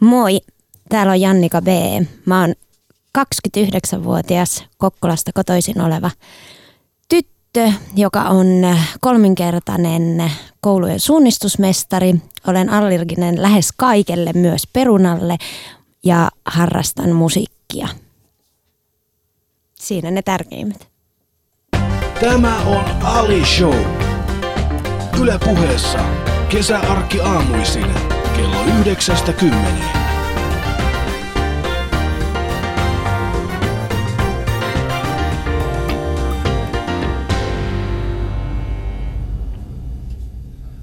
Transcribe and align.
Moi, 0.00 0.40
täällä 0.88 1.12
on 1.12 1.20
Jannika 1.20 1.62
B. 1.62 1.66
Mä 2.24 2.40
oon 2.40 2.54
29-vuotias 3.18 4.64
Kokkolasta 4.78 5.30
kotoisin 5.34 5.80
oleva 5.80 6.10
tyttö, 7.08 7.72
joka 7.96 8.22
on 8.22 8.46
kolminkertainen 9.00 10.32
koulujen 10.60 11.00
suunnistusmestari. 11.00 12.14
Olen 12.46 12.70
allerginen 12.70 13.42
lähes 13.42 13.68
kaikelle, 13.76 14.32
myös 14.32 14.66
perunalle 14.72 15.36
ja 16.04 16.30
harrastan 16.46 17.12
musiikkia. 17.12 17.88
Siinä 19.74 20.10
ne 20.10 20.22
tärkeimmät. 20.22 20.88
Tämä 22.20 22.58
on 22.62 22.84
Ali 23.02 23.44
Show. 23.44 23.76
Yle 25.20 25.38
puheessa 25.44 25.98
kesäarkki 26.48 27.20
aamuisin 27.20 28.17
kello 28.38 28.64
yhdeksästä 28.64 29.32
kymmeneen. 29.32 29.98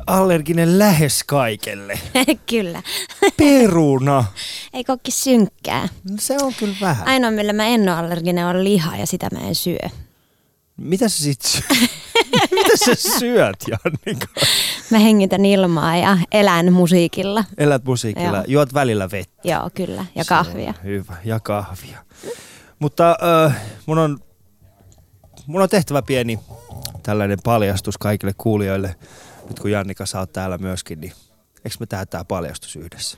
allerginen 0.08 0.80
lähes 0.80 1.23
kaikelle. 1.23 1.99
kyllä. 2.49 2.84
Peruna. 3.38 4.26
Ei 4.74 4.84
kokki 4.84 5.12
synkkää. 5.12 5.90
Se 6.20 6.38
on 6.41 6.54
kyllä 6.54 6.76
vähän. 6.82 7.08
Ainoa, 7.08 7.32
millä 7.32 7.54
mä 7.54 7.66
en 7.66 7.82
ole 7.82 7.91
allerginen, 7.91 8.46
on 8.46 8.63
liha 8.63 8.98
ja 8.98 9.05
sitä 9.08 9.27
mä 9.32 9.40
en 9.40 9.55
syö. 9.55 9.90
Mitä 10.77 11.10
sä 11.10 11.24
sit 11.24 11.41
syöt? 11.41 11.90
Mitä 12.55 12.77
sä 12.85 12.96
syöt, 12.96 13.63
Jannika? 13.68 14.27
Mä 14.91 14.99
hengitän 14.99 15.45
ilmaa 15.45 15.98
ja 15.98 16.17
elän 16.31 16.73
musiikilla. 16.73 17.43
Elät 17.57 17.85
musiikilla. 17.85 18.38
Joo. 18.38 18.43
Juot 18.48 18.73
välillä 18.73 19.12
vettä. 19.12 19.41
Joo, 19.43 19.70
kyllä. 19.73 20.05
Ja 20.16 20.26
kahvia. 20.26 20.73
hyvä. 20.84 21.16
Ja 21.26 21.39
kahvia. 21.39 22.05
Mutta 22.80 23.15
äh, 23.45 23.62
mun, 23.85 23.98
on, 23.98 24.20
mun 25.48 25.62
on 25.62 25.70
tehtävä 25.70 26.01
pieni 26.01 26.40
tällainen 27.04 27.37
paljastus 27.43 27.98
kaikille 27.98 28.34
kuulijoille. 28.37 28.95
Nyt 29.48 29.60
kun 29.60 29.71
Jannika 29.71 30.05
sä 30.05 30.20
oot 30.20 30.34
täällä 30.34 30.57
myöskin, 30.57 31.01
niin 31.01 31.13
eikö 31.65 31.77
me 31.79 31.85
tehdä 31.85 32.05
tää 32.05 32.26
paljastus 32.26 32.76
yhdessä? 32.76 33.17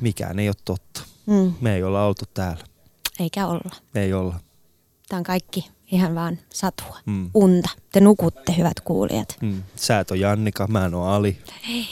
Mikään 0.00 0.38
ei 0.38 0.48
ole 0.48 0.56
totta. 0.64 1.00
Mm, 1.26 1.52
Me 1.60 1.74
ei 1.74 1.82
olla 1.82 2.04
oltu 2.04 2.24
täällä. 2.34 2.64
eikä 3.20 3.46
olla. 3.46 3.76
Me 3.94 4.02
ei 4.02 4.12
olla. 4.12 4.40
Tämä 5.08 5.18
on 5.18 5.24
kaikki 5.24 5.70
ihan 5.92 6.14
vaan 6.14 6.38
satua. 6.50 6.98
Mm. 7.06 7.30
Unta. 7.34 7.68
Te 7.92 8.00
nukutte, 8.00 8.56
hyvät 8.56 8.80
kuulijat. 8.80 9.36
Mm. 9.42 9.62
Sä 9.76 10.00
et 10.00 10.10
ole 10.10 10.18
Jannika, 10.18 10.66
mä 10.66 10.84
en 10.86 10.94
ole 10.94 11.08
Ali. 11.08 11.38
Ei. 11.68 11.86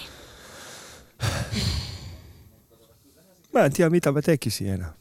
Mä 3.53 3.65
en 3.65 3.73
tiedä 3.73 3.91
mitä 3.91 4.13
mä 4.13 4.23
tekisin 4.23 4.69
enää. 4.69 4.93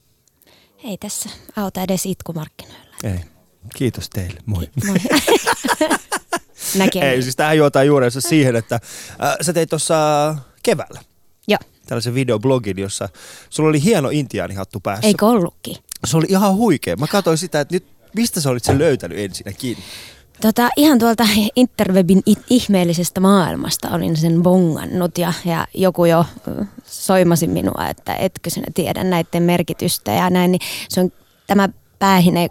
Ei 0.84 0.98
tässä 0.98 1.30
auta 1.56 1.82
edes 1.82 2.06
itkumarkkinoilla. 2.06 2.96
Ei. 3.04 3.20
Kiitos 3.76 4.10
teille. 4.10 4.40
Moi. 4.46 4.70
Moi. 4.88 4.98
Näkemiin. 6.78 7.12
Ei, 7.12 7.22
siis 7.22 7.36
tähän 7.36 7.58
juotaan 7.58 7.88
juurensa 7.88 8.22
siihen, 8.22 8.56
että 8.56 8.76
äh, 8.76 9.36
sä 9.42 9.54
teit 9.54 9.70
tuossa 9.70 9.96
keväällä 10.64 11.02
Joo, 11.48 11.60
tällaisen 11.86 12.14
videoblogin, 12.16 12.80
jossa 12.80 13.10
sulla 13.50 13.70
oli 13.70 13.84
hieno 13.84 14.10
intiaanihattu 14.10 14.80
päässä. 14.80 15.08
eikö 15.08 15.26
ollutkin? 15.26 15.76
Se 16.06 16.18
oli 16.18 16.26
ihan 16.30 16.56
huikea. 16.56 16.96
Mä 16.96 17.08
katsoin 17.08 17.38
sitä, 17.38 17.60
että 17.60 17.76
nyt 17.76 17.86
mistä 18.14 18.42
sä 18.42 18.50
olit 18.50 18.64
sen 18.64 18.80
löytänyt 18.80 19.18
ensinnäkin? 19.18 19.78
Tota, 20.42 20.70
ihan 20.78 21.00
tuolta 21.00 21.28
interwebin 21.56 22.22
ihmeellisestä 22.50 23.20
maailmasta 23.20 23.90
olin 23.90 24.18
sen 24.18 24.44
bongannut 24.44 25.18
ja, 25.18 25.34
ja 25.46 25.68
joku 25.74 26.06
jo 26.06 26.26
soimasi 26.86 27.48
minua, 27.48 27.88
että 27.90 28.16
etkö 28.16 28.50
sinä 28.50 28.66
tiedä 28.74 29.04
näiden 29.04 29.44
merkitystä 29.44 30.12
ja 30.12 30.30
näin. 30.30 30.52
Niin 30.52 30.62
se 30.90 31.02
on 31.02 31.12
tämä 31.48 31.70
päähine 32.00 32.50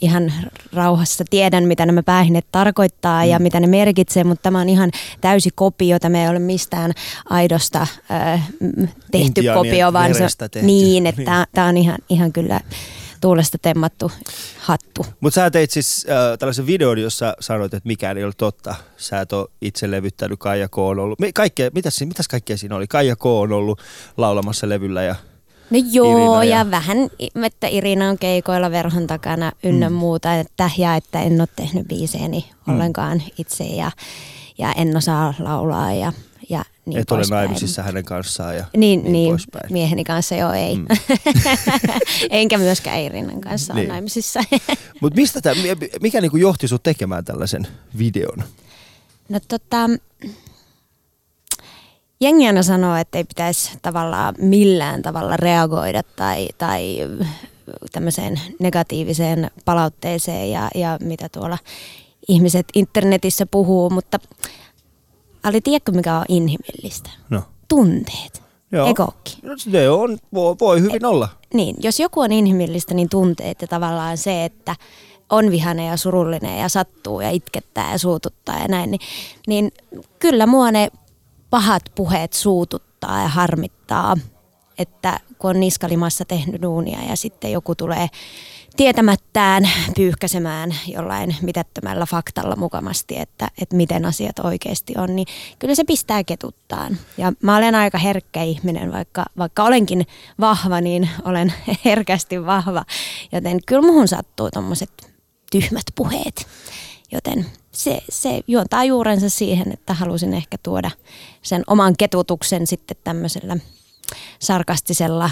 ihan 0.00 0.32
rauhassa. 0.72 1.24
Tiedän, 1.30 1.64
mitä 1.64 1.86
nämä 1.86 2.02
päähineet 2.02 2.46
tarkoittaa 2.52 3.24
ja 3.24 3.38
mitä 3.38 3.60
ne 3.60 3.66
merkitsee, 3.66 4.24
mutta 4.24 4.42
tämä 4.42 4.60
on 4.60 4.68
ihan 4.68 4.90
täysi 5.20 5.50
kopio. 5.54 5.98
Tämä 5.98 6.22
ei 6.22 6.28
ole 6.28 6.38
mistään 6.38 6.92
aidosta 7.30 7.86
m, 8.60 8.66
tehty 9.10 9.26
Intiaanien 9.26 9.54
kopio, 9.72 9.92
vaan 9.92 10.14
se 10.14 10.26
tehty. 10.38 10.62
niin, 10.62 11.06
että 11.06 11.20
Niin. 11.20 11.26
tämä, 11.26 11.46
tämä 11.54 11.66
on 11.66 11.76
ihan, 11.76 11.98
ihan 12.08 12.32
kyllä 12.32 12.60
tuulesta 13.20 13.58
temmattu 13.62 14.12
hattu. 14.58 15.06
Mutta 15.20 15.34
sä 15.34 15.50
teit 15.50 15.70
siis 15.70 16.06
äh, 16.10 16.38
tällaisen 16.38 16.66
videon, 16.66 16.98
jossa 16.98 17.36
sanoit, 17.40 17.74
että 17.74 17.86
mikään 17.86 18.18
ei 18.18 18.24
ole 18.24 18.32
totta. 18.36 18.74
Sä 18.96 19.20
et 19.20 19.32
ole 19.32 19.48
itse 19.60 19.90
levyttänyt, 19.90 20.38
Kaija 20.38 20.68
K 20.68 20.78
on 20.78 20.98
ollut. 20.98 21.18
Mi- 21.20 21.32
Kaikkea, 21.32 21.70
mitäs, 21.74 22.00
mitäs 22.00 22.28
kaikkea 22.28 22.56
siinä 22.56 22.76
oli? 22.76 22.86
Kaija 22.86 23.16
K 23.16 23.26
on 23.26 23.52
ollut 23.52 23.80
laulamassa 24.16 24.68
levyllä 24.68 25.02
ja 25.02 25.14
No 25.70 25.78
joo, 25.92 26.06
Irina 26.16 26.44
ja... 26.44 26.50
ja- 26.50 26.58
ja 26.58 26.70
vähän, 26.70 26.98
että 27.46 27.66
Irina 27.66 28.10
on 28.10 28.18
keikoilla 28.18 28.70
verhon 28.70 29.06
takana 29.06 29.52
ynnä 29.62 29.90
mm. 29.90 29.96
muuta, 29.96 30.34
että, 30.34 30.70
ja 30.78 30.94
että 30.94 31.22
en 31.22 31.40
ole 31.40 31.48
tehnyt 31.56 31.88
biiseeni 31.88 32.44
mm. 32.66 32.74
ollenkaan 32.74 33.22
itse 33.38 33.64
ja, 33.64 33.90
ja 34.58 34.72
en 34.72 34.96
osaa 34.96 35.34
laulaa 35.38 35.92
ja, 35.92 36.12
ja 36.48 36.64
niin 36.86 36.98
et 37.00 37.10
ole 37.10 37.22
naimisissa 37.30 37.82
hänen 37.82 38.04
kanssaan 38.04 38.56
ja 38.56 38.64
Niin, 38.76 39.00
niin, 39.02 39.12
niin 39.12 39.28
poispäin. 39.30 39.72
mieheni 39.72 40.04
kanssa 40.04 40.34
joo 40.34 40.52
ei. 40.52 40.76
Mm. 40.76 40.86
Enkä 42.30 42.58
myöskään 42.58 43.00
Irinan 43.00 43.40
kanssa 43.40 43.74
niin. 43.74 43.80
Ole 43.86 43.88
naimisissa. 43.92 44.40
Mutta 45.00 45.16
mistä 45.20 45.40
tää, 45.40 45.54
mi- 45.54 45.90
mikä 46.00 46.20
niinku 46.20 46.36
johti 46.36 46.68
sut 46.68 46.82
tekemään 46.82 47.24
tällaisen 47.24 47.66
videon? 47.98 48.42
No 49.28 49.40
tota, 49.48 49.76
jengi 52.20 52.46
aina 52.46 52.62
sanoo, 52.62 52.96
että 52.96 53.18
ei 53.18 53.24
pitäisi 53.24 53.70
tavallaan 53.82 54.34
millään 54.38 55.02
tavalla 55.02 55.36
reagoida 55.36 56.02
tai, 56.02 56.48
tai 56.58 56.96
tämmöiseen 57.92 58.40
negatiiviseen 58.60 59.50
palautteeseen 59.64 60.50
ja, 60.50 60.68
ja 60.74 60.98
mitä 61.02 61.28
tuolla 61.28 61.58
ihmiset 62.28 62.66
internetissä 62.74 63.46
puhuu, 63.46 63.90
mutta 63.90 64.18
Ali, 65.46 65.60
tiedätkö 65.60 65.92
mikä 65.92 66.16
on 66.16 66.24
inhimillistä? 66.28 67.10
No. 67.30 67.42
Tunteet. 67.68 68.42
Ekokki. 68.90 69.38
No, 69.42 69.54
ne 69.66 69.90
on, 69.90 70.18
voi, 70.34 70.56
voi 70.60 70.80
hyvin 70.80 71.04
olla. 71.04 71.28
Niin, 71.54 71.76
jos 71.82 72.00
joku 72.00 72.20
on 72.20 72.32
inhimillistä, 72.32 72.94
niin 72.94 73.08
tunteet 73.08 73.62
ja 73.62 73.68
tavallaan 73.68 74.18
se, 74.18 74.44
että 74.44 74.76
on 75.30 75.50
vihainen 75.50 75.86
ja 75.86 75.96
surullinen 75.96 76.58
ja 76.58 76.68
sattuu 76.68 77.20
ja 77.20 77.30
itkettää 77.30 77.92
ja 77.92 77.98
suututtaa 77.98 78.58
ja 78.58 78.68
näin, 78.68 78.90
niin, 78.90 79.00
niin 79.46 79.72
kyllä 80.18 80.46
mua 80.46 80.70
ne 80.70 80.88
pahat 81.50 81.82
puheet 81.94 82.32
suututtaa 82.32 83.22
ja 83.22 83.28
harmittaa, 83.28 84.16
että 84.78 85.20
kun 85.38 85.50
on 85.50 85.60
niskalimassa 85.60 86.24
tehnyt 86.24 86.62
duunia 86.62 86.98
ja 87.08 87.16
sitten 87.16 87.52
joku 87.52 87.74
tulee 87.74 88.08
tietämättään 88.76 89.68
pyyhkäsemään 89.96 90.74
jollain 90.86 91.36
mitättömällä 91.42 92.06
faktalla 92.06 92.56
mukamasti, 92.56 93.18
että, 93.18 93.48
että 93.62 93.76
miten 93.76 94.04
asiat 94.04 94.38
oikeasti 94.38 94.94
on, 94.96 95.16
niin 95.16 95.26
kyllä 95.58 95.74
se 95.74 95.84
pistää 95.84 96.24
ketuttaan. 96.24 96.98
Ja 97.18 97.32
mä 97.42 97.56
olen 97.56 97.74
aika 97.74 97.98
herkkä 97.98 98.42
ihminen, 98.42 98.92
vaikka, 98.92 99.24
vaikka 99.38 99.64
olenkin 99.64 100.06
vahva, 100.40 100.80
niin 100.80 101.08
olen 101.24 101.52
herkästi 101.84 102.46
vahva. 102.46 102.84
Joten 103.32 103.58
kyllä 103.66 103.82
muhun 103.82 104.08
sattuu 104.08 104.50
tommoset 104.50 104.90
tyhmät 105.50 105.84
puheet. 105.94 106.46
Joten 107.12 107.46
se, 107.72 108.00
se 108.08 108.40
juontaa 108.48 108.84
juurensa 108.84 109.28
siihen, 109.28 109.72
että 109.72 109.94
halusin 109.94 110.34
ehkä 110.34 110.56
tuoda 110.62 110.90
sen 111.42 111.62
oman 111.66 111.94
ketutuksen 111.98 112.66
sitten 112.66 112.96
tämmöisellä 113.04 113.56
sarkastisella, 114.38 115.30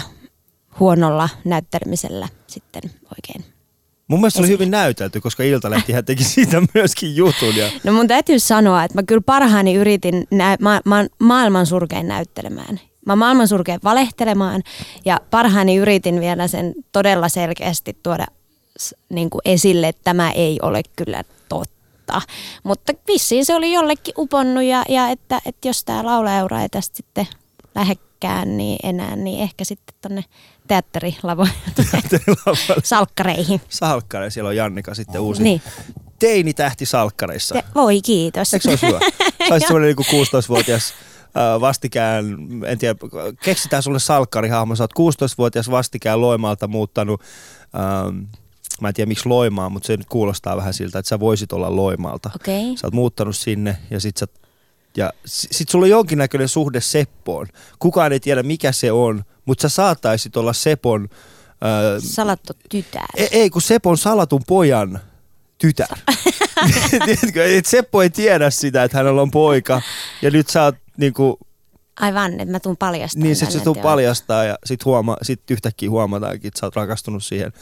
huonolla 0.79 1.29
näyttelemisellä 1.45 2.27
sitten 2.47 2.81
oikein. 3.17 3.55
Mun 4.07 4.19
mielestä 4.19 4.37
se 4.37 4.41
oli 4.41 4.49
hyvin 4.49 4.71
näytelty, 4.71 5.21
koska 5.21 5.43
Iltalehtihän 5.43 6.05
teki 6.05 6.23
siitä 6.33 6.61
myöskin 6.73 7.15
jutun. 7.15 7.55
Ja, 7.55 7.71
No 7.83 7.93
mun 7.93 8.07
täytyy 8.07 8.39
sanoa, 8.39 8.83
että 8.83 8.97
mä 8.97 9.03
kyllä 9.03 9.21
parhaani 9.25 9.73
yritin, 9.73 10.27
nä- 10.31 10.57
mä 10.59 10.81
oon 10.95 11.09
maailman 11.19 11.65
surkein 11.65 12.07
näyttelemään. 12.07 12.79
Mä 13.05 13.15
maailman 13.15 13.47
surkein 13.47 13.79
valehtelemaan 13.83 14.63
ja 15.05 15.21
parhaani 15.31 15.75
yritin 15.75 16.19
vielä 16.19 16.47
sen 16.47 16.73
todella 16.91 17.29
selkeästi 17.29 17.97
tuoda 18.03 18.25
niin 19.09 19.29
kuin 19.29 19.41
esille, 19.45 19.87
että 19.87 20.01
tämä 20.03 20.31
ei 20.31 20.59
ole 20.61 20.81
kyllä 20.95 21.23
totta. 21.49 22.21
Mutta 22.63 22.93
vissiin 23.07 23.45
se 23.45 23.55
oli 23.55 23.73
jollekin 23.73 24.13
uponnut 24.17 24.63
ja, 24.63 24.83
ja 24.89 25.07
että, 25.07 25.41
että 25.45 25.67
jos 25.67 25.83
tämä 25.85 26.05
laulaeura 26.05 26.61
ei 26.61 26.69
tästä 26.69 26.97
sitten 26.97 27.27
lähekkään 27.75 28.57
niin 28.57 28.79
enää, 28.83 29.15
niin 29.15 29.39
ehkä 29.39 29.63
sitten 29.63 29.95
tonne 30.01 30.23
teatterilavoille 30.67 31.53
salkkareihin. 32.83 33.61
Salkkare, 33.69 34.29
siellä 34.29 34.47
on 34.47 34.55
Jannika 34.55 34.93
sitten 34.95 35.21
uusi 35.21 35.43
Niin. 35.43 35.61
teinitähti 36.19 36.85
salkkareissa. 36.85 37.55
Te, 37.55 37.63
voi 37.75 38.01
kiitos. 38.01 38.53
Eikö 38.53 38.63
se 38.63 38.69
olisi 38.69 38.87
hyvä? 38.87 38.99
Semmoinen 39.59 39.95
niin 39.95 40.25
16-vuotias 40.25 40.93
äh, 41.37 41.61
vastikään, 41.61 42.25
en 42.65 42.77
tiedä, 42.77 42.95
keksitään 43.43 43.83
sulle 43.83 43.99
salkkarihahmo. 43.99 44.75
Sä 44.75 44.83
oot 44.83 45.13
16-vuotias 45.13 45.71
vastikään 45.71 46.21
Loimaalta 46.21 46.67
muuttanut, 46.67 47.21
ähm, 47.75 48.17
mä 48.81 48.87
en 48.87 48.93
tiedä 48.93 49.07
miksi 49.09 49.29
Loimaa, 49.29 49.69
mutta 49.69 49.87
se 49.87 49.97
nyt 49.97 50.09
kuulostaa 50.09 50.57
vähän 50.57 50.73
siltä, 50.73 50.99
että 50.99 51.09
sä 51.09 51.19
voisit 51.19 51.53
olla 51.53 51.75
Loimaalta. 51.75 52.29
Okei. 52.35 52.77
Sä 52.77 52.87
oot 52.87 52.93
muuttanut 52.93 53.35
sinne 53.35 53.77
ja 53.89 53.99
sit 53.99 54.17
sä 54.17 54.27
Ja 54.97 55.13
sit 55.25 55.69
sulla 55.69 55.85
on 55.85 55.89
jonkinnäköinen 55.89 56.49
suhde 56.49 56.81
Seppoon. 56.81 57.47
Kukaan 57.79 58.13
ei 58.13 58.19
tiedä 58.19 58.43
mikä 58.43 58.71
se 58.71 58.91
on, 58.91 59.23
mutta 59.45 59.61
sä 59.61 59.75
saattaisit 59.75 60.37
olla 60.37 60.53
Sepon... 60.53 61.09
Öö, 61.65 61.99
Salattu 61.99 62.53
tytär. 62.69 63.05
ei, 63.15 63.27
ei, 63.31 63.49
kun 63.49 63.61
Sepon 63.61 63.97
salatun 63.97 64.41
pojan 64.47 64.99
tytär. 65.57 65.97
Tiedätkö, 67.05 67.57
et 67.57 67.65
Seppo 67.65 68.01
ei 68.01 68.09
tiedä 68.09 68.49
sitä, 68.49 68.83
että 68.83 68.97
hänellä 68.97 69.21
on 69.21 69.31
poika. 69.31 69.81
Ja 70.21 70.31
nyt 70.31 70.49
sä 70.49 70.63
oot 70.63 70.75
niinku, 70.97 71.39
Aivan, 71.99 72.31
että 72.39 72.51
mä 72.51 72.59
tuun 72.59 72.77
paljastamaan 72.77 73.23
niin 73.23 73.35
sit 73.35 73.47
tänne, 73.47 73.59
se 73.59 73.63
tuu 73.63 73.73
että 73.73 73.79
joo. 73.79 73.91
paljastaa 73.91 74.43
ja 74.43 74.57
sit, 74.65 74.85
huoma, 74.85 75.17
sit 75.21 75.51
yhtäkkiä 75.51 75.89
huomataankin, 75.89 76.47
että 76.47 76.59
sä 76.59 76.65
oot 76.65 76.75
rakastunut 76.75 77.23
siihen. 77.23 77.53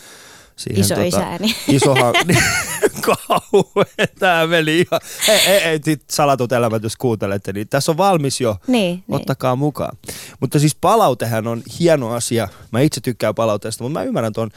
Siihen 0.58 0.82
Isoisääni. 0.82 1.56
isohan, 1.68 2.14
kauhean, 3.06 4.08
tää 4.20 4.48
meni 4.48 4.80
ihan, 4.80 5.02
ei, 5.30 5.40
ei, 5.40 5.58
ei 5.64 5.80
sit 5.84 6.04
salatut 6.10 6.52
elämät, 6.52 6.84
jos 6.84 6.96
kuuntelette, 6.96 7.54
niin 7.54 7.68
tässä 7.68 7.92
on 7.92 7.98
valmis 7.98 8.42
jo, 8.42 8.58
Niin, 8.68 9.04
niin. 9.08 9.16
ottakaa 9.16 9.56
mukaan. 9.56 9.98
Mutta 10.40 10.60
siis 10.60 10.76
palautehan 10.76 11.48
on 11.48 11.64
hieno 11.80 12.10
asia, 12.14 12.48
mä 12.72 12.80
itse 12.80 13.02
tykkään 13.02 13.36
palautteesta, 13.36 13.84
mutta 13.84 14.00
mä 14.00 14.04
ymmärrän 14.06 14.34
ton, 14.34 14.50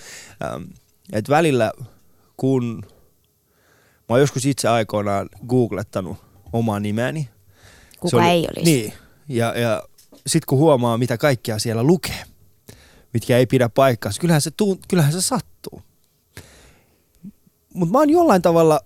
ähm, 0.44 0.62
että 1.12 1.32
välillä 1.32 1.72
kun 2.36 2.82
mä 3.98 4.06
oon 4.08 4.20
joskus 4.20 4.46
itse 4.46 4.68
aikoinaan 4.68 5.28
googlettanut 5.48 6.16
omaa 6.52 6.80
nimeäni, 6.80 7.28
Kuka 8.00 8.18
se 8.22 8.30
ei 8.30 8.46
olisi. 8.56 8.70
Niin, 8.72 8.92
ja, 9.28 9.58
ja 9.58 9.82
sitten 10.26 10.46
kun 10.46 10.58
huomaa, 10.58 10.98
mitä 10.98 11.18
kaikkea 11.18 11.58
siellä 11.58 11.82
lukee, 11.82 12.22
mitkä 13.14 13.38
ei 13.38 13.46
pidä 13.46 13.68
paikkaansa, 13.68 14.20
kyllähän 14.20 14.40
se, 14.40 14.50
kyllähän 14.88 15.12
se 15.12 15.20
sattuu. 15.20 15.82
Mutta 17.76 17.92
mä 17.92 17.98
oon 17.98 18.10
jollain 18.10 18.42
tavalla 18.42 18.80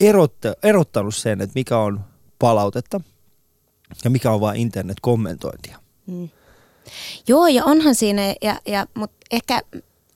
erotte, 0.00 0.52
erottanut 0.62 1.14
sen, 1.14 1.40
että 1.40 1.54
mikä 1.54 1.78
on 1.78 2.04
palautetta 2.38 3.00
ja 4.04 4.10
mikä 4.10 4.30
on 4.30 4.40
vain 4.40 4.60
internet-kommentointia. 4.60 5.78
Mm. 6.06 6.28
Joo, 7.28 7.46
ja 7.46 7.64
onhan 7.64 7.94
siinä, 7.94 8.34
ja, 8.42 8.60
ja, 8.66 8.86
mutta 8.94 9.16
ehkä 9.30 9.62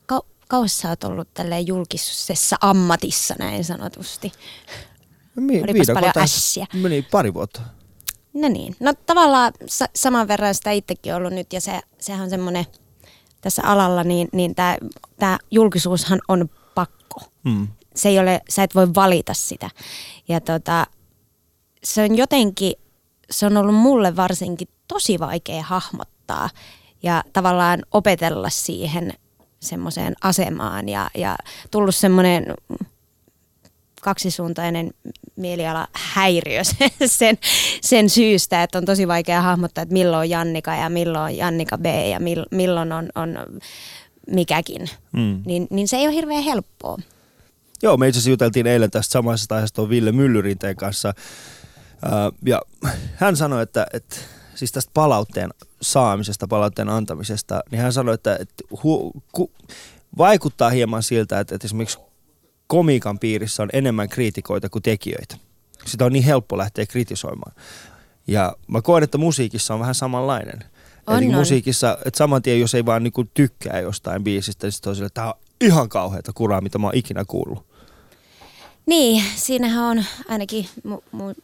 kau, 0.07 0.21
kauas 0.49 0.79
sä 0.79 0.89
oot 0.89 1.05
ollut 1.05 1.29
tälleen 1.35 1.67
julkisessa 1.67 2.57
ammatissa 2.61 3.35
näin 3.39 3.65
sanotusti. 3.65 4.33
Mi- 5.37 5.63
Olipas 5.63 5.87
paljon 5.95 6.13
ässiä. 6.17 6.67
Meni 6.73 7.03
pari 7.11 7.35
vuotta. 7.35 7.61
No 8.35 8.49
niin, 8.49 8.77
no 8.81 8.93
tavallaan 9.07 9.53
sa- 9.67 9.89
saman 9.97 10.29
verran 10.29 10.55
sitä 10.55 10.71
itsekin 10.71 11.15
ollut 11.15 11.33
nyt, 11.33 11.53
ja 11.53 11.61
se, 11.61 11.81
sehän 11.99 12.23
on 12.23 12.31
semmoinen 12.31 12.65
tässä 13.41 13.63
alalla, 13.65 14.05
niin, 14.05 14.29
niin 14.33 14.55
tämä 15.19 15.39
julkisuushan 15.51 16.21
on 16.29 16.51
pakko. 16.75 17.21
Mm. 17.49 17.69
se 17.95 18.09
ei 18.09 18.19
ole, 18.19 18.41
sä 18.49 18.62
et 18.62 18.75
voi 18.75 18.95
valita 18.95 19.35
sitä. 19.35 19.71
Ja 20.29 20.41
tota, 20.41 20.87
se 21.85 22.03
on 22.03 22.17
jotenkin, 22.17 22.73
se 23.31 23.47
on 23.47 23.56
ollut 23.56 23.75
mulle 23.75 24.17
varsinkin 24.17 24.69
tosi 24.89 25.19
vaikea 25.19 25.62
hahmottaa 25.62 26.50
ja 27.03 27.25
tavallaan 27.33 27.83
opetella 27.93 28.50
siihen 28.50 29.12
semmoiseen 29.61 30.15
asemaan 30.23 30.89
ja, 30.89 31.11
ja 31.15 31.37
tullut 31.71 31.95
semmoinen 31.95 32.55
kaksisuuntainen 34.03 34.91
mieliala 35.37 35.89
häiriö 35.93 36.65
sen, 36.65 36.91
sen, 37.19 37.39
sen 37.81 38.11
syystä, 38.11 38.62
että 38.62 38.79
on 38.79 38.85
tosi 38.85 39.09
vaikea 39.09 39.43
hahmottaa, 39.43 39.83
että 39.83 39.93
milloin 39.93 40.21
on 40.21 40.31
Jannika 40.31 40.75
ja 40.75 40.89
milloin 40.89 41.25
on 41.25 41.37
Jannika 41.37 41.79
B 41.79 41.87
ja 42.11 42.21
mil, 42.21 42.45
milloin 42.50 42.93
on, 42.93 43.09
on 43.15 43.39
mikäkin. 44.31 44.91
Mm. 45.12 45.43
Niin, 45.47 45.67
niin 45.71 45.89
se 45.89 45.97
ei 45.97 46.06
ole 46.06 46.15
hirveän 46.15 46.43
helppoa. 46.43 46.99
Joo, 47.83 47.97
me 47.97 48.09
itse 48.09 48.19
asiassa 48.19 48.31
juteltiin 48.31 48.67
eilen 48.67 48.91
tästä 48.91 49.13
samasta 49.13 49.55
aiheesta 49.55 49.89
Ville 49.89 50.13
Myllyrinteen 50.13 50.77
kanssa. 50.77 51.15
Ja 52.47 52.63
hän 53.15 53.37
sanoi, 53.37 53.63
että, 53.63 53.87
että 53.93 54.17
siis 54.55 54.73
tästä 54.73 54.91
palautteen 54.95 55.51
saamisesta, 55.83 56.49
palautteen 56.49 56.89
antamisesta, 56.89 57.61
niin 57.71 57.83
hän 57.83 57.93
sanoi, 57.93 58.15
että, 58.15 58.37
että 58.41 58.65
hu, 58.83 59.13
ku, 59.33 59.53
vaikuttaa 60.19 60.71
hieman 60.71 61.03
siltä, 61.03 61.41
että, 61.41 61.55
että 61.55 61.67
esimerkiksi 61.67 61.99
komiikan 62.67 63.19
piirissä 63.19 63.63
on 63.63 63.71
enemmän 63.73 64.09
kriitikoita 64.09 64.69
kuin 64.69 64.83
tekijöitä. 64.83 65.37
Sitä 65.87 66.05
on 66.05 66.13
niin 66.13 66.25
helppo 66.25 66.59
lähteä 66.59 66.87
kritisoimaan. 66.87 67.53
Ja 68.27 68.57
mä 68.67 68.83
koen, 68.83 69.03
että 69.05 69.19
musiikissa 69.19 69.75
on 69.75 69.81
vähän 69.81 69.95
samanlainen. 69.95 70.65
On, 71.07 71.17
Eli 71.17 71.27
on. 71.27 71.35
musiikissa, 71.35 71.99
että 72.05 72.19
saman 72.19 72.43
tien, 72.43 72.61
jos 72.61 72.75
ei 72.75 72.87
vaan 72.87 73.03
niinku 73.03 73.25
tykkää 73.25 73.81
jostain 73.81 74.25
biisistä, 74.25 74.67
niin 74.67 74.73
sitten 74.73 74.91
on 74.91 74.97
sille, 74.97 75.07
että 75.07 75.21
tämä 75.21 75.29
on 75.29 75.41
ihan 75.61 75.89
kauheata 75.89 76.33
kuraa, 76.35 76.61
mitä 76.61 76.79
mä 76.79 76.87
oon 76.87 76.97
ikinä 76.97 77.25
kuullut. 77.25 77.68
Niin, 78.88 79.25
siinähän 79.37 79.85
on 79.85 80.05
ainakin 80.29 80.69
mu, 80.85 81.00
mu, 81.12 81.35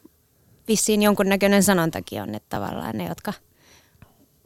vissiin 0.69 1.03
jonkunnäköinen 1.03 1.63
sanontakin 1.63 2.23
on, 2.23 2.35
että 2.35 2.57
tavallaan 2.57 2.99
ne, 2.99 3.09
jotka 3.09 3.33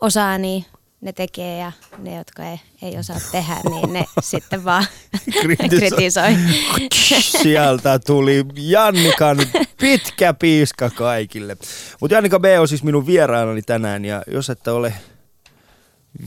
osaa, 0.01 0.39
niin 0.39 0.65
ne 1.01 1.13
tekee 1.13 1.59
ja 1.59 1.73
ne, 1.99 2.17
jotka 2.17 2.45
ei, 2.45 2.61
ei 2.83 2.99
osaa 2.99 3.17
tehdä, 3.33 3.57
niin 3.71 3.93
ne 3.93 4.05
sitten 4.21 4.65
vaan 4.65 4.85
Kritisoi. 5.71 6.37
Sieltä 7.43 7.99
tuli 7.99 8.45
Jannikan 8.57 9.39
pitkä 9.81 10.35
piiska 10.35 10.91
kaikille. 10.91 11.57
Mutta 12.01 12.15
Jannika 12.15 12.41
B 12.41 12.45
on 12.61 12.69
siis 12.69 12.83
minun 12.83 13.07
vieraanani 13.07 13.63
tänään 13.63 14.05
ja 14.05 14.23
jos 14.27 14.51
ette 14.51 14.71
ole 14.71 14.95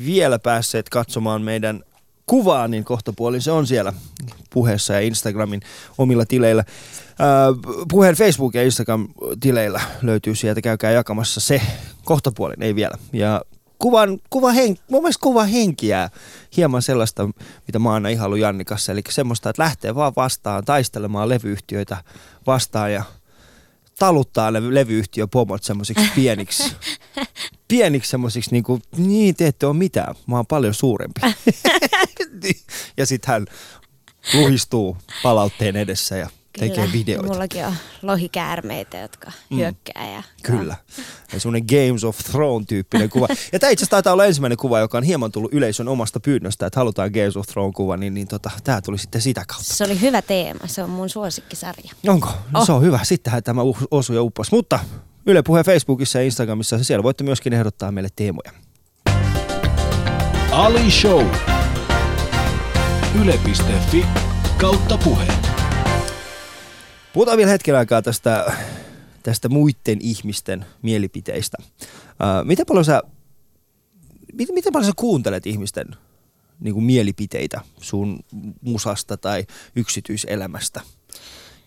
vielä 0.05 0.39
päässeet 0.39 0.89
katsomaan 0.89 1.41
meidän 1.41 1.83
kuvaa, 2.31 2.67
niin 2.67 2.83
kohtapuolin 2.83 3.41
se 3.41 3.51
on 3.51 3.67
siellä 3.67 3.93
puheessa 4.49 4.93
ja 4.93 4.99
Instagramin 4.99 5.61
omilla 5.97 6.25
tileillä. 6.25 6.63
Puheen 7.89 8.15
Facebook- 8.15 8.53
ja 8.53 8.63
Instagram-tileillä 8.63 9.81
löytyy 10.01 10.35
sieltä, 10.35 10.61
käykää 10.61 10.91
jakamassa 10.91 11.39
se 11.39 11.61
kohtapuolin, 12.05 12.63
ei 12.63 12.75
vielä. 12.75 12.97
Ja 13.13 13.41
kuvan, 13.79 14.19
kuva 14.29 14.51
hen, 14.51 14.77
mun 14.89 15.01
mielestä 15.01 15.21
kuva 15.21 15.43
henkiä 15.43 16.09
hieman 16.57 16.81
sellaista, 16.81 17.29
mitä 17.67 17.79
mä 17.79 17.93
aina 17.93 18.09
ihailu 18.09 18.35
Jannikassa, 18.35 18.91
eli 18.91 19.01
semmoista, 19.09 19.49
että 19.49 19.63
lähtee 19.63 19.95
vaan 19.95 20.13
vastaan 20.15 20.65
taistelemaan 20.65 21.29
levyyhtiöitä 21.29 21.97
vastaan 22.47 22.93
ja 22.93 23.03
taluttaa 24.01 24.51
ne 24.51 24.73
levyyhtiöpomot 24.73 25.63
semmoisiksi 25.63 26.05
pieniksi, 26.15 26.75
pieniksi 27.67 28.09
semmoisiksi 28.09 28.51
niin 28.51 28.63
kuin, 28.63 28.81
niin 28.97 29.35
te 29.35 29.47
ette 29.47 29.65
ole 29.65 29.75
mitään, 29.75 30.15
mä 30.27 30.35
oon 30.35 30.47
paljon 30.47 30.73
suurempi. 30.73 31.21
ja 32.97 33.05
sitten 33.05 33.31
hän 33.31 33.45
luhistuu 34.33 34.97
palautteen 35.23 35.75
edessä 35.75 36.17
ja 36.17 36.29
tekee 36.59 36.89
videoita. 36.93 37.27
Mullakin 37.27 37.65
on 37.65 37.73
lohikäärmeitä, 38.01 38.97
jotka 38.97 39.31
Mm. 39.49 39.57
hyökkää. 39.57 40.11
Ja, 40.13 40.23
Kyllä. 40.43 40.75
Ja 41.33 41.39
semmoinen 41.39 41.67
Games 41.67 42.03
of 42.03 42.17
Throne-tyyppinen 42.17 43.09
kuva. 43.09 43.27
Ja 43.53 43.59
tämä 43.59 43.69
itse 43.71 43.83
asiassa 43.83 43.91
taitaa 43.91 44.13
olla 44.13 44.25
ensimmäinen 44.25 44.57
kuva, 44.57 44.79
joka 44.79 44.97
on 44.97 45.03
hieman 45.03 45.31
tullut 45.31 45.53
yleisön 45.53 45.87
omasta 45.87 46.19
pyynnöstä, 46.19 46.65
että 46.65 46.79
halutaan 46.79 47.11
Games 47.11 47.37
of 47.37 47.45
Throne-kuva, 47.47 47.97
niin, 47.97 48.13
niin 48.13 48.27
tota, 48.27 48.51
tämä 48.63 48.81
tuli 48.81 48.97
sitten 48.97 49.21
sitä 49.21 49.43
kautta. 49.47 49.73
Se 49.73 49.83
oli 49.83 50.01
hyvä 50.01 50.21
teema, 50.21 50.67
se 50.67 50.83
on 50.83 50.89
mun 50.89 51.09
suosikkisarja. 51.09 51.91
Onko? 52.07 52.27
No 52.51 52.59
Oh. 52.59 52.65
se 52.65 52.71
on 52.71 52.81
hyvä. 52.81 52.99
Sittenhän 53.03 53.43
tämä 53.43 53.61
osui 53.91 54.15
ja 54.15 54.21
upposi. 54.23 54.51
Mutta 54.55 54.79
Yle 55.25 55.41
Puhe 55.43 55.63
Facebookissa 55.63 56.19
ja 56.19 56.25
Instagramissa, 56.25 56.83
siellä 56.83 57.03
voitte 57.03 57.23
myöskin 57.23 57.53
ehdottaa 57.53 57.91
meille 57.91 58.09
teemoja. 58.15 58.51
Ali 60.51 60.91
Show. 60.91 61.25
Yle.fi 63.21 64.05
kautta 64.57 64.97
puhe. 64.97 65.27
Puhutaan 67.13 67.37
vielä 67.37 67.51
hetken 67.51 67.77
aikaa 67.77 68.01
tästä, 68.01 68.53
tästä 69.23 69.49
muiden 69.49 69.97
ihmisten 69.99 70.65
mielipiteistä. 70.81 71.57
Uh, 71.61 72.45
miten, 72.45 72.65
paljon 72.65 72.85
sä, 72.85 73.01
miten, 74.33 74.53
miten 74.55 74.73
paljon 74.73 74.91
sä 74.91 74.93
kuuntelet 74.95 75.47
ihmisten 75.47 75.87
niin 76.59 76.73
kuin 76.73 76.83
mielipiteitä 76.83 77.61
sun 77.81 78.19
musasta 78.61 79.17
tai 79.17 79.45
yksityiselämästä? 79.75 80.81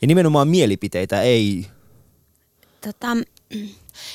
Ja 0.03 0.07
nimenomaan 0.07 0.49
mielipiteitä, 0.49 1.23
ei... 1.23 1.67
Tota, 2.81 3.09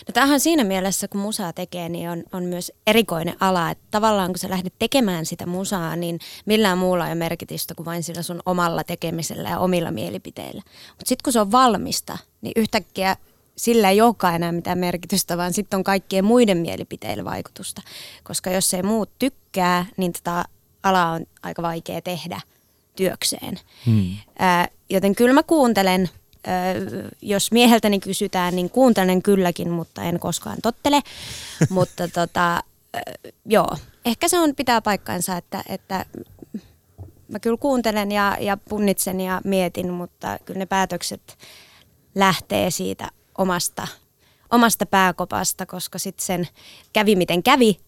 no 0.07 0.11
tämähän 0.13 0.39
siinä 0.39 0.63
mielessä, 0.63 1.07
kun 1.07 1.21
musaa 1.21 1.53
tekee, 1.53 1.89
niin 1.89 2.09
on, 2.09 2.23
on 2.33 2.43
myös 2.43 2.71
erikoinen 2.87 3.35
ala. 3.39 3.71
Että 3.71 3.83
tavallaan 3.91 4.31
kun 4.31 4.39
sä 4.39 4.49
lähdet 4.49 4.73
tekemään 4.79 5.25
sitä 5.25 5.45
musaa, 5.45 5.95
niin 5.95 6.19
millään 6.45 6.77
muulla 6.77 7.05
ei 7.05 7.09
ole 7.09 7.15
merkitystä 7.15 7.75
kuin 7.75 7.85
vain 7.85 8.03
sillä 8.03 8.21
sun 8.21 8.41
omalla 8.45 8.83
tekemisellä 8.83 9.49
ja 9.49 9.59
omilla 9.59 9.91
mielipiteillä. 9.91 10.61
Mutta 10.89 11.05
sitten 11.05 11.23
kun 11.23 11.33
se 11.33 11.39
on 11.39 11.51
valmista, 11.51 12.17
niin 12.41 12.53
yhtäkkiä 12.55 13.15
sillä 13.55 13.89
ei 13.89 14.01
olekaan 14.01 14.35
enää 14.35 14.51
mitään 14.51 14.77
merkitystä, 14.77 15.37
vaan 15.37 15.53
sitten 15.53 15.77
on 15.77 15.83
kaikkien 15.83 16.25
muiden 16.25 16.57
mielipiteillä 16.57 17.25
vaikutusta. 17.25 17.81
Koska 18.23 18.49
jos 18.49 18.73
ei 18.73 18.83
muut 18.83 19.09
tykkää, 19.19 19.85
niin 19.97 20.13
tätä 20.13 20.45
alaa 20.83 21.11
on 21.11 21.25
aika 21.43 21.61
vaikea 21.61 22.01
tehdä 22.01 22.41
työkseen. 22.95 23.59
Hmm. 23.85 24.15
Ää, 24.39 24.67
joten 24.89 25.15
kyllä 25.15 25.33
mä 25.33 25.43
kuuntelen, 25.43 26.09
jos 27.21 27.51
mieheltäni 27.51 27.99
kysytään, 27.99 28.55
niin 28.55 28.69
kuuntelen 28.69 29.21
kylläkin, 29.21 29.69
mutta 29.69 30.03
en 30.03 30.19
koskaan 30.19 30.57
tottele. 30.61 31.01
mutta 31.69 32.07
tota, 32.07 32.63
joo, 33.45 33.77
ehkä 34.05 34.27
se 34.27 34.39
on 34.39 34.55
pitää 34.55 34.81
paikkansa, 34.81 35.37
että, 35.37 35.63
että 35.69 36.05
mä 37.27 37.39
kyllä 37.39 37.57
kuuntelen 37.57 38.11
ja, 38.11 38.37
ja 38.39 38.57
punnitsen 38.57 39.21
ja 39.21 39.41
mietin, 39.43 39.93
mutta 39.93 40.37
kyllä 40.45 40.57
ne 40.57 40.65
päätökset 40.65 41.37
lähtee 42.15 42.71
siitä 42.71 43.09
omasta, 43.37 43.87
omasta 44.51 44.85
pääkopasta, 44.85 45.65
koska 45.65 45.99
sitten 45.99 46.25
sen 46.25 46.47
kävi 46.93 47.15
miten 47.15 47.43
kävi, 47.43 47.79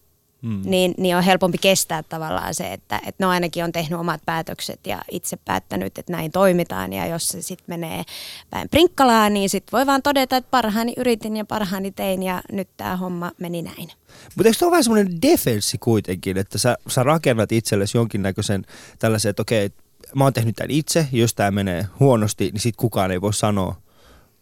mm. 0.42 0.60
niin, 0.64 0.94
niin 0.98 1.16
on 1.16 1.22
helpompi 1.22 1.58
kestää 1.58 2.02
tavallaan 2.02 2.54
se, 2.54 2.72
että, 2.72 3.00
että 3.06 3.24
no 3.24 3.30
ainakin 3.30 3.64
on 3.64 3.72
tehnyt 3.72 4.00
omat 4.00 4.20
päätökset 4.26 4.80
ja 4.86 5.02
itse 5.10 5.36
päättänyt, 5.36 5.98
että 5.98 6.12
näin 6.12 6.32
toimitaan. 6.32 6.92
Ja 6.92 7.06
jos 7.06 7.28
se 7.28 7.42
sitten 7.42 7.66
menee 7.68 8.02
päin 8.50 8.68
prinkkalaa, 8.68 9.30
niin 9.30 9.48
sitten 9.48 9.72
voi 9.72 9.86
vaan 9.86 10.02
todeta, 10.02 10.36
että 10.36 10.50
parhaani 10.50 10.94
yritin 10.96 11.36
ja 11.36 11.44
parhaani 11.44 11.90
tein 11.90 12.22
ja 12.22 12.42
nyt 12.52 12.68
tämä 12.76 12.96
homma 12.96 13.32
meni 13.38 13.62
näin. 13.62 13.88
Mutta 14.36 14.48
eikö 14.48 14.58
se 14.58 14.64
ole 14.64 14.70
vähän 14.70 14.84
semmoinen 14.84 15.22
defenssi 15.22 15.78
kuitenkin, 15.78 16.38
että 16.38 16.58
sä, 16.58 16.76
sä 16.88 17.02
rakennat 17.02 17.52
itsellesi 17.52 17.98
jonkinnäköisen 17.98 18.64
tällaisen, 18.98 19.30
että 19.30 19.42
okei, 19.42 19.70
mä 20.14 20.24
oon 20.24 20.32
tehnyt 20.32 20.56
tämän 20.56 20.70
itse, 20.70 21.08
jos 21.12 21.34
tämä 21.34 21.50
menee 21.50 21.86
huonosti, 22.00 22.50
niin 22.52 22.60
sitten 22.60 22.80
kukaan 22.80 23.10
ei 23.10 23.20
voi 23.20 23.34
sanoa 23.34 23.76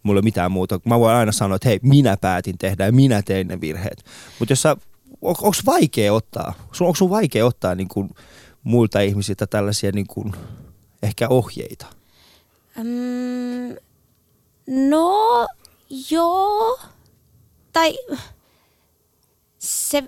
mulle 0.03 0.21
mitään 0.21 0.51
muuta. 0.51 0.79
Mä 0.85 0.99
voin 0.99 1.15
aina 1.15 1.31
sanoa, 1.31 1.55
että 1.55 1.69
hei, 1.69 1.79
minä 1.81 2.17
päätin 2.17 2.57
tehdä 2.57 2.85
ja 2.85 2.91
minä 2.91 3.21
tein 3.21 3.47
ne 3.47 3.61
virheet. 3.61 4.05
Mutta 4.39 4.51
jos 4.51 4.61
sä 4.61 4.77
on, 5.21 5.35
onko 5.41 5.57
vaikea 5.65 6.13
ottaa, 6.13 6.53
onko 6.81 6.95
sun 6.95 7.09
vaikea 7.09 7.45
ottaa 7.45 7.75
niin 7.75 7.87
kuin 7.87 8.09
muilta 8.63 8.99
ihmisiltä 8.99 9.47
tällaisia 9.47 9.91
niin 9.91 10.07
kuin, 10.07 10.33
ehkä 11.03 11.27
ohjeita? 11.29 11.85
Mm, 12.77 13.75
no, 14.89 15.47
joo. 16.09 16.79
Tai 17.73 17.97
se, 19.59 20.03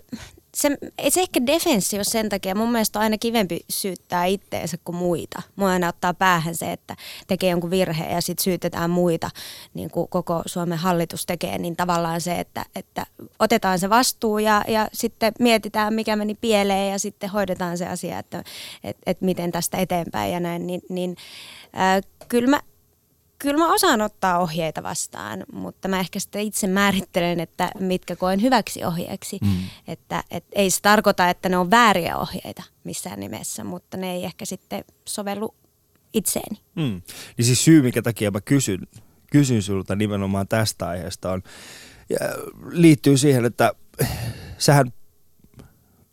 se, 0.63 0.77
se 1.10 1.22
ehkä 1.22 1.46
defenssi 1.46 1.98
ole 1.98 2.03
sen 2.03 2.29
takia. 2.29 2.55
Mun 2.55 2.72
mielestä 2.72 3.00
on 3.00 3.03
aina 3.03 3.17
kivempi 3.17 3.60
syyttää 3.70 4.25
itteensä 4.25 4.77
kuin 4.84 4.96
muita. 4.96 5.41
Mua 5.55 5.70
aina 5.70 5.88
ottaa 5.88 6.13
päähän 6.13 6.55
se, 6.55 6.72
että 6.72 6.96
tekee 7.27 7.50
jonkun 7.50 7.70
virheen 7.70 8.12
ja 8.12 8.22
sitten 8.22 8.43
syytetään 8.43 8.89
muita, 8.89 9.29
niin 9.74 9.89
kuin 9.89 10.08
koko 10.10 10.41
Suomen 10.46 10.77
hallitus 10.77 11.25
tekee. 11.25 11.58
Niin 11.58 11.75
tavallaan 11.75 12.22
se, 12.22 12.39
että, 12.39 12.65
että 12.75 13.05
otetaan 13.39 13.79
se 13.79 13.89
vastuu 13.89 14.39
ja, 14.39 14.63
ja 14.67 14.88
sitten 14.93 15.34
mietitään, 15.39 15.93
mikä 15.93 16.15
meni 16.15 16.36
pieleen 16.36 16.91
ja 16.91 17.00
sitten 17.00 17.29
hoidetaan 17.29 17.77
se 17.77 17.88
asia, 17.88 18.20
että, 18.20 18.43
että, 18.84 19.03
että 19.05 19.25
miten 19.25 19.51
tästä 19.51 19.77
eteenpäin 19.77 20.34
ja 20.34 20.39
näin. 20.39 20.67
Niin, 20.67 20.82
niin 20.89 21.15
äh, 21.75 22.01
kyllä 22.27 22.50
mä 22.50 22.60
kyllä 23.43 23.57
mä 23.57 23.73
osaan 23.73 24.01
ottaa 24.01 24.39
ohjeita 24.39 24.83
vastaan, 24.83 25.43
mutta 25.53 25.88
mä 25.88 26.00
ehkä 26.00 26.19
sitten 26.19 26.41
itse 26.41 26.67
määrittelen, 26.67 27.39
että 27.39 27.71
mitkä 27.79 28.15
koen 28.15 28.41
hyväksi 28.41 28.85
ohjeeksi. 28.85 29.39
Mm. 29.41 29.57
Että 29.88 30.23
et 30.31 30.45
ei 30.51 30.69
se 30.69 30.81
tarkoita, 30.81 31.29
että 31.29 31.50
ne 31.50 31.57
on 31.57 31.71
vääriä 31.71 32.17
ohjeita 32.17 32.63
missään 32.83 33.19
nimessä, 33.19 33.63
mutta 33.63 33.97
ne 33.97 34.13
ei 34.13 34.23
ehkä 34.23 34.45
sitten 34.45 34.83
sovellu 35.07 35.55
itseeni. 36.13 36.62
Mm. 36.75 37.01
Niin 37.38 37.45
siis 37.45 37.65
syy, 37.65 37.81
minkä 37.81 38.01
takia 38.01 38.31
mä 38.31 38.41
kysyn, 38.41 38.88
kysyn 39.31 39.62
sulta 39.62 39.95
nimenomaan 39.95 40.47
tästä 40.47 40.88
aiheesta 40.88 41.31
on, 41.31 41.43
ja 42.09 42.19
liittyy 42.71 43.17
siihen, 43.17 43.45
että 43.45 43.73
sähän 44.57 44.93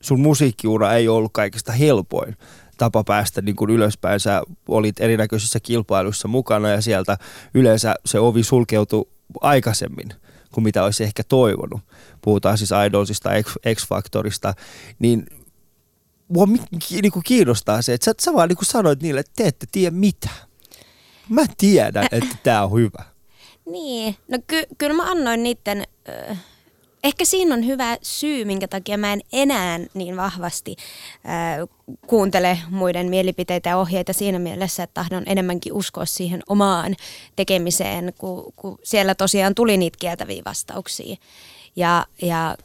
sun 0.00 0.20
musiikkiura 0.20 0.94
ei 0.94 1.08
ollut 1.08 1.32
kaikista 1.32 1.72
helpoin 1.72 2.36
tapa 2.80 3.04
päästä 3.04 3.42
niin 3.42 3.56
kuin 3.56 3.70
ylöspäin. 3.70 4.20
Sä 4.20 4.42
olit 4.68 5.00
erinäköisissä 5.00 5.60
kilpailuissa 5.60 6.28
mukana 6.28 6.68
ja 6.68 6.80
sieltä 6.80 7.18
yleensä 7.54 7.94
se 8.06 8.18
ovi 8.18 8.42
sulkeutui 8.42 9.08
aikaisemmin 9.40 10.08
kuin 10.52 10.64
mitä 10.64 10.84
olisi 10.84 11.04
ehkä 11.04 11.22
toivonut. 11.28 11.80
Puhutaan 12.20 12.58
siis 12.58 12.70
Idolsista, 12.86 13.30
X-Factorista, 13.74 14.54
niin 14.98 15.26
mua 16.28 16.46
niin 16.90 17.12
kuin 17.12 17.22
kiinnostaa 17.22 17.82
se, 17.82 17.94
että 17.94 18.04
sä, 18.04 18.14
sä 18.20 18.32
vaan 18.32 18.48
niin 18.48 18.56
kuin 18.56 18.66
sanoit 18.66 19.02
niille, 19.02 19.20
että 19.20 19.32
te 19.36 19.46
ette 19.46 19.66
tiedä 19.72 19.96
mitä. 19.96 20.28
Mä 21.28 21.42
tiedän, 21.58 22.06
että 22.12 22.36
tämä 22.42 22.64
on 22.64 22.72
hyvä. 22.72 23.04
Niin, 23.66 24.16
no 24.28 24.38
ky- 24.46 24.66
kyllä 24.78 24.94
mä 24.94 25.10
annoin 25.10 25.42
niiden... 25.42 25.84
Äh 26.08 26.49
ehkä 27.04 27.24
siinä 27.24 27.54
on 27.54 27.66
hyvä 27.66 27.96
syy, 28.02 28.44
minkä 28.44 28.68
takia 28.68 28.98
mä 28.98 29.12
en 29.12 29.20
enää 29.32 29.80
niin 29.94 30.16
vahvasti 30.16 30.76
äh, 31.26 31.68
kuuntele 32.06 32.58
muiden 32.70 33.10
mielipiteitä 33.10 33.70
ja 33.70 33.78
ohjeita 33.78 34.12
siinä 34.12 34.38
mielessä, 34.38 34.82
että 34.82 34.94
tahdon 34.94 35.22
enemmänkin 35.26 35.72
uskoa 35.72 36.04
siihen 36.04 36.42
omaan 36.48 36.96
tekemiseen, 37.36 38.12
kun, 38.18 38.52
kun 38.56 38.78
siellä 38.82 39.14
tosiaan 39.14 39.54
tuli 39.54 39.76
niitä 39.76 39.96
kieltäviä 40.00 40.42
vastauksia. 40.44 41.16
Ja, 41.76 42.06
ja 42.22 42.56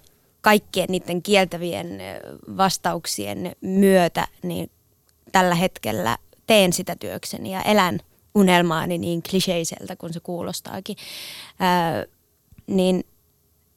kaikkien 0.42 0.88
niiden 0.90 1.22
kieltävien 1.22 2.00
vastauksien 2.58 3.56
myötä 3.62 4.28
niin 4.44 4.72
tällä 5.32 5.56
hetkellä 5.56 6.18
teen 6.48 6.74
sitä 6.74 6.96
työkseni 6.96 7.52
ja 7.52 7.62
elän 7.62 8.00
unelmaani 8.36 8.98
niin 8.98 9.24
kliseiseltä 9.30 9.96
kuin 9.96 10.14
se 10.14 10.20
kuulostaakin. 10.20 10.96
Ää, 11.60 12.06
niin 12.68 13.04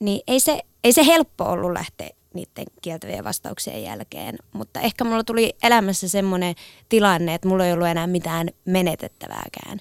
niin 0.00 0.20
ei 0.26 0.40
se, 0.40 0.60
ei 0.84 0.92
se 0.92 1.06
helppo 1.06 1.44
ollut 1.44 1.72
lähteä 1.72 2.08
niiden 2.34 2.64
kieltävien 2.82 3.24
vastauksien 3.24 3.82
jälkeen, 3.82 4.38
mutta 4.52 4.80
ehkä 4.80 5.04
mulla 5.04 5.24
tuli 5.24 5.56
elämässä 5.62 6.08
semmoinen 6.08 6.54
tilanne, 6.88 7.34
että 7.34 7.48
mulla 7.48 7.66
ei 7.66 7.72
ollut 7.72 7.86
enää 7.86 8.06
mitään 8.06 8.48
menetettävääkään. 8.64 9.78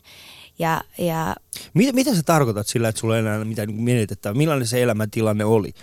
Ja, 0.60 0.82
ja 0.98 1.36
mitä, 1.74 1.94
mitä 1.94 2.16
sä 2.16 2.24
tarkoitat 2.24 2.68
sillä, 2.68 2.90
että 2.90 3.02
sulla 3.02 3.16
ei 3.16 3.20
enää 3.20 3.46
mitään 3.46 3.74
menetettävää? 3.74 4.38
Millainen 4.38 4.68
se 4.68 4.84
elämäntilanne 4.84 5.46
oli? 5.46 5.74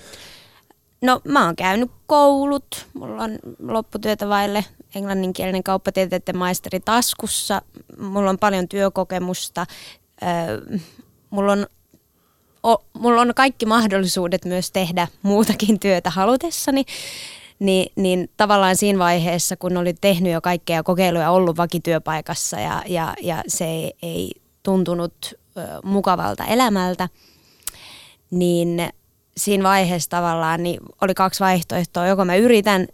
No 1.03 1.21
mä 1.25 1.45
oon 1.45 1.57
käynyt 1.57 1.91
koulut, 2.07 2.87
mulla 2.95 3.23
on 3.23 3.39
lopputyötä 3.59 4.29
vaille 4.29 4.65
englanninkielinen 4.95 5.63
kauppatieteiden 5.63 6.37
maisteri 6.37 6.81
taskussa, 6.81 7.63
mulla 7.99 8.31
on 8.31 8.39
paljon 8.39 8.69
työkokemusta, 8.69 9.67
öö, 10.23 10.79
mulla 11.31 11.53
on 11.53 11.67
o, 12.65 12.85
mulla 12.93 13.21
on 13.21 13.33
kaikki 13.37 13.67
mahdollisuudet 13.67 14.45
myös 14.45 14.73
tehdä 14.73 15.09
muutakin 15.23 15.81
työtä 15.81 16.11
halutessani, 16.11 16.85
niin, 17.59 17.93
niin 17.97 18.31
tavallaan 18.37 18.77
siinä 18.77 18.99
vaiheessa, 18.99 19.57
kun 19.57 19.77
olin 19.77 19.97
tehnyt 20.01 20.33
jo 20.33 20.41
kaikkea 20.41 20.83
kokeiluja, 20.83 21.31
ollut 21.31 21.57
vakityöpaikassa 21.57 22.61
ja, 22.61 22.83
ja, 22.87 23.15
ja 23.23 23.43
se 23.49 23.65
ei, 23.65 23.93
ei 24.03 24.33
tuntunut 24.63 25.15
ö, 25.57 25.61
mukavalta 25.85 26.45
elämältä, 26.45 27.09
niin 28.31 28.89
siinä 29.37 29.65
vaiheessa 29.65 30.11
tavallaan 30.11 30.63
niin 30.63 30.81
oli 31.01 31.15
kaksi 31.15 31.41
vaihtoehtoa. 31.41 32.07
Joko 32.07 32.25
mä 32.25 32.37
yritän 32.37 32.87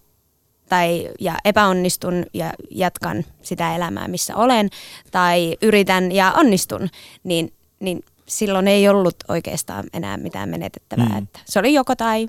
tai 0.68 1.08
ja 1.20 1.34
epäonnistun 1.44 2.26
ja 2.34 2.52
jatkan 2.70 3.24
sitä 3.42 3.76
elämää, 3.76 4.08
missä 4.08 4.36
olen, 4.36 4.68
tai 5.10 5.56
yritän 5.62 6.12
ja 6.12 6.32
onnistun, 6.36 6.88
niin, 7.24 7.52
niin 7.80 8.00
silloin 8.30 8.68
ei 8.68 8.88
ollut 8.88 9.14
oikeastaan 9.28 9.84
enää 9.92 10.16
mitään 10.16 10.48
menetettävää. 10.48 11.08
Mm. 11.08 11.18
Että 11.18 11.40
se 11.44 11.58
oli 11.58 11.74
joko 11.74 11.96
tai. 11.96 12.28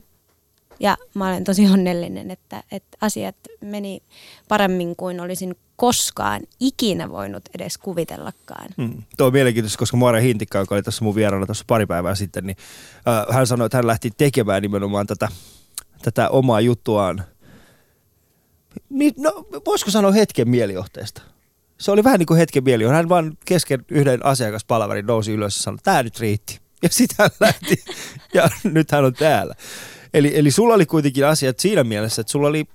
Ja 0.80 0.98
mä 1.14 1.28
olen 1.28 1.44
tosi 1.44 1.70
onnellinen, 1.70 2.32
että, 2.32 2.64
että 2.72 2.98
asiat 3.02 3.36
meni 3.62 4.02
paremmin 4.48 4.96
kuin 4.96 5.20
olisin 5.20 5.56
koskaan 5.76 6.42
ikinä 6.60 7.10
voinut 7.10 7.44
edes 7.56 7.78
kuvitellakaan. 7.78 8.70
Mm. 8.78 9.04
Tuo 9.18 9.28
on 9.28 9.34
mielenkiintoista, 9.34 9.80
koska 9.80 9.98
Moira 9.98 10.20
Hintikka, 10.20 10.60
joka 10.60 10.76
oli 10.76 10.84
tässä 10.84 11.04
mun 11.04 11.16
vieraana 11.16 11.46
tuossa 11.46 11.64
pari 11.68 11.86
päivää 11.86 12.16
sitten, 12.16 12.46
niin 12.46 12.58
äh, 13.08 13.36
hän 13.36 13.48
sanoi, 13.48 13.66
että 13.66 13.78
hän 13.78 13.88
lähti 13.88 14.12
tekemään 14.18 14.62
nimenomaan 14.62 15.08
tätä, 15.08 15.28
tätä 16.02 16.30
omaa 16.30 16.62
juttuaan. 16.62 17.24
No, 19.18 19.46
voisiko 19.66 19.92
sanoa 19.92 20.12
hetken 20.12 20.50
mielijohteesta? 20.50 21.22
Se 21.82 21.92
oli 21.92 22.04
vähän 22.04 22.20
niin 22.20 22.28
kuin 22.28 22.38
hetken 22.38 22.64
mieli. 22.64 22.84
Hän 22.84 23.10
vaan 23.10 23.38
kesken 23.46 23.86
yhden 23.92 24.26
asiakaspalverin 24.26 25.06
nousi 25.06 25.32
ylös 25.32 25.58
ja 25.58 25.64
sanoi, 25.64 25.78
tämä 25.84 26.04
nyt 26.04 26.20
riitti. 26.20 26.60
Ja 26.84 26.90
hän 27.20 27.30
lähti 27.40 27.84
ja 28.34 28.50
nyt 28.64 28.92
hän 28.92 29.06
on 29.06 29.14
täällä. 29.14 29.56
Eli, 30.14 30.32
eli 30.36 30.52
sulla 30.52 30.74
oli 30.74 30.86
kuitenkin 30.86 31.26
asiat 31.26 31.60
siinä 31.60 31.84
mielessä, 31.84 32.22
että 32.22 32.32
sulla, 32.32 32.48
oli, 32.48 32.66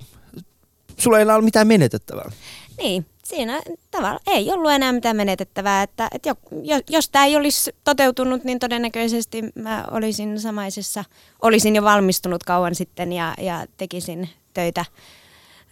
sulla 0.96 1.18
ei 1.18 1.24
ollut 1.24 1.44
mitään 1.44 1.66
menetettävää. 1.66 2.30
Niin, 2.78 3.06
siinä 3.24 3.60
tavalla 3.90 4.20
ei 4.26 4.52
ollut 4.52 4.70
enää 4.70 4.92
mitään 4.92 5.16
menetettävää. 5.16 5.82
Että, 5.82 6.08
että 6.14 6.28
jos, 6.62 6.82
jos 6.90 7.08
tämä 7.08 7.24
ei 7.24 7.36
olisi 7.36 7.74
toteutunut, 7.84 8.44
niin 8.44 8.58
todennäköisesti 8.58 9.42
mä 9.54 9.84
olisin 9.90 10.40
samaisessa, 10.40 11.04
olisin 11.42 11.76
jo 11.76 11.82
valmistunut 11.82 12.44
kauan 12.44 12.74
sitten 12.74 13.12
ja, 13.12 13.34
ja 13.38 13.66
tekisin 13.76 14.28
töitä 14.54 14.84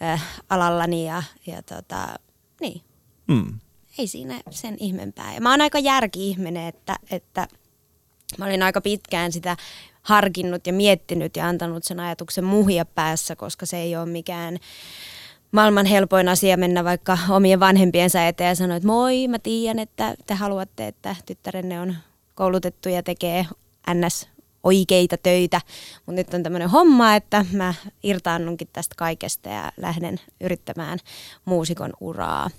äh, 0.02 0.22
alallani 0.50 1.06
ja, 1.06 1.22
ja 1.46 1.62
tota, 1.62 2.18
niin, 2.60 2.82
Mm. 3.26 3.60
Ei 3.98 4.06
siinä 4.06 4.40
sen 4.50 4.76
ihmeempää. 4.80 5.34
Ja 5.34 5.40
mä 5.40 5.50
oon 5.50 5.60
aika 5.60 5.78
järki-ihminen, 5.78 6.66
että, 6.66 6.96
että 7.10 7.48
mä 8.38 8.44
olin 8.44 8.62
aika 8.62 8.80
pitkään 8.80 9.32
sitä 9.32 9.56
harkinnut 10.02 10.66
ja 10.66 10.72
miettinyt 10.72 11.36
ja 11.36 11.48
antanut 11.48 11.84
sen 11.84 12.00
ajatuksen 12.00 12.44
muhia 12.44 12.84
päässä, 12.84 13.36
koska 13.36 13.66
se 13.66 13.76
ei 13.76 13.96
ole 13.96 14.06
mikään 14.06 14.58
maailman 15.52 15.86
helpoin 15.86 16.28
asia 16.28 16.56
mennä 16.56 16.84
vaikka 16.84 17.18
omien 17.30 17.60
vanhempiensa 17.60 18.26
eteen 18.26 18.48
ja 18.48 18.54
sanoa, 18.54 18.76
että 18.76 18.86
moi, 18.86 19.28
mä 19.28 19.38
tiedän, 19.38 19.78
että 19.78 20.14
te 20.26 20.34
haluatte, 20.34 20.86
että 20.86 21.16
tyttärenne 21.26 21.80
on 21.80 21.96
koulutettu 22.34 22.88
ja 22.88 23.02
tekee 23.02 23.46
ns 23.94 24.28
oikeita 24.64 25.16
töitä, 25.16 25.60
mutta 26.06 26.12
nyt 26.12 26.34
on 26.34 26.42
tämmöinen 26.42 26.70
homma, 26.70 27.14
että 27.14 27.46
mä 27.52 27.74
irtaannunkin 28.02 28.68
tästä 28.72 28.94
kaikesta 28.98 29.48
ja 29.48 29.72
lähden 29.76 30.20
yrittämään 30.40 30.98
muusikon 31.44 31.92
uraa. 32.00 32.50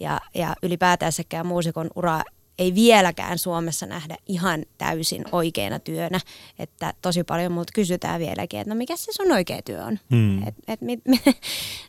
Ja, 0.00 0.20
ja 0.34 0.56
ylipäätänsäkään 0.62 1.46
muusikon 1.46 1.90
ura 1.94 2.22
ei 2.58 2.74
vieläkään 2.74 3.38
Suomessa 3.38 3.86
nähdä 3.86 4.16
ihan 4.26 4.64
täysin 4.78 5.24
oikeana 5.32 5.78
työnä. 5.78 6.20
Että 6.58 6.94
tosi 7.02 7.24
paljon 7.24 7.52
multa 7.52 7.72
kysytään 7.74 8.20
vieläkin, 8.20 8.60
että 8.60 8.74
no 8.74 8.78
mikä 8.78 8.96
se 8.96 9.12
sun 9.12 9.32
oikea 9.32 9.62
työ 9.62 9.84
on? 9.84 9.98
Hmm. 10.10 10.48
Et, 10.48 10.54
et 10.68 10.80
mit, 10.80 11.00
mit, 11.08 11.22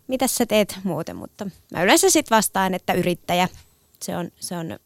mitä 0.07 0.27
sä 0.27 0.45
teet 0.45 0.79
muuten? 0.83 1.15
Mutta 1.15 1.49
mä 1.73 1.83
yleensä 1.83 2.09
sitten 2.09 2.35
vastaan, 2.35 2.73
että 2.73 2.93
yrittäjä. 2.93 3.49
Se 4.01 4.17
on, 4.17 4.31
se 4.39 4.57
on 4.57 4.79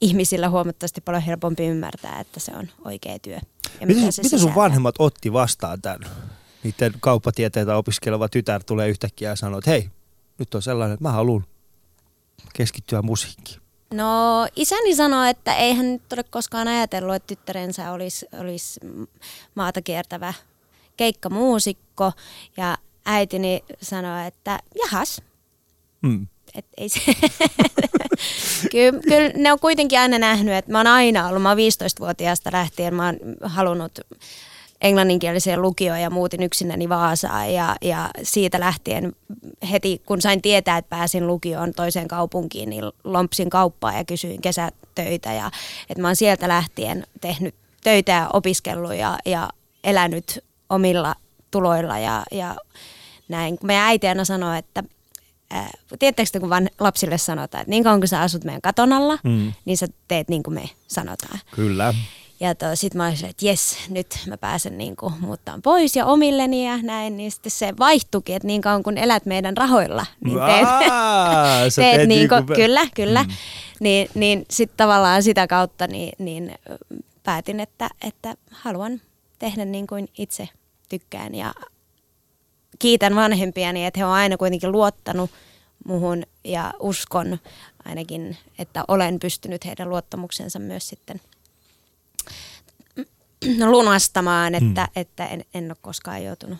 ihmisillä 0.00 0.48
huomattavasti 0.48 1.00
paljon 1.00 1.22
helpompi 1.22 1.66
ymmärtää, 1.66 2.20
että 2.20 2.40
se 2.40 2.52
on 2.56 2.68
oikea 2.84 3.18
työ. 3.18 3.38
Ja 3.80 3.86
Miten, 3.86 3.96
mitä 4.02 4.10
se 4.10 4.22
miten 4.22 4.38
sun 4.38 4.54
vanhemmat 4.54 4.94
otti 4.98 5.32
vastaan 5.32 5.82
tämän? 5.82 6.00
Niiden 6.62 6.92
kauppatieteitä 7.00 7.76
opiskeleva 7.76 8.28
tytär 8.28 8.64
tulee 8.64 8.88
yhtäkkiä 8.88 9.28
ja 9.30 9.36
sanoo, 9.36 9.58
että 9.58 9.70
hei, 9.70 9.90
nyt 10.38 10.54
on 10.54 10.62
sellainen, 10.62 10.94
että 10.94 11.04
mä 11.04 11.12
haluan 11.12 11.44
keskittyä 12.52 13.02
musiikkiin. 13.02 13.60
No 13.94 14.46
isäni 14.56 14.94
sanoi, 14.94 15.30
että 15.30 15.54
ei 15.54 15.74
hän 15.74 15.92
nyt 15.92 16.12
ole 16.12 16.22
koskaan 16.22 16.68
ajatellut, 16.68 17.14
että 17.14 17.26
tyttärensä 17.26 17.92
olisi, 17.92 18.26
olisi 18.40 18.80
maata 19.54 19.82
kiertävä 19.82 20.34
keikkamuusikko. 20.96 22.12
Ja 22.56 22.78
äitini 23.06 23.64
sanoi, 23.82 24.26
että 24.26 24.58
jahas, 24.82 25.22
Mm. 26.02 26.26
Et 26.54 26.66
ei 26.76 26.88
se. 26.88 27.00
kyllä, 28.72 29.00
kyllä 29.00 29.30
ne 29.36 29.52
on 29.52 29.60
kuitenkin 29.60 30.00
aina 30.00 30.18
nähnyt, 30.18 30.54
että 30.54 30.72
mä 30.72 30.78
oon 30.78 30.86
aina 30.86 31.28
ollut, 31.28 31.42
mä 31.42 31.48
oon 31.48 31.58
15-vuotiaasta 31.58 32.50
lähtien, 32.52 32.94
mä 32.94 33.06
oon 33.06 33.16
halunnut 33.42 34.00
englanninkieliseen 34.80 35.62
lukioon 35.62 36.00
ja 36.00 36.10
muutin 36.10 36.42
yksinäni 36.42 36.88
Vaasaan 36.88 37.54
ja, 37.54 37.76
ja 37.82 38.10
siitä 38.22 38.60
lähtien 38.60 39.12
heti 39.70 40.02
kun 40.06 40.20
sain 40.20 40.42
tietää, 40.42 40.78
että 40.78 40.88
pääsin 40.88 41.26
lukioon 41.26 41.72
toiseen 41.72 42.08
kaupunkiin, 42.08 42.70
niin 42.70 42.84
lompsin 43.04 43.50
kauppaa 43.50 43.92
ja 43.92 44.04
kysyin 44.04 44.40
kesätöitä 44.40 45.32
ja 45.32 45.50
että 45.88 46.02
mä 46.02 46.08
oon 46.08 46.16
sieltä 46.16 46.48
lähtien 46.48 47.06
tehnyt 47.20 47.54
töitä 47.82 48.12
ja 48.12 48.30
opiskellut 48.32 48.94
ja, 48.94 49.18
ja 49.26 49.48
elänyt 49.84 50.44
omilla 50.70 51.14
tuloilla 51.50 51.98
ja, 51.98 52.22
ja 52.30 52.56
näin. 53.28 53.58
Meidän 53.62 53.84
äiti 53.84 54.08
aina 54.08 54.24
sanoi, 54.24 54.58
että 54.58 54.84
ää, 55.50 55.70
tiedättekö 55.98 56.30
te, 56.32 56.40
kun 56.40 56.50
vaan 56.50 56.68
lapsille 56.80 57.18
sanotaan, 57.18 57.62
että 57.62 57.70
niin 57.70 57.84
kauan 57.84 58.00
kun 58.00 58.08
sä 58.08 58.20
asut 58.20 58.44
meidän 58.44 58.60
katon 58.62 58.92
alla, 58.92 59.18
Mm. 59.24 59.52
niin 59.64 59.76
sä 59.78 59.86
teet 60.08 60.28
niin 60.28 60.42
kuin 60.42 60.54
me 60.54 60.70
sanotaan. 60.88 61.38
Kyllä. 61.54 61.94
Ja 62.40 62.54
to, 62.54 62.66
sit 62.76 62.94
mä 62.94 63.06
olisin, 63.06 63.28
että 63.30 63.46
jes, 63.46 63.76
nyt 63.88 64.18
mä 64.26 64.36
pääsen 64.36 64.78
niin 64.78 64.96
kuin 64.96 65.14
muuttaan 65.20 65.62
pois 65.62 65.96
ja 65.96 66.06
omilleni 66.06 66.66
ja 66.66 66.76
näin, 66.82 67.16
niin 67.16 67.30
sitten 67.30 67.52
se 67.52 67.74
vaihtuikin, 67.78 68.36
että 68.36 68.46
niin 68.46 68.60
kauan 68.60 68.82
kun 68.82 68.98
elät 68.98 69.26
meidän 69.26 69.56
rahoilla, 69.56 70.06
niin 70.24 70.38
teet, 70.46 70.68
Aa, 70.90 71.60
teet 71.60 71.74
teet 71.74 72.08
niin 72.08 72.28
kuin, 72.28 72.38
niinku- 72.38 72.54
kyllä, 72.54 72.86
kyllä. 72.94 73.22
Mm. 73.22 73.30
Niin, 73.80 74.08
niin 74.14 74.44
sitten 74.50 74.76
tavallaan 74.76 75.22
sitä 75.22 75.46
kautta 75.46 75.86
niin, 75.86 76.12
niin 76.18 76.54
päätin, 77.22 77.60
että, 77.60 77.90
että 78.02 78.34
haluan 78.50 79.00
tehdä 79.38 79.64
niin 79.64 79.86
kuin 79.86 80.08
itse 80.18 80.48
tykkään 80.88 81.34
ja 81.34 81.54
kiitän 82.80 83.14
vanhempiani, 83.14 83.86
että 83.86 84.00
he 84.00 84.04
on 84.04 84.12
aina 84.12 84.36
kuitenkin 84.36 84.72
luottanut 84.72 85.30
muhun 85.84 86.22
ja 86.44 86.74
uskon 86.80 87.38
ainakin, 87.84 88.36
että 88.58 88.84
olen 88.88 89.18
pystynyt 89.18 89.64
heidän 89.64 89.90
luottamuksensa 89.90 90.58
myös 90.58 90.88
sitten 90.88 91.20
lunastamaan, 93.70 94.54
että, 94.54 94.80
mm. 94.82 95.00
että 95.00 95.26
en, 95.26 95.44
en 95.54 95.64
ole 95.64 95.76
koskaan 95.80 96.24
joutunut 96.24 96.58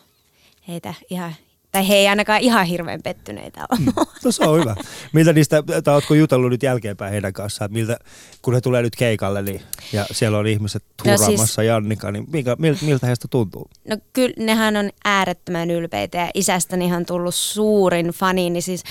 heitä 0.68 0.94
ihan, 1.10 1.34
tai 1.72 1.88
he 1.88 1.94
ei 1.94 2.08
ainakaan 2.08 2.40
ihan 2.40 2.66
hirveän 2.66 3.00
pettyneitä 3.02 3.60
ole. 3.70 3.80
Mm. 3.80 3.92
No 4.24 4.32
se 4.32 4.44
on 4.44 4.60
hyvä. 4.60 4.76
Miltä 5.12 5.32
niistä, 5.32 5.62
tai 5.84 5.94
ootko 5.94 6.14
jutellut 6.14 6.50
nyt 6.50 6.62
jälkeenpäin 6.62 7.12
heidän 7.12 7.32
kanssaan, 7.32 7.72
miltä, 7.72 7.96
kun 8.42 8.54
he 8.54 8.60
tulee 8.60 8.82
nyt 8.82 8.96
keikalle 8.96 9.42
niin, 9.42 9.62
ja 9.92 10.06
siellä 10.12 10.38
on 10.38 10.46
ihmiset 10.46 10.84
No 11.04 11.12
hurraamassa 11.12 11.54
siis- 11.54 11.66
Jannika, 11.66 12.12
niin 12.12 12.26
miltä, 12.32 12.56
miltä, 12.58 12.84
miltä 12.84 13.06
heistä 13.06 13.28
tuntuu? 13.30 13.70
No 13.88 13.96
kyllä, 14.12 14.34
nehän 14.38 14.76
on 14.76 14.90
äärettömän 15.04 15.70
ylpeitä 15.70 16.18
ja 16.18 16.30
isästäni 16.34 16.94
on 16.94 17.06
tullut 17.06 17.34
suurin 17.34 18.06
fani, 18.06 18.50
niin 18.50 18.62
siis 18.62 18.82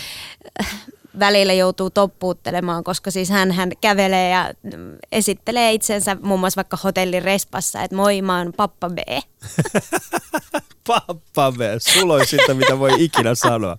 välillä 1.20 1.54
joutuu 1.54 1.90
toppuuttelemaan, 1.90 2.84
koska 2.84 3.12
siis 3.12 3.30
hän, 3.30 3.52
hän 3.52 3.72
kävelee 3.82 4.30
ja 4.30 4.54
mm, 4.64 4.98
esittelee 5.12 5.74
itsensä 5.74 6.18
muun 6.22 6.40
muassa 6.40 6.56
vaikka 6.56 6.78
hotellin 6.84 7.24
respassa, 7.24 7.82
että 7.82 7.96
moi 7.96 8.22
mä 8.22 8.38
oon 8.38 8.54
pappa 8.58 8.90
B. 8.90 8.98
Pappa 10.88 11.52
me, 11.52 11.76
suloisinta 11.78 12.54
mitä 12.54 12.80
voi 12.80 12.92
ikinä 12.98 13.36
sanoa. 13.36 13.78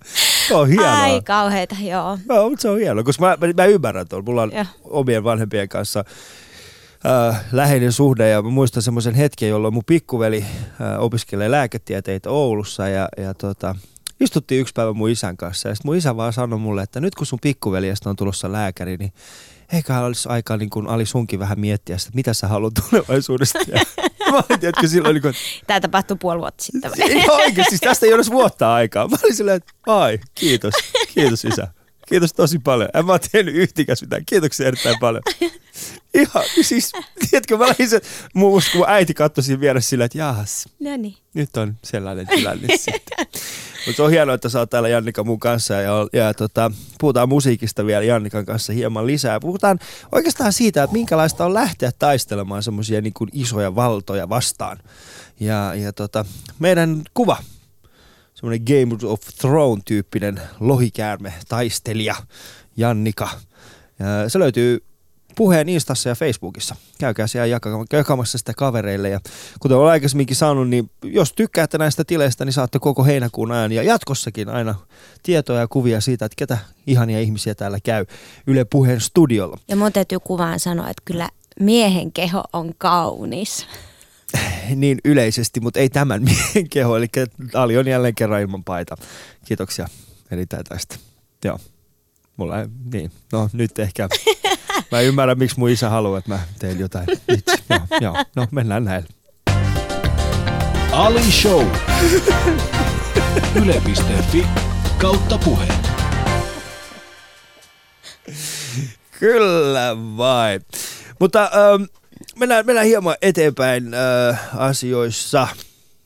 Se 0.49 0.55
on 0.55 0.69
hienoa. 0.69 1.03
Ai 1.03 1.21
kauheita, 1.23 1.77
joo. 1.81 2.19
Joo, 2.29 2.49
mutta 2.49 2.63
se 2.63 2.69
on 2.69 2.79
hienoa, 2.79 3.05
koska 3.05 3.27
mä, 3.27 3.47
mä, 3.47 3.53
mä 3.57 3.65
ymmärrän 3.65 4.09
tuon. 4.09 4.25
Mulla 4.25 4.43
on 4.43 4.53
Joo. 4.55 4.65
omien 4.85 5.25
vanhempien 5.25 5.69
kanssa 5.69 6.05
äh, 7.07 7.45
läheinen 7.53 7.93
suhde 7.93 8.29
ja 8.29 8.43
mä 8.43 8.51
muistan 8.51 8.83
semmoisen 8.83 9.15
hetken, 9.15 9.49
jolloin 9.49 9.75
mun 9.75 9.85
pikkuveli 9.87 10.45
äh, 10.81 11.01
opiskelee 11.01 11.51
lääketieteitä 11.51 12.31
Oulussa 12.31 12.89
ja, 12.89 13.09
ja 13.17 13.35
tota, 13.35 13.75
istuttiin 14.21 14.61
yksi 14.61 14.75
päivä 14.75 14.93
mun 14.93 15.11
isän 15.11 15.37
kanssa 15.37 15.69
ja 15.69 15.75
sit 15.75 15.85
mun 15.85 15.97
isä 15.97 16.17
vaan 16.17 16.33
sanoi 16.33 16.59
mulle, 16.59 16.83
että 16.83 17.01
nyt 17.01 17.15
kun 17.15 17.27
sun 17.27 17.39
pikkuveljestä 17.43 18.11
on 18.11 18.17
tulossa 18.17 18.53
lääkäri, 18.53 18.97
niin 18.97 19.13
eiköhän 19.73 20.05
olisi 20.05 20.29
aikaa 20.29 20.57
niin 20.57 20.71
kuin 20.71 20.87
Ali 20.87 21.07
sunkin 21.07 21.39
vähän 21.39 21.61
miettiä 21.61 21.99
sitä, 21.99 22.09
että 22.09 22.17
mitä 22.17 22.35
sä 22.35 22.49
haluat 22.49 22.75
tulevaisuudesta. 22.91 23.59
Ja 23.67 23.83
mä 24.31 24.37
olin, 24.37 24.61
tiedätkö, 24.61 24.89
silloin 24.89 25.15
niin 25.15 25.23
kuin, 25.23 25.35
Tämä 25.67 25.81
tapahtui 25.81 26.17
puoli 26.21 26.41
vuotta 26.41 26.65
sitten. 26.65 26.91
ei 26.99 27.25
oikeasti, 27.29 27.71
siis 27.71 27.81
tästä 27.81 28.07
ei 28.07 28.15
ole 28.15 28.23
vuotta 28.31 28.75
aikaa. 28.75 29.09
Mä 29.09 29.17
olin 29.25 29.37
silleen, 29.37 29.57
että 29.57 29.73
ai, 29.87 30.19
kiitos, 30.35 30.75
kiitos 31.15 31.45
isä. 31.45 31.69
Kiitos 32.11 32.33
tosi 32.33 32.59
paljon. 32.59 32.89
En 32.95 33.07
mä 33.07 33.13
oon 33.13 33.21
tehnyt 33.33 33.55
yhtikäs 33.55 34.03
mitään. 34.03 34.23
Kiitoksia 34.27 34.67
erittäin 34.67 34.97
paljon. 35.01 35.23
Ihan, 36.15 36.45
siis, 36.63 36.93
tiedätkö, 37.31 37.57
mä 37.57 37.65
olin 37.65 37.89
se, 37.89 38.01
muun 38.35 38.53
muassa 38.53 38.71
kun 38.73 38.79
mun 38.79 38.89
äiti 38.89 39.15
katsoi 39.15 39.45
siinä 39.45 39.61
vieressä 39.61 39.89
silleen, 39.91 40.07
että 40.07 40.19
jahas, 40.19 40.69
No 40.81 40.97
niin. 40.97 41.15
nyt 41.35 41.57
on 41.57 41.75
sellainen 41.85 42.27
tilanne 42.27 42.69
sitten. 42.77 43.27
Mutta 43.87 43.97
se 43.97 44.03
on 44.03 44.11
hienoa, 44.11 44.35
että 44.35 44.49
sä 44.49 44.59
oot 44.59 44.71
täällä 44.71 44.89
Jannika 44.89 45.25
mun 45.25 45.41
kanssa 45.41 45.75
ja, 45.75 45.93
ja 46.13 46.35
tota, 46.35 46.71
puhutaan 47.01 47.29
musiikista 47.29 47.87
vielä 47.87 48.05
Jannikan 48.05 48.47
kanssa 48.47 48.73
hieman 48.73 49.07
lisää. 49.07 49.41
Puhutaan 49.41 49.79
oikeastaan 50.13 50.53
siitä, 50.53 50.83
että 50.83 50.95
minkälaista 50.95 51.45
on 51.45 51.55
lähteä 51.55 51.91
taistelemaan 51.99 52.63
semmoisia 52.63 53.01
niin 53.01 53.15
isoja 53.33 53.75
valtoja 53.75 54.29
vastaan. 54.29 54.79
Ja, 55.41 55.75
ja 55.75 55.93
tota, 55.93 56.25
meidän 56.59 57.03
kuva, 57.15 57.37
semmoinen 58.41 58.65
Game 58.67 59.11
of 59.13 59.21
Throne-tyyppinen 59.41 60.41
lohikäärme, 60.61 61.33
taistelija 61.49 62.15
Jannika. 62.77 63.29
Ja 63.99 64.29
se 64.29 64.39
löytyy 64.39 64.85
puheen 65.37 65.69
Instassa 65.69 66.09
ja 66.09 66.15
Facebookissa. 66.15 66.77
Käykää 66.99 67.27
siellä 67.27 67.47
jakama- 67.47 67.85
jakamassa 67.93 68.39
sitä 68.39 68.53
kavereille. 68.57 69.09
Ja 69.09 69.21
kuten 69.61 69.77
olen 69.77 69.93
aikaisemminkin 69.93 70.37
sanonut, 70.37 70.69
niin 70.69 70.91
jos 71.05 71.33
tykkäätte 71.33 71.79
näistä 71.79 72.05
tileistä, 72.05 72.45
niin 72.45 72.53
saatte 72.53 72.79
koko 72.79 73.05
heinäkuun 73.05 73.53
ajan 73.53 73.73
ja 73.73 73.83
jatkossakin 73.83 74.49
aina 74.49 74.75
tietoja 75.23 75.61
ja 75.61 75.69
kuvia 75.69 76.01
siitä, 76.01 76.25
että 76.25 76.37
ketä 76.37 76.59
ihania 76.87 77.21
ihmisiä 77.21 77.55
täällä 77.55 77.79
käy 77.81 78.07
Yle 78.47 78.65
Puheen 78.65 79.01
studiolla. 79.01 79.59
Ja 79.69 79.77
mun 79.77 79.93
täytyy 79.93 80.19
kuvaan 80.21 80.61
sanoa, 80.61 80.89
että 80.89 81.03
kyllä 81.05 81.29
miehen 81.61 82.13
keho 82.13 82.45
on 82.53 82.75
kaunis. 82.79 83.67
Niin 84.75 84.99
yleisesti, 85.05 85.61
mutta 85.61 85.81
ei 85.81 85.89
tämän 85.89 86.23
miehen 86.29 86.69
keho. 86.71 86.97
Eli 86.97 87.07
Ali 87.55 87.79
on 87.79 87.89
jälleen 87.89 88.15
kerran 88.15 88.41
ilman 88.41 88.65
paita. 88.65 88.97
Kiitoksia 89.45 89.89
erittäin 90.31 90.65
tästä. 90.65 90.97
Joo. 91.45 91.59
Mulla 92.37 92.61
ei, 92.61 92.67
niin. 92.93 93.13
No 93.33 93.49
nyt 93.53 93.79
ehkä. 93.79 94.09
Mä 94.93 95.01
ymmärrän, 95.01 95.39
miksi 95.39 95.59
mun 95.59 95.71
isä 95.71 95.91
haluaa, 95.91 96.19
että 96.19 96.31
mä 96.31 96.41
teen 96.59 96.79
jotain. 96.79 97.07
Itse. 97.29 97.59
Joo, 97.71 97.81
joo. 98.01 98.25
No 98.37 98.47
mennään 98.51 98.85
näillä. 98.85 99.09
Ali 100.93 101.23
Show. 101.23 101.67
Yle.fi 103.55 104.47
kautta 104.99 105.39
puhe. 105.39 105.67
Kyllä 109.19 109.97
vain. 110.17 110.61
Mutta 111.21 111.43
ähm, 111.43 111.83
mennään, 112.41 112.67
mennään 112.67 112.87
hieman 112.87 113.17
eteenpäin 113.23 113.95
äh, 113.95 114.41
asioissa. 114.61 115.49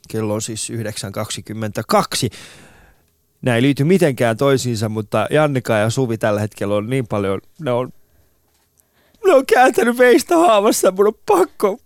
Kello 0.09 0.35
on 0.35 0.42
siis 0.42 0.70
9.22. 0.70 0.77
Nämä 3.42 3.57
ei 3.57 3.62
liity 3.62 3.85
mitenkään 3.85 4.37
toisiinsa, 4.37 4.88
mutta 4.88 5.27
Jannika 5.31 5.73
ja 5.77 5.90
Suvi 5.90 6.18
tällä 6.18 6.40
hetkellä 6.40 6.75
on 6.75 6.90
niin 6.90 7.07
paljon, 7.07 7.40
ne 7.61 7.70
on, 7.73 7.92
ne 9.27 9.33
on 9.33 9.47
kääntänyt 9.47 9.99
veistä 9.99 10.37
haavassa, 10.37 10.90
mun 10.90 11.07
on 11.07 11.12
pakko 11.27 11.79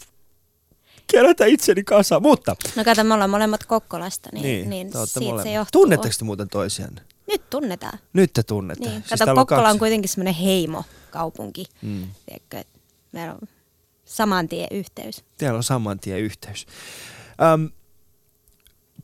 kerätä 1.13 1.47
itseni 1.47 1.85
kasaan. 1.85 2.23
Mutta, 2.23 2.57
No 2.77 2.85
kato, 2.85 3.05
me 3.05 3.15
ollaan 3.15 3.31
molemmat 3.31 3.65
Kokkolasta, 3.65 4.31
niin, 4.33 4.43
niin, 4.43 4.71
niin, 4.71 4.87
siitä 4.93 5.07
se 5.07 5.21
molemmat. 5.21 5.55
johtuu. 5.55 5.83
Tunnetteko 5.83 6.15
te 6.19 6.25
muuten 6.25 6.49
toisianne? 6.49 7.03
Nyt 7.29 7.51
tunnetaan. 7.51 7.99
Nyt 8.13 8.33
te 8.33 8.43
tunnette. 8.43 8.89
Niin. 8.89 9.03
Siis 9.07 9.19
Kato, 9.19 9.31
on 9.31 9.37
Kokkola 9.37 9.61
on 9.61 9.67
kaksi. 9.67 9.79
kuitenkin 9.79 10.09
semmoinen 10.09 10.35
heimokaupunki. 10.35 11.65
Mm. 11.83 12.07
Tiedätkö, 12.27 12.59
että 12.59 12.79
meillä 13.13 13.33
on 13.35 13.49
saman 14.09 14.49
tien 14.49 14.69
yhteys. 14.71 15.25
Teillä 15.39 15.57
on 15.57 15.63
saman 15.63 16.01
tien 16.01 16.21
yhteys. 16.21 16.67
Öm, 17.43 17.71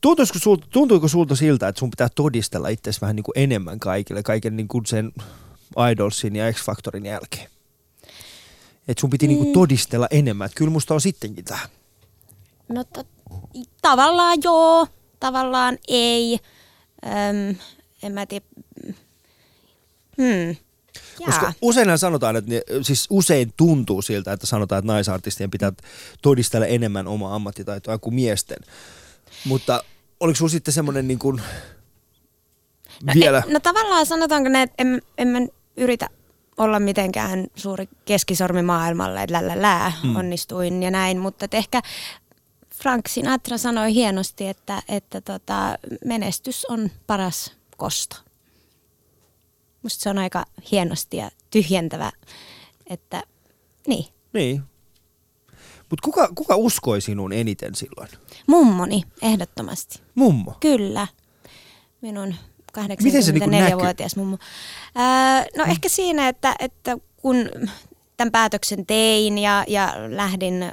tuntuisiko 0.01 0.39
sulta, 0.39 0.67
tuntuiko 0.71 1.09
sulta 1.09 1.37
siltä, 1.37 1.69
että 1.69 1.79
sun 1.79 1.91
pitää 1.91 2.09
todistella 2.15 2.69
itsesi 2.69 3.01
vähän 3.01 3.17
niin 3.17 3.25
kuin 3.25 3.39
enemmän 3.39 3.81
kaikille, 3.81 4.23
kaiken 4.23 4.57
niin 4.57 4.69
kuin 4.69 4.87
sen 4.87 5.13
Idolsin 5.93 6.37
ja 6.37 6.53
X-Factorin 6.53 7.07
jälkeen? 7.07 7.49
Että 8.89 9.01
sun 9.01 9.11
piti 9.11 9.27
niinku 9.27 9.53
todistella 9.53 10.07
enemmän. 10.11 10.47
Että 10.47 10.59
kyllä 10.59 10.71
musta 10.71 10.95
on 10.95 11.01
sittenkin 11.01 11.45
tähän. 11.45 11.69
No 12.69 12.85
to, 12.85 13.05
tavallaan 13.83 14.39
joo, 14.45 14.87
tavallaan 15.21 15.79
ei. 15.89 16.39
Öm, 17.07 17.57
en 18.03 18.13
mä 18.13 18.27
tiedä. 18.27 18.45
Hmm. 20.17 20.57
Koska 21.25 21.53
useinhan 21.63 21.99
sanotaan, 21.99 22.37
että 22.37 22.51
ne, 22.51 22.63
siis 22.83 23.07
usein 23.11 23.53
tuntuu 23.57 24.03
siltä, 24.03 24.33
että 24.33 24.47
sanotaan, 24.47 24.79
että 24.79 24.93
naisartistien 24.93 25.51
pitää 25.51 25.73
todistella 26.23 26.67
enemmän 26.67 27.07
omaa 27.07 27.35
ammattitaitoa 27.35 27.99
kuin 27.99 28.15
miesten. 28.15 28.59
Mutta 29.45 29.85
oliko 30.21 30.37
sinulla 30.37 30.51
sitten 30.51 30.75
semmoinen 30.75 31.09
niin 31.09 31.19
kuin 31.19 31.43
no, 33.03 33.13
vielä... 33.15 33.43
E, 33.49 33.53
no 33.53 33.61
tavallaan 33.61 34.07
sanotaanko 34.07 34.49
ne, 34.49 34.63
että 34.63 34.75
en, 34.79 35.03
en 35.19 35.29
mä 35.29 35.39
yritä 35.77 36.09
olla 36.57 36.81
mitenkään 36.81 37.47
suuri 37.55 37.89
keskisormi 38.05 38.63
maailmalle, 38.63 39.23
että 39.23 39.33
lällä 39.33 39.63
lää, 39.63 39.93
hmm. 40.03 40.17
onnistuin 40.17 40.83
ja 40.83 40.91
näin, 40.91 41.19
mutta 41.19 41.47
ehkä 41.53 41.83
Frank 42.83 43.09
Sinatra 43.09 43.59
sanoi 43.59 43.95
hienosti, 43.95 44.47
että, 44.49 44.83
että 44.89 45.21
tota, 45.21 45.79
menestys 46.05 46.65
on 46.65 46.91
paras 47.07 47.53
kosto. 47.77 48.17
Musta 49.85 50.03
se 50.03 50.11
on 50.11 50.19
aika 50.19 50.45
hienosti 50.71 51.17
ja 51.17 51.31
tyhjentävä, 51.51 52.13
että 52.87 53.23
niin. 53.87 54.05
Niin. 54.33 54.63
Mutta 55.91 56.05
kuka, 56.05 56.29
kuka 56.35 56.57
uskoi 56.57 57.01
sinun 57.01 57.33
eniten 57.33 57.75
silloin? 57.75 58.09
Mummoni, 58.47 59.03
ehdottomasti. 59.23 60.01
Mummo? 60.15 60.57
Kyllä. 60.61 61.07
Minun 62.01 62.35
84-vuotias 62.79 64.17
niin 64.17 64.27
mummo. 64.27 64.39
Öö, 64.97 65.47
no 65.57 65.65
ehkä 65.71 65.89
siinä, 65.89 66.29
että, 66.29 66.55
että 66.59 66.99
kun 67.17 67.37
tämän 68.17 68.33
päätöksen 68.33 68.87
tein 68.87 69.39
ja, 69.39 69.65
ja 69.69 69.95
lähdin 70.09 70.65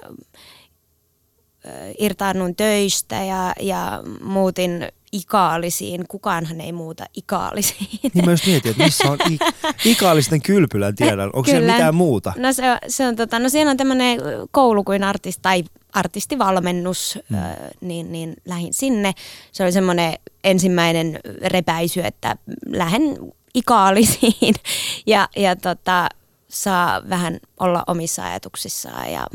irtaannun 2.00 2.56
töistä 2.56 3.16
ja, 3.16 3.54
ja 3.60 4.04
muutin 4.24 4.92
ikaalisiin. 5.12 6.08
Kukaanhan 6.08 6.62
ei 6.62 6.72
muuta 6.72 7.06
ikaalisiin. 7.14 8.00
Niin 8.14 8.26
mä 8.26 8.32
just 8.32 8.46
mietin, 8.46 8.72
että 8.72 8.84
missä 8.84 9.12
on 9.12 9.18
i- 9.32 9.40
ikaalisten 9.86 10.42
kylpylän 10.42 10.96
tiedän. 10.96 11.26
Onko 11.26 11.44
Kyllä. 11.44 11.60
se 11.60 11.72
mitään 11.72 11.96
muuta? 11.96 12.34
No, 12.38 12.54
se, 12.54 12.64
se 12.88 13.08
on, 13.08 13.16
tota, 13.16 13.40
no 13.40 13.50
siinä 13.50 13.72
on 13.72 13.78
tämmöinen 13.78 14.20
koulu 14.52 14.84
kuin 14.84 15.04
artisti 15.04 15.42
tai 15.42 15.64
artistivalmennus, 15.94 17.20
hmm. 17.30 17.38
ö, 17.38 17.42
niin, 17.82 18.12
niin 18.12 18.34
lähin 18.46 18.74
sinne. 18.74 19.14
Se 19.52 19.64
oli 19.64 19.72
semmoinen 19.72 20.14
ensimmäinen 20.44 21.20
repäisy, 21.46 22.02
että 22.02 22.36
lähden 22.66 23.18
ikaalisiin 23.54 24.56
ja, 25.06 25.30
ja 25.36 25.56
tota, 25.56 26.10
saa 26.48 27.02
vähän 27.10 27.40
olla 27.60 27.84
omissa 27.88 28.26
ajatuksissaan 28.26 29.12
ja 29.12 29.28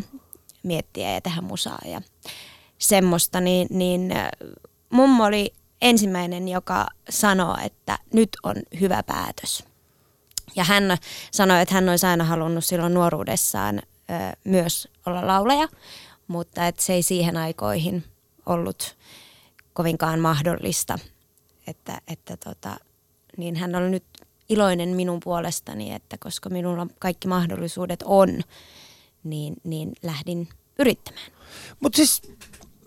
miettiä 0.63 1.13
ja 1.13 1.21
tehdä 1.21 1.41
musaa 1.41 1.79
ja 1.85 2.01
semmoista, 2.79 3.41
niin, 3.41 3.69
niin 3.71 4.13
mummo 4.91 5.25
oli 5.25 5.53
ensimmäinen, 5.89 6.49
joka 6.49 6.87
sanoi, 7.11 7.57
että 7.65 7.99
nyt 8.13 8.29
on 8.43 8.57
hyvä 8.81 9.03
päätös. 9.03 9.65
Ja 10.57 10.65
hän 10.65 10.97
sanoi, 11.31 11.63
että 11.63 11.75
hän 11.75 11.89
olisi 11.89 12.07
aina 12.07 12.25
halunnut 12.25 12.65
silloin 12.65 12.95
nuoruudessaan 12.95 13.79
ö, 13.79 14.37
myös 14.45 14.89
olla 15.07 15.27
lauleja, 15.27 15.69
mutta 16.29 16.67
että 16.67 16.83
se 16.83 16.93
ei 16.93 17.03
siihen 17.03 17.37
aikoihin 17.37 18.05
ollut 18.47 18.97
kovinkaan 19.73 20.21
mahdollista. 20.21 20.99
Että, 21.67 22.01
että 22.09 22.37
tota, 22.37 22.77
niin 23.37 23.57
hän 23.57 23.75
oli 23.75 23.91
nyt 23.91 24.05
iloinen 24.49 24.89
minun 24.89 25.21
puolestani, 25.25 25.95
että 25.95 26.17
koska 26.19 26.49
minulla 26.49 26.87
kaikki 26.99 27.29
mahdollisuudet 27.29 28.03
on, 28.05 28.41
niin, 29.25 29.55
niin 29.65 29.93
lähdin 30.03 30.49
yrittämään. 30.79 31.27
Mutta 31.81 31.97
siis 31.97 32.23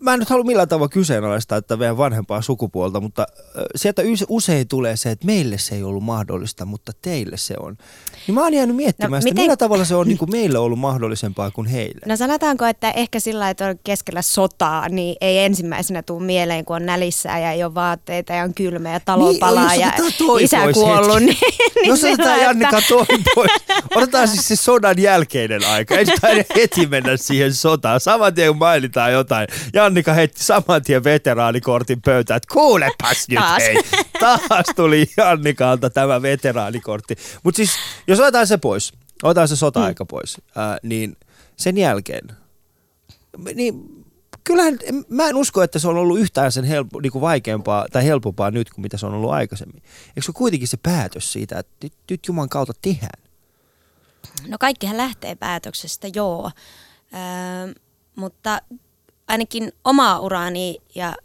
mä 0.02 0.14
en 0.14 0.20
nyt 0.20 0.30
halua 0.30 0.44
millään 0.44 0.68
tavalla 0.68 0.90
kyseenalaistaa 0.90 1.58
että 1.58 1.78
meidän 1.78 1.98
vanhempaa 1.98 2.42
sukupuolta, 2.42 3.02
mutta 3.02 3.28
sieltä 3.76 4.02
usein 4.30 4.68
tulee 4.68 4.98
se, 4.98 5.12
että 5.12 5.26
meille 5.26 5.58
se 5.58 5.76
ei 5.76 5.84
ollut 5.84 6.04
mahdollista, 6.04 6.66
mutta 6.66 6.92
teille 7.02 7.38
se 7.38 7.56
on. 7.60 7.78
Niin 8.28 8.36
mä 8.36 8.42
oon 8.42 8.54
jäänyt 8.54 8.76
miettimään 8.76 9.12
no, 9.12 9.22
sitä, 9.22 9.32
miten... 9.32 9.44
millä 9.44 9.58
tavalla 9.58 9.86
se 9.86 9.96
on 9.96 10.08
niin 10.10 10.18
kuin 10.18 10.32
meille 10.32 10.58
ollut 10.58 10.80
mahdollisempaa 10.80 11.52
kuin 11.52 11.68
heille. 11.68 12.02
No 12.06 12.16
sanotaanko, 12.16 12.66
että 12.66 12.92
ehkä 12.92 13.20
sillä 13.20 13.50
että 13.50 13.68
on 13.68 13.80
keskellä 13.84 14.22
sotaa, 14.22 14.90
niin 14.90 15.16
ei 15.22 15.38
ensimmäisenä 15.38 16.04
tule 16.04 16.24
mieleen, 16.24 16.66
kun 16.66 16.76
on 16.76 16.86
nälissä 16.86 17.40
ja 17.40 17.52
ei 17.52 17.64
ole 17.64 17.76
vaatteita 17.76 18.34
ja 18.34 18.44
on 18.44 18.54
kylmä 18.54 18.90
ja 18.90 19.00
talo 19.00 19.30
niin, 19.30 19.40
palaa 19.40 19.76
ja 19.76 19.94
isä 20.40 20.58
kuollut. 20.74 21.20
Niin, 21.30 21.38
niin 21.76 21.88
jos 21.88 22.04
otetaan 22.04 22.42
Jannika 22.42 22.82
toi 22.90 23.06
pois, 23.36 23.52
otetaan 23.96 24.28
siis 24.28 24.48
se 24.48 24.56
sodan 24.56 25.00
jälkeinen 25.00 25.66
aika. 25.66 25.96
Ei 25.96 26.06
heti 26.56 26.88
mennä 26.88 27.18
siihen 27.18 27.54
sotaan. 27.54 28.00
Saman 28.00 28.34
tien 28.34 28.50
kun 28.50 28.58
mainitaan 28.58 29.12
jotain. 29.12 29.48
Annika 29.90 30.14
heitti 30.14 30.44
saman 30.44 30.84
tien 30.84 31.04
veteraanikortin 31.04 32.02
pöytään, 32.02 32.38
että 32.38 32.54
kuulepas 32.54 33.28
nyt 33.30 33.40
Taas. 33.40 33.64
hei. 33.64 33.76
Taas 34.20 34.66
tuli 34.76 35.08
Annikalta 35.26 35.90
tämä 35.90 36.22
veteraanikortti. 36.22 37.16
Mutta 37.44 37.58
siis, 37.58 37.72
jos 38.08 38.20
otetaan 38.20 38.48
se 38.48 38.58
pois, 38.58 38.94
otetaan 39.24 39.48
se 39.48 39.56
sota-aika 39.56 40.04
mm. 40.04 40.08
pois, 40.08 40.42
ää, 40.56 40.78
niin 40.84 41.18
sen 41.58 41.78
jälkeen, 41.78 42.28
niin 43.54 44.06
kyllähän 44.44 44.80
mä 45.10 45.30
en 45.30 45.36
usko, 45.36 45.64
että 45.64 45.80
se 45.80 45.88
on 45.88 45.98
ollut 45.98 46.20
yhtään 46.20 46.52
sen 46.52 46.64
helpo, 46.64 47.00
niin 47.00 47.12
kuin 47.12 47.22
vaikeampaa 47.22 47.86
tai 47.92 48.06
helpompaa 48.06 48.52
nyt 48.52 48.70
kuin 48.70 48.82
mitä 48.82 48.98
se 48.98 49.06
on 49.06 49.14
ollut 49.14 49.32
aikaisemmin. 49.32 49.84
Eikö 50.08 50.22
se 50.22 50.32
kuitenkin 50.32 50.68
se 50.68 50.78
päätös 50.84 51.34
siitä, 51.34 51.60
että 51.60 51.74
nyt, 51.84 51.94
nyt 52.12 52.28
Juman 52.28 52.50
kautta 52.50 52.74
tehdään? 52.82 53.24
No 54.48 54.58
kaikkihan 54.60 54.98
lähtee 54.98 55.36
päätöksestä, 55.36 56.08
joo. 56.16 56.52
Öö, 57.14 57.74
mutta 58.16 58.62
ainakin 59.30 59.72
omaa 59.86 60.20
uraani 60.20 60.78
ja 60.96 61.16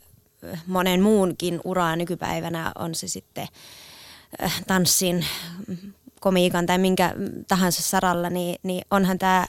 monen 0.67 1.03
muunkin 1.03 1.61
uraa 1.65 1.97
nykypäivänä 1.97 2.73
on 2.79 2.95
se 2.95 3.09
sitten 3.09 3.49
tanssin, 4.67 5.27
komiikan 6.21 6.67
tai 6.67 6.79
minkä 6.79 7.15
tahansa 7.49 7.83
saralla, 7.83 8.31
niin, 8.31 8.57
niin 8.63 8.85
onhan 8.91 9.19
tämä 9.19 9.47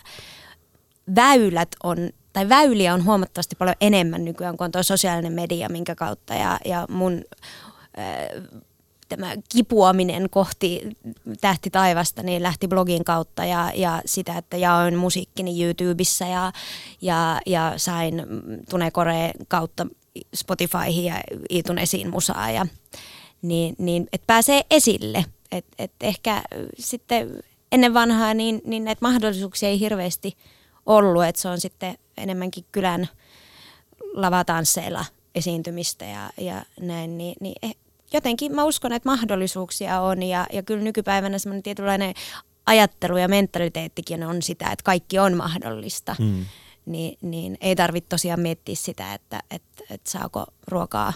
väylät 1.15 1.69
on, 1.83 1.97
tai 2.33 2.49
väyliä 2.49 2.93
on 2.93 3.05
huomattavasti 3.05 3.55
paljon 3.55 3.75
enemmän 3.81 4.25
nykyään 4.25 4.57
kuin 4.57 4.65
on 4.65 4.71
tuo 4.71 4.83
sosiaalinen 4.83 5.33
media, 5.33 5.69
minkä 5.69 5.95
kautta 5.95 6.33
ja, 6.33 6.59
ja 6.65 6.85
mun 6.89 7.23
tämä 9.09 9.35
kipuaminen 9.49 10.29
kohti 10.29 10.81
tähti 11.41 11.69
taivasta 11.69 12.23
niin 12.23 12.43
lähti 12.43 12.67
blogin 12.67 13.03
kautta 13.03 13.45
ja, 13.45 13.71
ja 13.75 14.01
sitä, 14.05 14.37
että 14.37 14.57
jaoin 14.57 14.95
musiikkini 14.95 15.63
YouTubessa 15.63 16.25
ja, 16.25 16.51
ja, 17.01 17.41
ja 17.45 17.73
sain 17.77 18.23
Tune 18.69 18.91
Koreen 18.91 19.31
kautta 19.47 19.87
Spotifyhin 20.35 21.05
ja 21.05 21.21
Iitun 21.49 21.77
esiin 21.77 22.09
musaa 22.09 22.51
ja 22.51 22.65
niin, 23.41 23.75
niin 23.77 24.07
että 24.13 24.27
pääsee 24.27 24.61
esille. 24.71 25.25
Et, 25.51 25.65
et 25.79 25.91
ehkä 26.01 26.41
sitten 26.79 27.43
ennen 27.71 27.93
vanhaa 27.93 28.33
niin, 28.33 28.61
niin 28.65 28.83
näitä 28.83 28.99
mahdollisuuksia 29.01 29.69
ei 29.69 29.79
hirveästi 29.79 30.37
ollut, 30.85 31.23
että 31.23 31.41
se 31.41 31.49
on 31.49 31.61
sitten 31.61 31.97
enemmänkin 32.17 32.65
kylän 32.71 33.09
lavatansseilla 34.13 35.05
esiintymistä 35.35 36.05
ja, 36.05 36.29
ja 36.37 36.65
näin, 36.79 37.17
niin, 37.17 37.35
niin 37.39 37.55
eh, 37.61 37.75
jotenkin 38.15 38.55
mä 38.55 38.63
uskon, 38.63 38.91
että 38.91 39.09
mahdollisuuksia 39.09 40.01
on 40.01 40.23
ja, 40.23 40.47
ja 40.53 40.63
kyllä 40.63 40.83
nykypäivänä 40.83 41.39
semmoinen 41.39 41.63
tietynlainen 41.63 42.13
ajattelu 42.65 43.17
ja 43.17 43.27
mentaliteettikin 43.27 44.23
on 44.23 44.41
sitä, 44.41 44.71
että 44.71 44.83
kaikki 44.83 45.19
on 45.19 45.37
mahdollista. 45.37 46.15
Mm. 46.19 46.45
Niin, 46.85 47.17
niin 47.21 47.57
ei 47.61 47.75
tarvitse 47.75 48.09
tosiaan 48.09 48.39
miettiä 48.39 48.75
sitä, 48.75 49.13
että, 49.13 49.43
että, 49.51 49.83
että 49.89 50.11
saako 50.11 50.45
ruokaa 50.67 51.13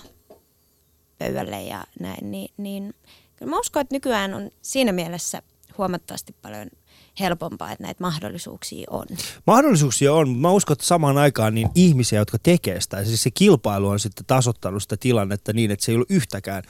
pöydälle 1.17 1.63
ja 1.63 1.83
näin. 1.99 2.31
Niin, 2.31 2.51
niin 2.57 2.93
kyllä 3.35 3.49
mä 3.49 3.59
uskon, 3.59 3.81
että 3.81 3.95
nykyään 3.95 4.33
on 4.33 4.49
siinä 4.61 4.91
mielessä 4.91 5.41
huomattavasti 5.77 6.35
paljon 6.41 6.69
helpompaa, 7.19 7.71
että 7.71 7.83
näitä 7.83 8.03
mahdollisuuksia 8.03 8.87
on. 8.89 9.05
Mahdollisuuksia 9.47 10.13
on, 10.13 10.29
mutta 10.29 10.41
mä 10.41 10.51
uskon, 10.51 10.73
että 10.73 10.85
samaan 10.85 11.17
aikaan 11.17 11.55
niin 11.55 11.69
ihmisiä, 11.75 12.19
jotka 12.19 12.37
tekee 12.43 12.81
sitä, 12.81 13.03
siis 13.05 13.23
se 13.23 13.31
kilpailu 13.31 13.87
on 13.87 13.99
sitten 13.99 14.25
tasottanut 14.25 14.83
sitä 14.83 14.97
tilannetta 14.97 15.53
niin, 15.53 15.71
että 15.71 15.85
se 15.85 15.91
ei 15.91 15.95
ollut 15.95 16.11
yhtäkään, 16.11 16.63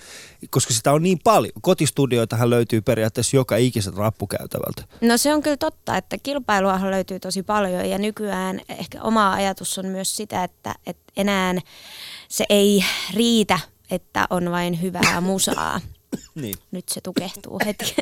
koska 0.50 0.74
sitä 0.74 0.92
on 0.92 1.04
niin 1.04 1.20
paljon. 1.24 1.54
Kotistudioitahan 1.62 2.50
löytyy 2.50 2.82
periaatteessa 2.82 3.38
joka 3.38 3.58
ikiset 3.58 3.96
rappukäytävältä. 3.96 4.84
No 5.02 5.18
se 5.18 5.34
on 5.34 5.42
kyllä 5.42 5.58
totta, 5.58 5.98
että 5.98 6.18
kilpailuahan 6.24 6.92
löytyy 6.92 7.20
tosi 7.20 7.44
paljon 7.44 7.90
ja 7.90 7.98
nykyään 7.98 8.62
ehkä 8.70 9.02
oma 9.02 9.34
ajatus 9.34 9.78
on 9.78 9.86
myös 9.86 10.16
sitä, 10.16 10.44
että, 10.44 10.76
että 10.86 11.14
enää 11.18 11.56
se 12.30 12.46
ei 12.50 12.86
riitä, 13.14 13.60
että 13.92 14.28
on 14.30 14.52
vain 14.52 14.82
hyvää 14.82 15.22
musaa. 15.22 15.82
Niin. 16.42 16.56
Nyt 16.72 16.90
se 16.90 17.02
tukehtuu 17.02 17.60
heti. 17.66 17.96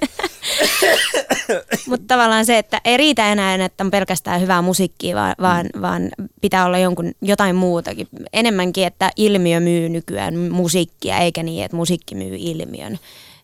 Mutta 1.88 2.06
tavallaan 2.08 2.46
se, 2.46 2.58
että 2.58 2.82
ei 2.86 2.98
riitä 2.98 3.32
enää, 3.32 3.66
että 3.66 3.84
on 3.84 3.92
pelkästään 3.92 4.42
hyvää 4.42 4.62
musiikkia, 4.62 5.16
vaan, 5.16 5.36
mm. 5.38 5.42
vaan, 5.42 5.66
vaan 5.82 6.10
pitää 6.42 6.66
olla 6.66 6.78
jonkun, 6.78 7.12
jotain 7.22 7.56
muutakin. 7.56 8.08
Enemmänkin, 8.34 8.88
että 8.88 9.12
ilmiö 9.16 9.60
myy 9.60 9.90
nykyään 9.90 10.38
musiikkia, 10.38 11.18
eikä 11.18 11.44
niin, 11.44 11.66
että 11.66 11.78
musiikki 11.78 12.16
myy 12.16 12.36
ilmiön. 12.38 13.00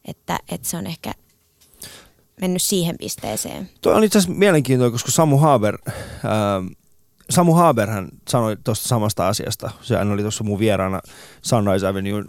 Että, 0.06 0.40
että 0.52 0.70
se 0.70 0.78
on 0.78 0.88
ehkä 0.88 1.12
mennyt 2.42 2.62
siihen 2.62 2.98
pisteeseen. 2.98 3.70
Tuo 3.82 3.94
on 3.94 4.04
itse 4.04 4.18
asiassa 4.18 4.40
mielenkiintoinen, 4.40 4.92
koska 4.92 5.12
Samu 5.12 5.38
Haber, 5.38 5.78
ää, 6.24 6.62
Samu 7.30 7.54
Haber 7.54 7.90
hän 7.90 8.10
sanoi 8.30 8.58
tuosta 8.64 8.88
samasta 8.88 9.28
asiasta. 9.28 9.72
Sehän 9.82 10.12
oli 10.12 10.22
tuossa 10.22 10.44
mun 10.44 10.60
vieraana 10.60 11.00
Sunrise 11.42 11.88
Avenue 11.88 12.24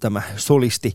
tämä 0.00 0.22
solisti. 0.36 0.94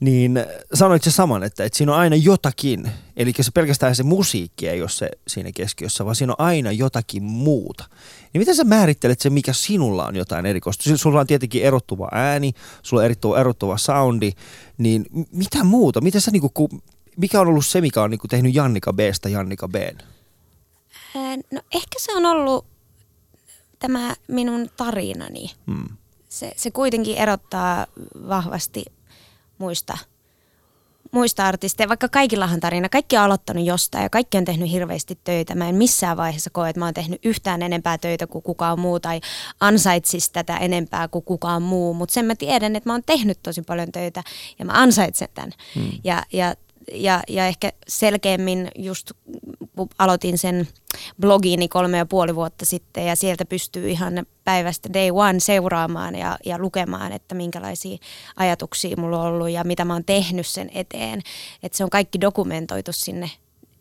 Niin 0.00 0.40
sanoit 0.74 1.02
se 1.02 1.10
saman, 1.10 1.42
että, 1.42 1.64
että 1.64 1.76
siinä 1.76 1.92
on 1.92 1.98
aina 1.98 2.16
jotakin. 2.16 2.90
Eli 3.16 3.32
se 3.40 3.50
pelkästään 3.50 3.96
se 3.96 4.02
musiikki 4.02 4.68
ei 4.68 4.80
ole 4.80 4.90
se 4.90 5.10
siinä 5.28 5.52
keskiössä, 5.54 6.04
vaan 6.04 6.16
siinä 6.16 6.32
on 6.32 6.46
aina 6.46 6.72
jotakin 6.72 7.22
muuta. 7.22 7.84
Niin 8.32 8.40
miten 8.40 8.56
sä 8.56 8.64
määrittelet 8.64 9.20
se, 9.20 9.30
mikä 9.30 9.52
sinulla 9.52 10.06
on 10.06 10.16
jotain 10.16 10.46
erikoista? 10.46 10.96
Sulla 10.96 11.20
on 11.20 11.26
tietenkin 11.26 11.62
erottuva 11.62 12.08
ääni, 12.12 12.52
sulla 12.82 13.00
on 13.00 13.04
erottuva, 13.04 13.40
erottuva 13.40 13.78
soundi, 13.78 14.32
niin 14.78 15.06
mitä 15.32 15.64
muuta? 15.64 16.00
Miten 16.00 16.20
sä 16.20 16.30
niinku, 16.30 16.68
mikä 17.16 17.40
on 17.40 17.48
ollut 17.48 17.66
se, 17.66 17.80
mikä 17.80 18.02
on 18.02 18.10
niinku 18.10 18.28
tehnyt 18.28 18.54
Jannika 18.54 18.92
Bstä 18.92 19.28
Jannika 19.28 19.68
B? 19.68 19.74
No 21.52 21.60
ehkä 21.74 21.98
se 21.98 22.16
on 22.16 22.26
ollut 22.26 22.66
tämä 23.78 24.14
minun 24.28 24.70
tarinani. 24.76 25.50
Hmm. 25.66 25.96
Se, 26.28 26.52
se 26.56 26.70
kuitenkin 26.70 27.16
erottaa 27.16 27.86
vahvasti 28.28 28.84
muista, 29.58 29.98
muista 31.12 31.46
artisteja, 31.46 31.88
vaikka 31.88 32.08
kaikillahan 32.08 32.60
tarina, 32.60 32.88
kaikki 32.88 33.16
on 33.16 33.22
aloittanut 33.22 33.66
jostain 33.66 34.02
ja 34.02 34.10
kaikki 34.10 34.38
on 34.38 34.44
tehnyt 34.44 34.70
hirveästi 34.70 35.18
töitä. 35.24 35.54
Mä 35.54 35.68
en 35.68 35.74
missään 35.74 36.16
vaiheessa 36.16 36.50
koe, 36.50 36.68
että 36.70 36.80
mä 36.80 36.84
oon 36.84 36.94
tehnyt 36.94 37.24
yhtään 37.24 37.62
enempää 37.62 37.98
töitä 37.98 38.26
kuin 38.26 38.42
kukaan 38.42 38.80
muu 38.80 39.00
tai 39.00 39.20
ansaitsis 39.60 40.30
tätä 40.30 40.56
enempää 40.56 41.08
kuin 41.08 41.24
kukaan 41.24 41.62
muu, 41.62 41.94
mutta 41.94 42.12
sen 42.12 42.24
mä 42.24 42.34
tiedän, 42.34 42.76
että 42.76 42.88
mä 42.88 42.94
oon 42.94 43.02
tehnyt 43.06 43.38
tosi 43.42 43.62
paljon 43.62 43.92
töitä 43.92 44.22
ja 44.58 44.64
mä 44.64 44.72
ansaitsen 44.74 45.28
tämän. 45.34 45.52
Hmm. 45.74 45.92
Ja, 46.04 46.22
ja 46.32 46.54
ja, 46.92 47.22
ja 47.28 47.46
ehkä 47.46 47.72
selkeämmin 47.88 48.68
just 48.78 49.10
aloitin 49.98 50.38
sen 50.38 50.68
blogiini 51.20 51.68
kolme 51.68 51.98
ja 51.98 52.06
puoli 52.06 52.34
vuotta 52.34 52.64
sitten 52.64 53.06
ja 53.06 53.16
sieltä 53.16 53.44
pystyy 53.44 53.90
ihan 53.90 54.26
päivästä 54.44 54.92
day 54.92 55.10
one 55.10 55.40
seuraamaan 55.40 56.14
ja, 56.14 56.38
ja 56.46 56.58
lukemaan, 56.58 57.12
että 57.12 57.34
minkälaisia 57.34 57.98
ajatuksia 58.36 58.96
mulla 58.96 59.22
on 59.22 59.26
ollut 59.26 59.50
ja 59.50 59.64
mitä 59.64 59.84
mä 59.84 59.92
oon 59.92 60.04
tehnyt 60.04 60.46
sen 60.46 60.70
eteen. 60.74 61.22
Että 61.62 61.78
se 61.78 61.84
on 61.84 61.90
kaikki 61.90 62.20
dokumentoitu 62.20 62.92
sinne 62.92 63.30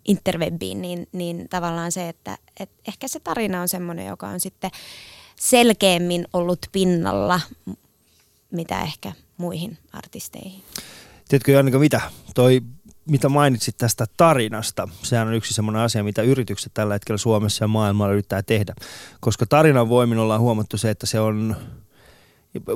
interwebiin, 0.06 0.82
niin, 0.82 1.08
niin 1.12 1.48
tavallaan 1.50 1.92
se, 1.92 2.10
että 2.10 2.38
et 2.60 2.70
ehkä 2.88 3.08
se 3.08 3.20
tarina 3.20 3.62
on 3.62 3.70
semmoinen, 3.70 4.06
joka 4.08 4.28
on 4.28 4.40
sitten 4.40 4.72
selkeämmin 5.40 6.28
ollut 6.34 6.60
pinnalla, 6.72 7.42
mitä 8.52 8.82
ehkä 8.82 9.12
muihin 9.38 9.78
artisteihin. 9.94 10.64
Tiedätkö 11.28 11.52
Jannika 11.52 11.80
mitä? 11.80 12.02
Toi 12.36 12.62
mitä 13.06 13.30
mainitsit 13.30 13.78
tästä 13.78 14.06
tarinasta, 14.18 14.88
sehän 15.04 15.28
on 15.28 15.34
yksi 15.34 15.54
semmoinen 15.54 15.82
asia, 15.82 16.04
mitä 16.04 16.22
yritykset 16.22 16.74
tällä 16.74 16.94
hetkellä 16.94 17.18
Suomessa 17.18 17.64
ja 17.64 17.68
maailmalla 17.68 18.14
yrittää 18.14 18.44
tehdä. 18.44 18.74
Koska 19.20 19.46
tarinan 19.46 19.90
voimin 19.90 20.18
ollaan 20.18 20.42
huomattu 20.42 20.78
se, 20.78 20.90
että 20.90 21.06
se 21.06 21.20
on, 21.20 21.56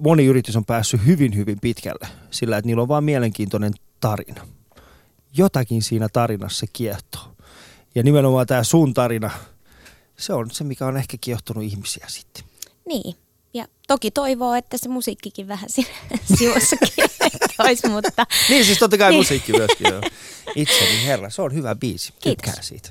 moni 0.04 0.26
yritys 0.26 0.56
on 0.56 0.66
päässyt 0.66 1.06
hyvin, 1.06 1.36
hyvin 1.36 1.58
pitkälle 1.62 2.08
sillä, 2.32 2.58
että 2.58 2.68
niillä 2.68 2.82
on 2.82 2.88
vaan 2.88 3.04
mielenkiintoinen 3.04 3.74
tarina. 4.00 4.48
Jotakin 5.38 5.82
siinä 5.82 6.10
tarinassa 6.14 6.66
kiehtoo. 6.74 7.36
Ja 7.96 8.04
nimenomaan 8.04 8.48
tämä 8.48 8.64
sun 8.64 8.94
tarina, 8.94 9.32
se 10.18 10.34
on 10.34 10.52
se, 10.52 10.64
mikä 10.64 10.86
on 10.86 10.98
ehkä 10.98 11.18
kiehtonut 11.22 11.64
ihmisiä 11.64 12.06
sitten. 12.10 12.44
Niin, 12.88 13.16
ja 13.54 13.68
toki 13.88 14.12
toivoo, 14.12 14.56
että 14.56 14.78
se 14.78 14.90
musiikkikin 14.90 15.48
vähän 15.48 15.70
siinä 15.70 15.90
sivussakin 16.38 17.06
olisi, 17.60 17.88
mutta... 17.88 18.26
niin, 18.50 18.66
siis 18.66 18.80
totta 18.80 18.98
kai 18.98 19.12
niin. 19.12 19.20
musiikki 19.20 19.52
myöskin, 19.52 19.88
joo. 19.92 20.02
Itseni 20.56 21.06
herra, 21.06 21.30
se 21.30 21.42
on 21.42 21.54
hyvä 21.54 21.76
biisi. 21.76 22.14
Tykkään 22.24 22.64
siitä. 22.64 22.90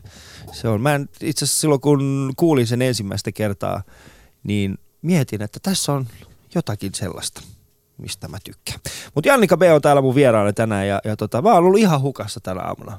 Se 0.52 0.68
on, 0.68 0.80
mä 0.80 0.94
en, 0.94 1.08
itse 1.20 1.44
asiassa 1.44 1.60
silloin 1.60 1.80
kun 1.80 2.32
kuulin 2.36 2.66
sen 2.66 2.82
ensimmäistä 2.82 3.32
kertaa, 3.32 3.82
niin 4.44 4.78
mietin, 5.02 5.42
että 5.42 5.60
tässä 5.62 5.92
on 5.92 6.06
jotakin 6.54 6.94
sellaista 6.94 7.42
mistä 7.98 8.28
mä 8.28 8.38
tykkään. 8.44 8.80
Mutta 9.14 9.28
Jannika 9.28 9.56
B 9.56 9.62
on 9.74 9.82
täällä 9.82 10.02
mun 10.02 10.14
vieraana 10.14 10.52
tänään 10.52 10.88
ja, 10.88 11.00
ja 11.04 11.16
tota, 11.16 11.42
mä 11.42 11.48
oon 11.52 11.64
ollut 11.64 11.80
ihan 11.80 12.00
hukassa 12.00 12.40
tänä 12.40 12.60
aamuna. 12.60 12.98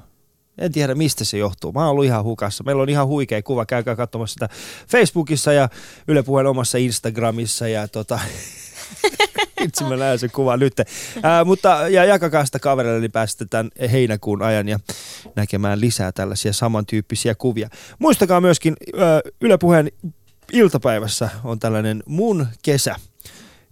En 0.58 0.72
tiedä 0.72 0.96
mistä 0.96 1.26
se 1.26 1.38
johtuu. 1.38 1.72
Mä 1.72 1.80
oon 1.80 1.90
ollut 1.90 2.06
ihan 2.06 2.24
hukassa. 2.24 2.64
Meillä 2.64 2.82
on 2.82 2.90
ihan 2.90 3.08
huikea 3.08 3.42
kuva. 3.42 3.66
Käykää 3.66 3.96
katsomassa 3.96 4.34
sitä 4.34 4.50
Facebookissa 4.88 5.54
ja 5.54 5.70
Yle 6.08 6.24
Puheen 6.24 6.48
omassa 6.48 6.78
Instagramissa. 6.78 7.68
Ja 7.68 7.88
tota, 7.88 8.20
itse 9.66 9.84
mä 9.84 9.96
näen 9.96 10.20
sen 10.20 10.32
kuvan 10.32 10.60
nyt. 10.60 10.74
Ää, 11.24 11.46
mutta 11.46 11.90
ja 11.90 12.06
jakakaa 12.06 12.46
sitä 12.46 12.60
kavereille, 12.60 13.02
niin 13.02 13.12
pääsette 13.12 13.46
tämän 13.46 13.70
heinäkuun 13.92 14.42
ajan 14.42 14.68
ja 14.68 14.80
näkemään 15.36 15.82
lisää 15.82 16.12
tällaisia 16.12 16.54
samantyyppisiä 16.54 17.36
kuvia. 17.36 17.70
Muistakaa 18.00 18.42
myöskin 18.42 18.76
ää, 18.98 19.22
Yle 19.42 19.58
Puheen 19.58 19.92
iltapäivässä 20.54 21.30
on 21.44 21.60
tällainen 21.60 22.04
mun 22.06 22.48
kesä. 22.62 22.96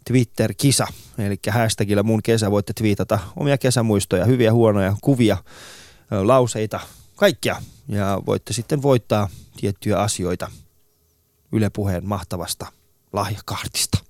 Twitter-kisa, 0.08 0.88
eli 1.18 1.40
hashtagillä 1.52 2.04
mun 2.04 2.24
kesä 2.24 2.52
voitte 2.52 2.74
twiitata 2.74 3.20
omia 3.36 3.58
kesämuistoja, 3.58 4.26
hyviä 4.26 4.54
huonoja 4.54 4.96
kuvia 5.02 5.38
lauseita, 6.12 6.80
kaikkia. 7.16 7.62
Ja 7.88 8.22
voitte 8.26 8.54
sitten 8.54 8.82
voittaa 8.82 9.30
tiettyjä 9.58 9.98
asioita 9.98 10.52
Yle 11.52 11.70
Puheen 11.70 12.06
mahtavasta 12.06 12.66
lahjakaartista. 13.14 14.05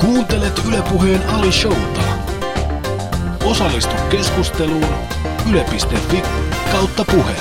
Kuuntelet 0.00 0.60
Yle 0.68 0.82
Puheen 0.82 1.28
Ali 1.28 1.52
Showta. 1.52 2.00
Osallistu 3.44 3.94
keskusteluun 4.10 4.94
yle.fi 5.50 6.22
kautta 6.72 7.04
puhe. 7.12 7.32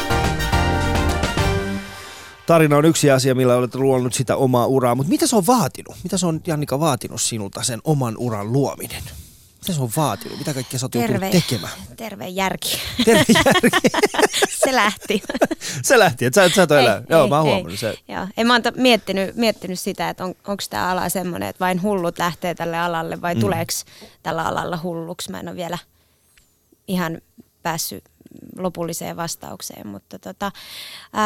Tarina 2.45 2.77
on 2.77 2.85
yksi 2.85 3.11
asia, 3.11 3.35
millä 3.35 3.55
olet 3.55 3.75
luonut 3.75 4.13
sitä 4.13 4.35
omaa 4.35 4.65
uraa, 4.65 4.95
mutta 4.95 5.09
mitä 5.09 5.27
se 5.27 5.35
on 5.35 5.47
vaatinut? 5.47 5.95
Mitä 6.03 6.17
se 6.17 6.25
on 6.25 6.41
Jannika 6.47 6.79
vaatinut 6.79 7.21
sinulta 7.21 7.63
sen 7.63 7.79
oman 7.83 8.15
uran 8.17 8.53
luominen? 8.53 9.03
Mitä 9.67 9.75
se 9.77 9.83
on 9.83 9.91
vaatinut? 9.97 10.37
Mitä 10.39 10.53
kaikkea 10.53 10.79
sä 10.79 10.85
oot 10.85 10.91
terve, 10.91 11.29
tekemään? 11.29 11.73
Terve 11.97 12.27
järki. 12.27 12.81
Terve 13.05 13.25
järki. 13.33 13.89
se 14.65 14.75
lähti. 14.75 15.23
se 15.81 15.99
lähti, 15.99 16.25
että 16.25 16.41
sä, 16.41 16.45
et, 16.45 16.53
sä 16.53 16.63
et 16.63 16.71
ole 16.71 16.79
elää. 16.79 17.01
Joo, 17.09 17.27
mä 17.27 17.35
oon 17.35 17.45
huomannut 17.45 17.79
se. 17.79 17.97
Joo. 18.07 18.27
En 18.37 18.47
mä 18.47 18.53
oon 18.53 18.61
miettinyt, 18.75 19.35
miettinyt 19.35 19.79
sitä, 19.79 20.09
että 20.09 20.23
on, 20.23 20.29
onko 20.29 20.63
tämä 20.69 20.89
ala 20.89 21.09
semmoinen, 21.09 21.49
että 21.49 21.59
vain 21.59 21.81
hullut 21.81 22.19
lähtee 22.19 22.55
tälle 22.55 22.79
alalle 22.79 23.21
vai 23.21 23.35
mm. 23.35 23.41
tuleeko 23.41 23.71
tällä 24.23 24.43
alalla 24.43 24.79
hulluksi. 24.83 25.31
Mä 25.31 25.39
en 25.39 25.47
ole 25.47 25.55
vielä 25.55 25.77
ihan 26.87 27.21
päässyt 27.63 28.03
lopulliseen 28.57 29.17
vastaukseen, 29.17 29.87
mutta 29.87 30.19
tota, 30.19 30.51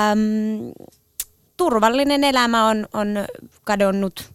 äm, 0.10 0.72
turvallinen 1.58 2.24
elämä 2.24 2.68
on, 2.68 2.88
on 2.94 3.08
kadonnut 3.64 4.32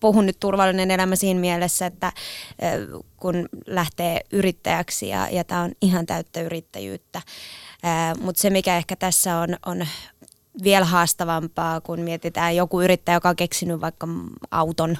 puhun 0.00 0.26
nyt 0.26 0.40
turvallinen 0.40 0.90
elämä 0.90 1.16
siinä 1.16 1.40
mielessä, 1.40 1.86
että 1.86 2.12
kun 3.16 3.48
lähtee 3.66 4.20
yrittäjäksi 4.32 5.08
ja, 5.08 5.28
ja 5.30 5.44
tämä 5.44 5.62
on 5.62 5.72
ihan 5.82 6.06
täyttä 6.06 6.40
yrittäjyyttä. 6.40 7.22
Mutta 8.20 8.40
se, 8.40 8.50
mikä 8.50 8.76
ehkä 8.76 8.96
tässä 8.96 9.36
on, 9.36 9.56
on 9.66 9.86
vielä 10.62 10.84
haastavampaa, 10.84 11.80
kun 11.80 12.00
mietitään 12.00 12.56
joku 12.56 12.80
yrittäjä, 12.80 13.16
joka 13.16 13.28
on 13.28 13.36
keksinyt 13.36 13.80
vaikka 13.80 14.08
auton 14.50 14.98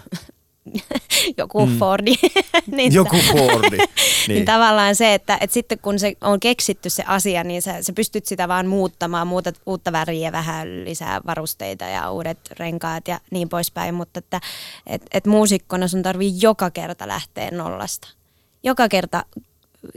joku 1.39 1.67
mm. 1.67 1.79
Fordi. 1.79 2.15
niin, 2.77 2.93
joku 2.93 3.17
Fordi. 3.17 3.77
niin. 3.77 3.89
niin 4.29 4.45
tavallaan 4.45 4.97
se, 4.97 5.15
että, 5.15 5.39
että 5.41 5.55
sitten 5.55 5.79
kun 5.79 5.99
se 5.99 6.13
on 6.21 6.41
keksitty 6.41 6.91
se 6.91 7.05
asia, 7.07 7.45
niin 7.45 7.63
sä, 7.63 7.83
sä 7.83 7.93
pystyt 7.93 8.27
sitä 8.27 8.49
vaan 8.49 8.67
muuttamaan, 8.67 9.27
muutat 9.27 9.61
uutta 9.67 9.93
väriä, 9.93 10.33
vähän 10.33 10.85
lisää 10.85 11.21
varusteita 11.27 11.85
ja 11.85 12.11
uudet 12.11 12.39
renkaat 12.59 13.09
ja 13.09 13.21
niin 13.31 13.49
poispäin, 13.49 13.95
mutta 13.95 14.19
että 14.19 14.41
et, 14.87 15.03
et 15.15 15.27
muusikkona 15.27 15.89
sun 15.89 16.03
tarvii 16.03 16.33
joka 16.41 16.71
kerta 16.71 17.09
lähteä 17.09 17.51
nollasta. 17.51 18.09
Joka 18.63 18.89
kerta 18.89 19.25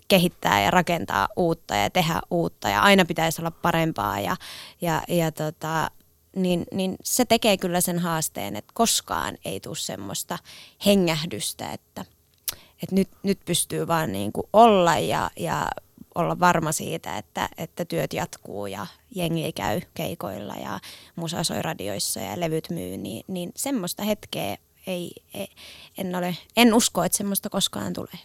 kehittää 0.07 0.61
ja 0.61 0.71
rakentaa 0.71 1.27
uutta 1.35 1.75
ja 1.75 1.89
tehdä 1.89 2.21
uutta 2.31 2.69
ja 2.69 2.81
aina 2.81 3.05
pitäisi 3.05 3.41
olla 3.41 3.51
parempaa 3.51 4.19
ja, 4.19 4.35
ja, 4.81 5.01
ja 5.07 5.31
tota, 5.31 5.91
niin, 6.35 6.65
niin 6.71 6.95
se 7.03 7.25
tekee 7.25 7.57
kyllä 7.57 7.81
sen 7.81 7.99
haasteen, 7.99 8.55
että 8.55 8.71
koskaan 8.73 9.37
ei 9.45 9.59
tule 9.59 9.75
semmoista 9.75 10.39
hengähdystä, 10.85 11.71
että, 11.71 12.05
että 12.83 12.95
nyt, 12.95 13.09
nyt 13.23 13.39
pystyy 13.45 13.87
vaan 13.87 14.11
niin 14.11 14.31
kuin 14.31 14.47
olla 14.53 14.97
ja, 14.97 15.31
ja 15.39 15.67
olla 16.15 16.39
varma 16.39 16.71
siitä, 16.71 17.17
että, 17.17 17.49
että 17.57 17.85
työt 17.85 18.13
jatkuu 18.13 18.67
ja 18.67 18.87
jengi 19.15 19.51
käy 19.51 19.81
keikoilla 19.93 20.55
ja 20.55 20.79
musa 21.15 21.43
soi 21.43 21.61
radioissa 21.61 22.19
ja 22.19 22.39
levyt 22.39 22.69
myy, 22.69 22.97
niin, 22.97 23.23
niin 23.27 23.51
semmoista 23.55 24.03
hetkeä 24.03 24.57
ei, 24.87 25.11
ei, 25.33 25.47
en, 25.97 26.15
ole, 26.15 26.37
en 26.57 26.73
usko, 26.73 27.03
että 27.03 27.17
semmoista 27.17 27.49
koskaan 27.49 27.93
tulee. 27.93 28.19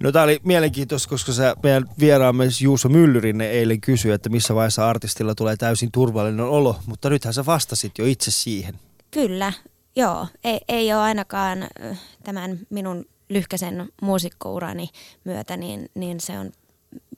No 0.00 0.12
tämä 0.12 0.22
oli 0.22 0.40
mielenkiintoista, 0.44 1.08
koska 1.08 1.32
se 1.32 1.54
meidän 1.62 1.84
vieraamme 1.98 2.44
Juuso 2.60 2.88
Myllyrinne 2.88 3.46
eilen 3.46 3.80
kysyi, 3.80 4.12
että 4.12 4.28
missä 4.28 4.54
vaiheessa 4.54 4.88
artistilla 4.88 5.34
tulee 5.34 5.56
täysin 5.56 5.92
turvallinen 5.92 6.44
olo, 6.44 6.76
mutta 6.86 7.10
nythän 7.10 7.34
sä 7.34 7.46
vastasit 7.46 7.98
jo 7.98 8.06
itse 8.06 8.30
siihen. 8.30 8.74
Kyllä, 9.10 9.52
joo. 9.96 10.26
Ei, 10.44 10.60
ei 10.68 10.92
ole 10.92 11.00
ainakaan 11.00 11.68
tämän 12.24 12.58
minun 12.70 13.04
lyhkäisen 13.28 13.88
muusikkourani 14.02 14.88
myötä, 15.24 15.56
niin, 15.56 15.90
niin 15.94 16.20
se 16.20 16.38
on 16.38 16.52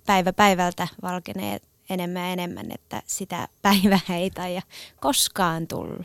päivä 0.07 0.33
päivältä 0.33 0.89
valkenee 1.03 1.61
enemmän 1.91 2.23
ja 2.23 2.33
enemmän, 2.33 2.67
että 2.73 3.03
sitä 3.07 3.49
päivää 3.63 4.01
ei 4.11 4.31
taida 4.31 4.63
koskaan 5.01 5.67
tulla. 5.67 6.05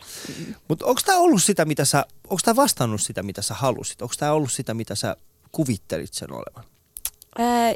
Mutta 0.67 0.85
onko 0.85 1.01
tämä 1.05 1.17
ollut 1.17 1.43
sitä, 1.43 1.65
mitä 1.65 1.85
sä, 1.85 2.05
onko 2.23 2.41
tämä 2.45 2.55
vastannut 2.55 3.01
sitä, 3.01 3.23
mitä 3.23 3.41
sä 3.41 3.53
halusit? 3.53 4.01
Onko 4.01 4.13
tämä 4.19 4.31
ollut 4.31 4.51
sitä, 4.51 4.73
mitä 4.73 4.95
sä 4.95 5.15
kuvittelit 5.51 6.13
sen 6.13 6.33
olevan? 6.33 6.63
Öö, 7.39 7.73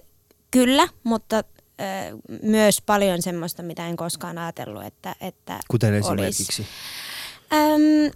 kyllä, 0.52 0.88
mutta 1.04 1.36
öö, 1.36 2.18
myös 2.42 2.82
paljon 2.82 3.22
semmoista, 3.22 3.64
mitä 3.64 3.88
en 3.88 3.96
koskaan 3.96 4.38
ajatellut, 4.38 4.84
että, 4.84 5.16
että 5.22 5.60
Kuten 5.68 5.94
olisi. 5.94 6.08
esimerkiksi? 6.08 6.68
Öm, 7.54 8.12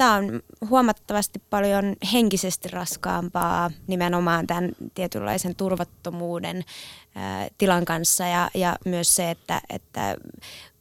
Tämä 0.00 0.14
on 0.14 0.42
huomattavasti 0.70 1.42
paljon 1.50 1.96
henkisesti 2.12 2.68
raskaampaa 2.68 3.70
nimenomaan 3.86 4.46
tämän 4.46 4.70
tietynlaisen 4.94 5.54
turvattomuuden 5.56 6.56
ö, 6.56 7.50
tilan 7.58 7.84
kanssa 7.84 8.26
ja, 8.26 8.50
ja 8.54 8.76
myös 8.84 9.16
se, 9.16 9.30
että, 9.30 9.60
että 9.70 10.16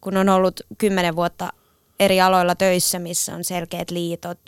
kun 0.01 0.17
on 0.17 0.29
ollut 0.29 0.61
kymmenen 0.77 1.15
vuotta 1.15 1.53
eri 1.99 2.21
aloilla 2.21 2.55
töissä, 2.55 2.99
missä 2.99 3.35
on 3.35 3.43
selkeät 3.43 3.91
liitot, 3.91 4.39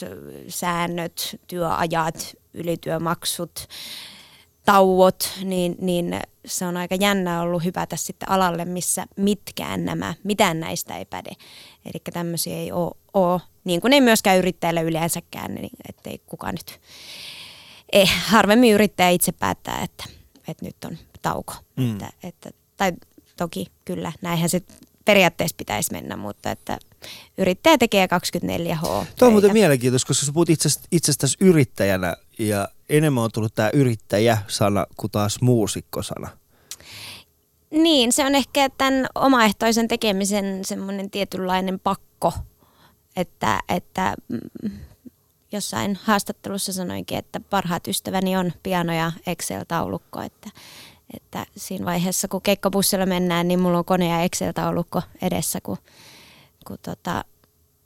säännöt, 0.48 1.40
työajat, 1.48 2.36
ylityömaksut, 2.54 3.68
tauot, 4.66 5.30
niin, 5.44 5.76
niin 5.82 6.20
se 6.46 6.66
on 6.66 6.78
aika 6.78 6.96
jännä 6.96 7.42
ollut 7.42 7.64
hypätä 7.64 7.96
sitten 7.96 8.30
alalle, 8.30 8.66
missä 8.66 9.06
mitkään 9.18 9.86
nämä, 9.86 10.14
mitään 10.24 10.60
näistä 10.60 10.98
ei 10.98 11.06
päde. 11.06 11.32
Eli 11.86 12.02
tämmöisiä 12.14 12.58
ei 12.58 12.72
ole, 12.72 12.92
ole, 13.14 13.42
niin 13.64 13.82
kuin 13.82 13.94
ei 13.94 14.02
myöskään 14.02 14.38
yrittäjällä 14.38 14.82
yleensäkään, 14.82 15.56
niin 15.56 15.70
ettei 15.90 16.22
kukaan 16.26 16.56
nyt, 16.56 16.80
ei, 17.92 18.06
harvemmin 18.26 18.74
yrittäjä 18.74 19.10
itse 19.10 19.32
päättää, 19.32 19.82
että, 19.82 20.04
että 20.48 20.66
nyt 20.66 20.84
on 20.86 20.98
tauko. 21.22 21.54
Mm. 21.76 21.94
Että, 21.94 22.10
että, 22.24 22.50
tai 22.78 22.94
toki 23.38 23.66
kyllä, 23.86 24.12
näinhän 24.22 24.50
se 24.50 24.62
periaatteessa 25.06 25.56
pitäisi 25.58 25.92
mennä, 25.92 26.18
mutta 26.18 26.52
että 26.52 26.80
yrittäjä 27.38 27.78
tekee 27.78 28.06
24H. 28.06 29.06
Tuo 29.20 29.28
on 29.28 29.32
muuten 29.32 29.54
mielenkiintoista, 29.54 30.08
koska 30.08 30.26
sä 30.26 30.32
puhut 30.32 30.50
itsestä, 30.50 30.84
itsestäsi 30.92 31.38
yrittäjänä 31.40 32.16
ja 32.48 32.68
enemmän 32.90 33.24
on 33.24 33.32
tullut 33.34 33.56
tämä 33.56 33.70
yrittäjä-sana 33.74 34.86
kuin 34.98 35.12
taas 35.12 35.42
muusikkosana. 35.42 36.30
Niin, 37.72 38.12
se 38.12 38.26
on 38.26 38.36
ehkä 38.36 38.70
tämän 38.78 39.08
omaehtoisen 39.16 39.88
tekemisen 39.88 40.66
semmoinen 40.66 41.12
tietynlainen 41.12 41.80
pakko, 41.80 42.34
että, 43.16 43.60
että 43.70 44.16
mm, 44.28 44.72
jossain 45.52 46.00
haastattelussa 46.04 46.74
sanoinkin, 46.74 47.18
että 47.18 47.40
parhaat 47.40 47.88
ystäväni 47.88 48.38
on 48.38 48.54
piano 48.64 48.94
ja 48.94 49.12
Excel-taulukko, 49.28 50.22
että, 50.22 50.50
että 51.14 51.46
siinä 51.58 51.86
vaiheessa 51.86 52.28
kun 52.28 52.42
keikkabussilla 52.42 53.06
mennään, 53.06 53.48
niin 53.48 53.60
mulla 53.60 53.78
on 53.78 53.86
kone 53.86 54.08
ja 54.08 54.22
Excel-taulukko 54.22 55.02
edessä, 55.22 55.60
kun, 55.64 55.78
kun 56.68 56.78
tota, 56.82 57.26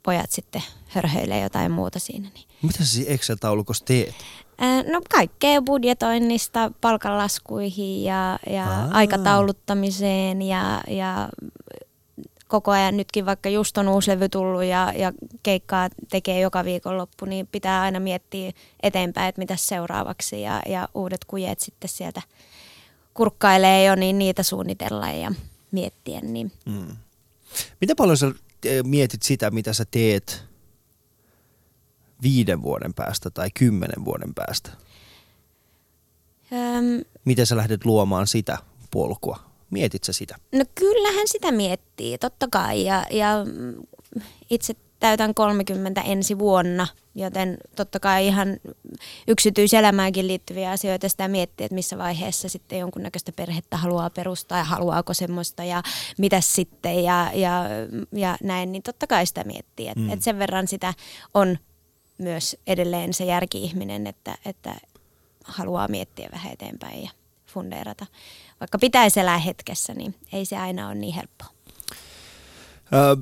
pojat 0.04 0.32
sitten 0.32 0.64
hörhöilee 0.88 1.42
jotain 1.42 1.72
muuta 1.72 2.00
siinä. 2.00 2.30
Niin. 2.34 2.48
Mitä 2.66 2.80
sä 2.80 2.86
siinä 2.86 3.12
Excel-taulukossa 3.12 3.86
teet? 3.86 4.16
No 4.92 5.02
kaikkea 5.12 5.62
budjetoinnista 5.62 6.72
palkanlaskuihin 6.82 8.04
ja, 8.04 8.40
ja 8.50 8.86
aikatauluttamiseen 8.92 10.42
ja, 10.42 10.82
ja 10.88 11.30
koko 12.48 12.72
ajan 12.72 12.98
nytkin 12.98 13.26
vaikka 13.26 13.50
just 13.50 13.78
on 13.78 13.88
uusi 13.88 14.12
levy 14.12 14.30
tullut 14.30 14.64
ja, 14.64 14.94
ja 14.98 15.14
keikkaa 15.44 15.90
tekee 16.10 16.40
joka 16.40 16.66
viikonloppu, 16.66 17.26
niin 17.26 17.48
pitää 17.48 17.82
aina 17.82 18.00
miettiä 18.00 18.52
eteenpäin, 18.84 19.30
että 19.30 19.42
mitä 19.42 19.56
seuraavaksi 19.56 20.42
ja, 20.42 20.62
ja 20.70 20.90
uudet 20.94 21.26
kujet 21.26 21.60
sitten 21.60 21.90
sieltä 21.90 22.22
kurkkailee 23.14 23.86
jo, 23.86 23.96
niin 23.96 24.20
niitä 24.20 24.44
suunnitellaan 24.44 25.20
ja 25.20 25.32
miettien. 25.72 26.34
Niin. 26.34 26.52
Mm. 26.66 26.96
Miten 27.82 27.96
paljon 27.96 28.18
sä 28.18 28.32
mietit 28.84 29.24
sitä, 29.24 29.52
mitä 29.52 29.74
sä 29.74 29.86
teet 29.92 30.44
viiden 32.26 32.62
vuoden 32.62 32.94
päästä 32.94 33.30
tai 33.30 33.50
kymmenen 33.54 34.06
vuoden 34.06 34.34
päästä? 34.34 34.70
Öm, 36.52 37.02
Miten 37.26 37.46
sä 37.46 37.58
lähdet 37.58 37.86
luomaan 37.86 38.28
sitä 38.28 38.58
polkua? 38.92 39.40
Mietit 39.70 40.04
sä 40.04 40.14
sitä? 40.14 40.36
No 40.52 40.66
kyllähän 40.76 41.28
sitä 41.28 41.52
miettii, 41.52 42.18
totta 42.18 42.48
kai. 42.52 42.86
Ja, 42.86 43.06
ja 43.12 43.46
itse 44.50 44.76
täytän 45.00 45.34
30 45.34 46.02
ensi 46.02 46.40
vuonna, 46.40 46.88
joten 47.16 47.58
totta 47.76 48.00
kai 48.00 48.28
ihan 48.28 48.58
yksityiselämäänkin 49.28 50.28
liittyviä 50.28 50.72
asioita 50.72 51.10
sitä 51.10 51.28
miettii, 51.28 51.66
että 51.66 51.76
missä 51.76 51.98
vaiheessa 51.98 52.50
sitten 52.50 52.80
jonkunnäköistä 52.80 53.32
perhettä 53.32 53.78
haluaa 53.78 54.10
perustaa 54.10 54.58
ja 54.58 54.64
haluaako 54.64 55.14
semmoista 55.14 55.64
ja 55.64 55.84
mitä 56.18 56.42
sitten 56.42 57.04
ja, 57.04 57.32
ja, 57.34 57.64
ja 58.12 58.38
näin, 58.44 58.72
niin 58.72 58.84
totta 58.84 59.08
kai 59.08 59.26
sitä 59.26 59.44
miettii. 59.44 59.88
Että 59.88 60.00
mm. 60.00 60.10
et 60.10 60.22
sen 60.22 60.40
verran 60.40 60.68
sitä 60.68 60.94
on 61.34 61.58
myös 62.18 62.58
edelleen 62.68 63.14
se 63.14 63.26
järki-ihminen, 63.26 64.08
että, 64.08 64.38
että 64.46 64.76
haluaa 65.44 65.88
miettiä 65.88 66.30
vähän 66.32 66.54
eteenpäin 66.54 67.04
ja 67.04 67.10
fundeerata. 67.46 68.06
Vaikka 68.60 68.80
pitäisi 68.80 69.20
elää 69.20 69.38
hetkessä, 69.38 69.94
niin 69.94 70.16
ei 70.34 70.46
se 70.46 70.58
aina 70.58 70.88
ole 70.88 70.96
niin 70.96 71.16
helppoa. 71.16 71.48
Ö, 72.94 73.18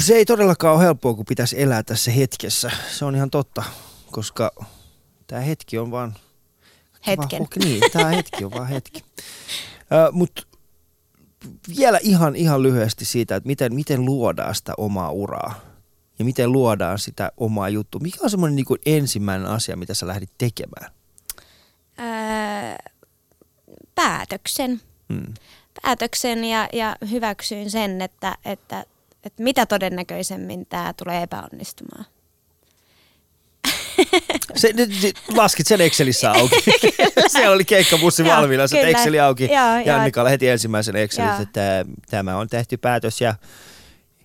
se 0.00 0.14
ei 0.14 0.24
todellakaan 0.24 0.74
ole 0.76 0.84
helppoa, 0.84 1.14
kun 1.14 1.24
pitäisi 1.24 1.62
elää 1.62 1.82
tässä 1.82 2.10
hetkessä. 2.10 2.70
Se 2.98 3.04
on 3.04 3.16
ihan 3.16 3.30
totta, 3.30 3.62
koska 4.10 4.52
tämä 5.26 5.40
hetki 5.40 5.78
on 5.78 5.90
vaan... 5.90 6.16
Hetken. 7.06 7.38
Vaan, 7.38 7.48
niin, 7.64 7.82
tämä 7.92 8.08
hetki 8.08 8.44
on 8.44 8.50
vaan 8.50 8.66
hetki. 8.68 9.04
Mutta 10.12 10.42
vielä 11.76 11.98
ihan, 12.02 12.36
ihan 12.36 12.62
lyhyesti 12.62 13.04
siitä, 13.04 13.36
että 13.36 13.46
miten, 13.46 13.74
miten 13.74 14.04
luodaan 14.04 14.54
sitä 14.54 14.74
omaa 14.76 15.10
uraa 15.10 15.69
ja 16.20 16.24
miten 16.24 16.52
luodaan 16.52 16.98
sitä 16.98 17.32
omaa 17.36 17.68
juttua. 17.68 18.00
Mikä 18.00 18.18
on 18.22 18.30
semmoinen 18.30 18.56
niin 18.56 18.66
ensimmäinen 18.86 19.48
asia, 19.48 19.76
mitä 19.76 19.94
sä 19.94 20.06
lähdit 20.06 20.30
tekemään? 20.38 20.92
Öö, 21.98 22.92
päätöksen. 23.94 24.80
Hmm. 25.12 25.34
Päätöksen 25.82 26.44
ja, 26.44 26.68
ja 26.72 26.96
hyväksyin 27.10 27.70
sen, 27.70 28.02
että, 28.02 28.36
että, 28.44 28.84
että 29.24 29.42
mitä 29.42 29.66
todennäköisemmin 29.66 30.66
tämä 30.66 30.92
tulee 30.96 31.22
epäonnistumaan. 31.22 32.04
Se, 34.56 34.74
se, 35.00 35.12
laskit 35.36 35.66
sen 35.66 35.80
Excelissä 35.80 36.32
auki. 36.32 36.56
se 37.28 37.48
oli 37.48 37.64
keikkabussi 37.64 38.24
valmiina, 38.24 38.66
se 38.66 38.80
Exceli 38.80 39.20
auki. 39.20 39.48
Jannika 39.84 40.28
heti 40.28 40.48
ensimmäisen 40.48 40.96
Excelin, 40.96 41.42
että 41.42 41.84
tämä 42.10 42.36
on 42.36 42.48
tehty 42.48 42.76
päätös 42.76 43.20
ja 43.20 43.34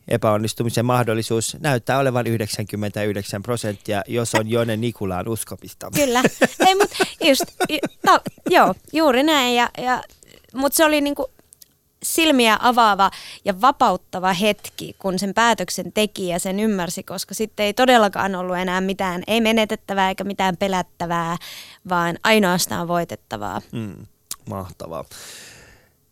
epäonnistumisen 0.07 0.85
mahdollisuus 0.85 1.57
näyttää 1.59 1.99
olevan 1.99 2.27
99 2.27 3.43
prosenttia, 3.43 4.03
jos 4.07 4.35
on 4.35 4.49
Jone 4.49 4.77
Nikulaan 4.77 5.27
uskomista. 5.27 5.89
Kyllä, 5.95 6.23
Ei, 6.67 6.75
mut 6.75 6.91
just, 7.23 7.43
ta, 8.05 8.21
joo, 8.49 8.75
juuri 8.93 9.23
näin. 9.23 9.55
Ja, 9.55 9.69
ja, 9.77 10.03
mutta 10.53 10.77
se 10.77 10.85
oli 10.85 11.01
niinku 11.01 11.31
silmiä 12.03 12.57
avaava 12.61 13.11
ja 13.45 13.61
vapauttava 13.61 14.33
hetki, 14.33 14.95
kun 14.99 15.19
sen 15.19 15.33
päätöksen 15.33 15.93
teki 15.93 16.27
ja 16.27 16.39
sen 16.39 16.59
ymmärsi, 16.59 17.03
koska 17.03 17.33
sitten 17.33 17.65
ei 17.65 17.73
todellakaan 17.73 18.35
ollut 18.35 18.57
enää 18.57 18.81
mitään, 18.81 19.23
ei 19.27 19.41
menetettävää 19.41 20.09
eikä 20.09 20.23
mitään 20.23 20.57
pelättävää, 20.57 21.37
vaan 21.89 22.17
ainoastaan 22.23 22.87
voitettavaa. 22.87 23.61
Mm, 23.71 24.05
mahtavaa. 24.49 25.05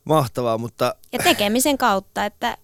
Mahtavaa, 0.03 0.57
mutta... 0.57 0.95
Ja 1.11 1.19
tekemisen 1.19 1.77
kautta, 1.77 2.25
että 2.25 2.57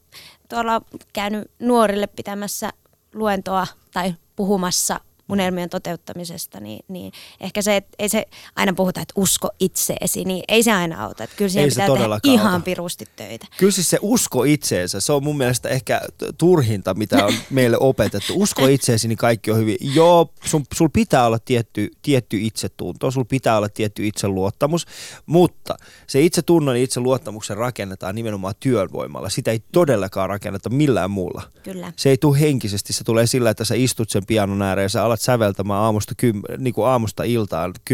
tuolla 0.50 0.82
käynyt 1.14 1.52
nuorille 1.60 2.08
pitämässä 2.08 2.74
luentoa 3.14 3.68
tai 3.94 4.14
puhumassa 4.36 5.00
unelmien 5.30 5.70
toteuttamisesta, 5.70 6.60
niin, 6.60 6.86
niin 6.88 7.12
ehkä 7.40 7.62
se, 7.62 7.76
että 7.76 7.96
ei 8.00 8.10
se 8.10 8.26
aina 8.56 8.74
puhuta, 8.74 9.02
että 9.02 9.14
usko 9.16 9.50
itseesi, 9.60 10.26
niin 10.26 10.44
ei 10.48 10.64
se 10.64 10.72
aina 10.72 11.04
auta. 11.04 11.24
Että 11.24 11.36
kyllä 11.36 11.50
siihen 11.50 11.70
pitää 11.70 11.88
tehdä 11.88 12.20
ihan 12.24 12.54
auta. 12.54 12.64
pirusti 12.66 13.06
töitä. 13.16 13.48
Kyllä 13.58 13.72
siis 13.72 13.90
se 13.90 14.00
usko 14.02 14.44
itseensä, 14.44 15.02
se 15.02 15.14
on 15.14 15.24
mun 15.24 15.38
mielestä 15.38 15.70
ehkä 15.70 16.02
turhinta, 16.38 16.94
mitä 16.94 17.26
on 17.26 17.34
meille 17.50 17.78
opetettu. 17.80 18.34
Usko 18.36 18.68
itseesi, 18.68 19.08
niin 19.08 19.18
kaikki 19.18 19.52
on 19.52 19.58
hyvin. 19.58 19.78
Joo, 19.82 20.34
sun, 20.46 20.64
sul 20.74 20.90
pitää 20.94 21.26
olla 21.26 21.40
tietty, 21.40 21.92
tietty 22.02 22.38
itsetunto, 22.42 23.12
sul 23.12 23.24
pitää 23.24 23.58
olla 23.58 23.70
tietty 23.70 24.08
itseluottamus, 24.08 24.86
mutta 25.26 25.76
se 26.08 26.22
itsetunnon 26.22 26.78
ja 26.78 26.84
itseluottamuksen 26.84 27.58
rakennetaan 27.58 28.16
nimenomaan 28.16 28.54
työvoimalla. 28.60 29.30
Sitä 29.30 29.52
ei 29.52 29.60
todellakaan 29.72 30.30
rakenneta 30.30 30.70
millään 30.70 31.12
muulla. 31.12 31.42
Kyllä. 31.64 31.94
Se 31.96 32.10
ei 32.10 32.18
tule 32.18 32.40
henkisesti, 32.40 32.94
se 32.94 33.04
tulee 33.04 33.28
sillä, 33.28 33.50
että 33.50 33.66
sä 33.66 33.76
istut 33.76 34.10
sen 34.10 34.26
pianon 34.26 34.62
ääreen 34.62 34.86
ja 34.86 34.90
sä 34.90 35.06
alat 35.06 35.19
säveltämään 35.20 35.82
aamusta, 35.82 36.14
kym, 36.18 36.42
niin 36.58 36.74
kuin 36.74 36.88
aamusta 36.88 37.24
iltaan 37.24 37.74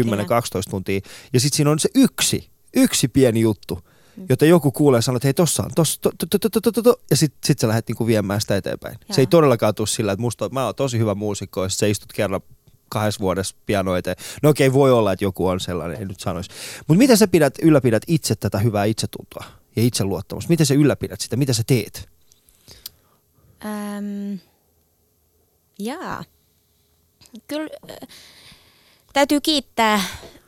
tuntia. 0.70 1.00
Ja 1.32 1.40
sitten 1.40 1.56
siinä 1.56 1.70
on 1.70 1.78
se 1.78 1.88
yksi, 1.94 2.48
yksi 2.76 3.08
pieni 3.08 3.40
juttu, 3.40 3.78
mm. 4.16 4.26
jota 4.28 4.46
joku 4.46 4.72
kuulee 4.72 4.98
ja 4.98 5.02
sanoo, 5.02 5.16
että 5.16 5.26
hei 5.26 5.34
tossa 5.34 5.62
on, 5.62 5.70
tossa, 5.74 6.00
to, 6.02 6.10
to, 6.30 6.38
to, 6.38 6.60
to, 6.60 6.72
to, 6.72 6.82
to, 6.82 7.00
ja 7.10 7.16
sitten 7.16 7.38
sit 7.44 7.58
sä 7.58 7.68
lähdet 7.68 7.88
niinku 7.88 8.06
viemään 8.06 8.40
sitä 8.40 8.56
eteenpäin. 8.56 8.98
Se 9.10 9.20
ei 9.20 9.26
todellakaan 9.26 9.74
tule 9.74 9.86
sillä, 9.86 10.12
että 10.12 10.20
musta, 10.20 10.48
mä 10.48 10.64
oon 10.64 10.74
tosi 10.74 10.98
hyvä 10.98 11.14
muusikko, 11.14 11.62
ja 11.62 11.68
sä 11.68 11.86
istut 11.86 12.12
kerran 12.12 12.40
kahdessa 12.88 13.20
vuodessa 13.20 13.56
piano 13.66 13.96
eteen. 13.96 14.16
No 14.42 14.48
okei, 14.48 14.72
voi 14.72 14.92
olla, 14.92 15.12
että 15.12 15.24
joku 15.24 15.46
on 15.46 15.60
sellainen, 15.60 16.02
en 16.02 16.08
nyt 16.08 16.20
sanoisi. 16.20 16.50
Mutta 16.86 16.98
miten 16.98 17.16
sä 17.16 17.28
pidät, 17.28 17.54
ylläpidät 17.62 18.02
itse 18.06 18.34
tätä 18.34 18.58
hyvää 18.58 18.84
itsetuntoa 18.84 19.44
ja 19.76 19.82
itseluottamusta? 19.82 20.48
Miten 20.48 20.66
sä 20.66 20.74
ylläpidät 20.74 21.20
sitä? 21.20 21.36
Mitä 21.36 21.52
sä 21.52 21.62
teet? 21.66 22.08
Ähm, 23.64 24.34
jaa. 25.78 26.24
Kyllä 27.48 27.68
täytyy 29.12 29.40
kiittää, 29.40 30.00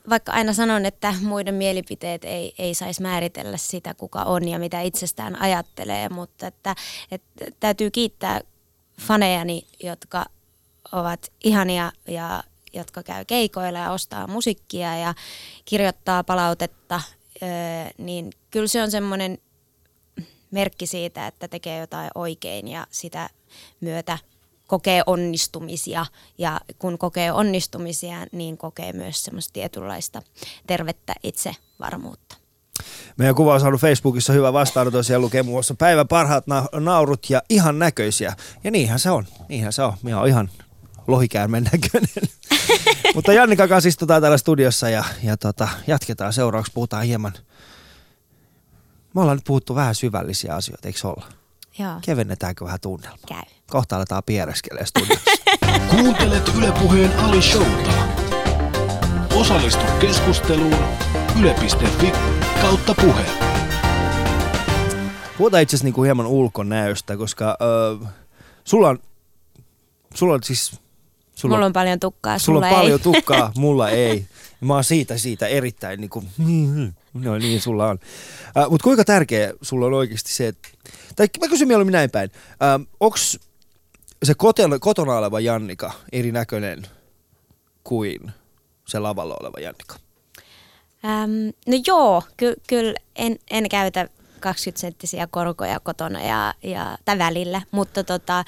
vaikka 0.08 0.32
aina 0.32 0.52
sanon, 0.52 0.86
että 0.86 1.14
muiden 1.22 1.54
mielipiteet 1.54 2.24
ei, 2.24 2.54
ei 2.58 2.74
saisi 2.74 3.02
määritellä 3.02 3.56
sitä, 3.56 3.94
kuka 3.94 4.22
on 4.22 4.48
ja 4.48 4.58
mitä 4.58 4.80
itsestään 4.80 5.40
ajattelee, 5.42 6.08
mutta 6.08 6.46
että, 6.46 6.74
että 7.10 7.46
täytyy 7.60 7.90
kiittää 7.90 8.40
fanejani, 9.00 9.62
jotka 9.82 10.26
ovat 10.92 11.32
ihania 11.44 11.92
ja 12.08 12.44
jotka 12.72 13.02
käy 13.02 13.24
keikoilla 13.24 13.78
ja 13.78 13.92
ostaa 13.92 14.26
musiikkia 14.26 14.98
ja 14.98 15.14
kirjoittaa 15.64 16.24
palautetta, 16.24 17.00
niin 17.98 18.30
kyllä 18.50 18.66
se 18.66 18.82
on 18.82 18.90
semmoinen 18.90 19.38
merkki 20.50 20.86
siitä, 20.86 21.26
että 21.26 21.48
tekee 21.48 21.78
jotain 21.80 22.10
oikein 22.14 22.68
ja 22.68 22.86
sitä 22.90 23.30
myötä 23.80 24.18
kokee 24.68 25.02
onnistumisia 25.06 26.06
ja 26.38 26.60
kun 26.78 26.98
kokee 26.98 27.32
onnistumisia, 27.32 28.16
niin 28.32 28.58
kokee 28.58 28.92
myös 28.92 29.24
semmoista 29.24 29.52
tietynlaista 29.52 30.22
tervettä 30.66 31.14
itsevarmuutta. 31.22 32.36
Meidän 33.16 33.34
kuva 33.34 33.54
on 33.54 33.60
saanut 33.60 33.80
Facebookissa 33.80 34.32
hyvä 34.32 34.52
vastaanoton. 34.52 35.04
Siellä 35.04 35.24
lukee 35.24 35.42
muun 35.42 35.54
muassa 35.54 35.74
päivän 35.74 36.08
parhaat 36.08 36.46
na- 36.46 36.68
naurut 36.72 37.30
ja 37.30 37.42
ihan 37.50 37.78
näköisiä. 37.78 38.36
Ja 38.64 38.70
niinhän 38.70 38.98
se 38.98 39.10
on. 39.10 39.26
Niinhän 39.48 39.72
se 39.72 39.82
on. 39.82 39.92
Minä 40.02 40.18
olen 40.18 40.30
ihan 40.30 40.50
lohikäärmen 41.06 41.64
näköinen. 41.72 42.28
Mutta 43.14 43.32
Jannika 43.32 43.68
kanssa 43.68 43.88
istutaan 43.88 44.22
täällä 44.22 44.38
studiossa 44.38 44.90
ja, 44.90 45.04
ja 45.22 45.36
tota, 45.36 45.68
jatketaan 45.86 46.32
seuraavaksi. 46.32 46.72
Puhutaan 46.72 47.04
hieman. 47.04 47.32
Me 49.14 49.20
ollaan 49.20 49.36
nyt 49.36 49.44
puhuttu 49.44 49.74
vähän 49.74 49.94
syvällisiä 49.94 50.54
asioita, 50.54 50.88
eikö 50.88 51.08
olla? 51.08 51.37
Joo, 51.78 51.92
Kevennetäänkö 52.04 52.64
vähän 52.64 52.80
tunnelmaa? 52.80 53.18
käy. 53.28 53.42
Kohta 53.70 53.96
aletaan 53.96 54.22
piereskelee 54.26 54.86
studiossa. 54.86 55.30
Kuuntelet 55.96 56.48
Yle 56.58 56.72
Puheen 56.72 57.18
Ali 57.18 57.42
Showta. 57.42 57.90
Osallistu 59.34 59.84
keskusteluun 60.00 60.84
yle.fi 61.40 62.12
kautta 62.62 62.94
puhe. 62.94 63.24
Puhutaan 65.38 65.62
itse 65.62 65.76
asiassa 65.76 65.84
niinku 65.84 66.02
hieman 66.02 66.26
ulkonäöstä, 66.26 67.16
koska 67.16 67.56
ö, 67.60 68.06
sulla 68.64 68.88
on, 68.88 68.98
sulla 70.14 70.34
on 70.34 70.42
siis... 70.42 70.80
Sulla 71.38 71.54
Mulla 71.54 71.66
on 71.66 71.72
paljon 71.72 72.00
tukkaa, 72.00 72.38
Sulla 72.38 72.58
sulla 72.60 72.68
on 72.68 72.74
paljon 72.74 72.98
ei. 73.00 73.02
tukkaa, 73.02 73.52
mulla 73.56 73.90
ei. 73.90 74.26
Mä 74.60 74.74
oon 74.74 74.84
siitä, 74.84 75.18
siitä 75.18 75.46
erittäin 75.46 76.00
niin 76.00 76.10
kuin, 76.10 76.28
no 77.14 77.38
niin 77.38 77.60
sulla 77.60 77.86
on. 77.88 77.98
Äh, 78.56 78.70
Mutta 78.70 78.84
kuinka 78.84 79.04
tärkeä 79.04 79.52
sulla 79.62 79.86
on 79.86 79.94
oikeasti 79.94 80.32
se, 80.32 80.48
että, 80.48 80.68
tai 81.16 81.26
mä 81.40 81.48
kysyn 81.48 81.68
mieluummin 81.68 81.92
näin 81.92 82.10
päin, 82.10 82.30
äh, 82.62 82.86
onks 83.00 83.38
se 84.24 84.34
kotona, 84.34 84.78
kotona 84.78 85.14
oleva 85.18 85.40
Jannika 85.40 85.92
erinäköinen 86.12 86.86
kuin 87.84 88.32
se 88.86 88.98
lavalla 88.98 89.36
oleva 89.40 89.60
Jannika? 89.60 89.94
Ähm, 91.04 91.30
no 91.66 91.80
joo, 91.86 92.22
ky- 92.36 92.60
kyllä 92.66 92.94
en, 93.16 93.38
en 93.50 93.68
käytä 93.68 94.08
20-senttisiä 94.36 95.26
korkoja 95.30 95.80
kotona 95.80 96.20
ja, 96.22 96.54
ja 96.62 96.98
tai 97.04 97.18
välillä, 97.18 97.62
mutta 97.70 98.04
tota, 98.04 98.44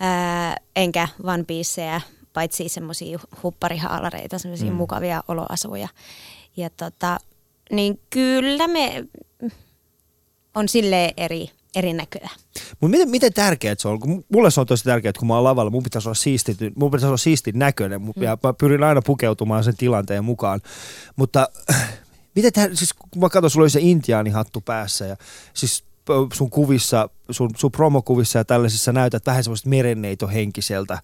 ää, 0.00 0.56
enkä 0.76 1.08
One 1.24 1.44
Pieceä, 1.44 2.00
paitsi 2.34 2.68
semmoisia 2.68 3.18
hupparihaalareita, 3.42 4.38
semmoisia 4.38 4.70
Mm. 4.70 4.76
mukavia 4.76 5.22
oloasuja. 5.28 5.88
Ja 6.56 6.70
tota, 6.70 7.18
niin 7.72 8.00
kyllä 8.10 8.68
me 8.68 9.04
on 10.54 10.68
sille 10.68 11.14
eri, 11.16 11.50
eri 11.74 11.92
näköä. 11.92 12.28
Mutta 12.80 12.90
miten, 12.90 13.10
miten 13.10 13.32
tärkeää 13.32 13.74
se 13.78 13.88
on? 13.88 14.00
Kun 14.00 14.24
mulle 14.32 14.50
se 14.50 14.60
on 14.60 14.66
tosi 14.66 14.84
tärkeää, 14.84 15.10
että 15.10 15.18
kun 15.18 15.28
mä 15.28 15.34
oon 15.34 15.44
lavalla, 15.44 15.70
mun 15.70 15.82
pitäisi 15.82 16.08
olla 16.08 16.14
siisti, 16.14 16.56
mun 16.76 16.90
pitäisi 16.90 17.06
olla 17.06 17.16
siistin 17.16 17.58
näköinen 17.58 18.02
mm. 18.02 18.22
ja 18.22 18.38
mä 18.42 18.52
pyrin 18.52 18.82
aina 18.82 19.02
pukeutumaan 19.02 19.64
sen 19.64 19.76
tilanteen 19.76 20.24
mukaan. 20.24 20.60
Mutta 21.16 21.48
miten 22.36 22.52
tär- 22.58 22.76
siis 22.76 22.94
kun 22.94 23.08
mä 23.20 23.28
katson, 23.28 23.50
sulla 23.50 23.64
oli 23.64 23.70
se 23.70 23.80
intiaanihattu 23.82 24.60
päässä 24.60 25.06
ja 25.06 25.16
siis 25.54 25.84
sun 26.32 26.50
kuvissa, 26.50 27.08
sun, 27.30 27.50
sun 27.56 27.72
promokuvissa 27.72 28.38
ja 28.38 28.44
tällaisissa 28.44 28.92
näytät 28.92 29.26
vähän 29.26 29.44
semmoista 29.44 29.68
merenneitohenkiseltä. 29.68 30.98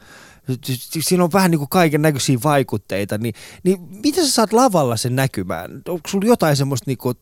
Si- 0.64 0.76
si- 0.76 1.03
Siinä 1.03 1.24
on 1.24 1.32
vähän 1.32 1.51
niin 1.51 1.59
kuin 1.59 1.68
kaiken 1.68 2.03
näköisiä 2.03 2.38
vaikutteita, 2.44 3.18
niin, 3.18 3.34
niin 3.62 3.80
miten 3.90 4.26
sä 4.26 4.32
saat 4.32 4.53
lavalla 4.53 4.96
sen 4.96 5.16
näkymään? 5.16 5.82
Onko 5.88 6.09
sulla 6.09 6.26
jotain 6.26 6.57
semmoista 6.57 6.84
niin 6.90 6.98
kuin, 6.98 7.18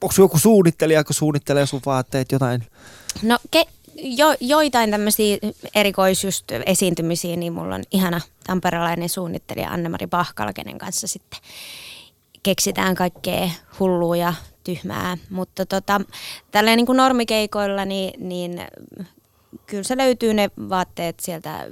onko 0.00 0.14
joku 0.18 0.38
suunnittelija, 0.38 1.00
joka 1.00 1.12
suunnittelee 1.12 1.66
sun 1.66 1.80
vaatteet, 1.86 2.32
jotain? 2.32 2.66
No 3.22 3.38
ke, 3.50 3.64
jo, 3.94 4.26
joitain 4.40 4.90
tämmöisiä 4.90 5.38
erikoisjust 5.74 6.44
esiintymisiä, 6.66 7.36
niin 7.36 7.52
mulla 7.52 7.74
on 7.74 7.82
ihana 7.90 8.20
tamperelainen 8.46 9.08
suunnittelija 9.08 9.70
Anne-Mari 9.70 10.06
Pahkala, 10.06 10.52
kenen 10.52 10.78
kanssa 10.78 11.06
sitten 11.06 11.40
keksitään 12.42 12.94
kaikkea 12.94 13.50
hullua 13.80 14.16
ja 14.16 14.34
tyhmää. 14.64 15.18
Mutta 15.30 15.66
tota, 15.66 16.00
tälleen 16.50 16.76
niin 16.76 16.86
kuin 16.86 16.96
normikeikoilla, 16.96 17.84
niin, 17.84 18.28
niin 18.28 18.60
kyllä 19.66 19.82
se 19.82 19.96
löytyy 19.96 20.34
ne 20.34 20.50
vaatteet 20.68 21.20
sieltä 21.20 21.66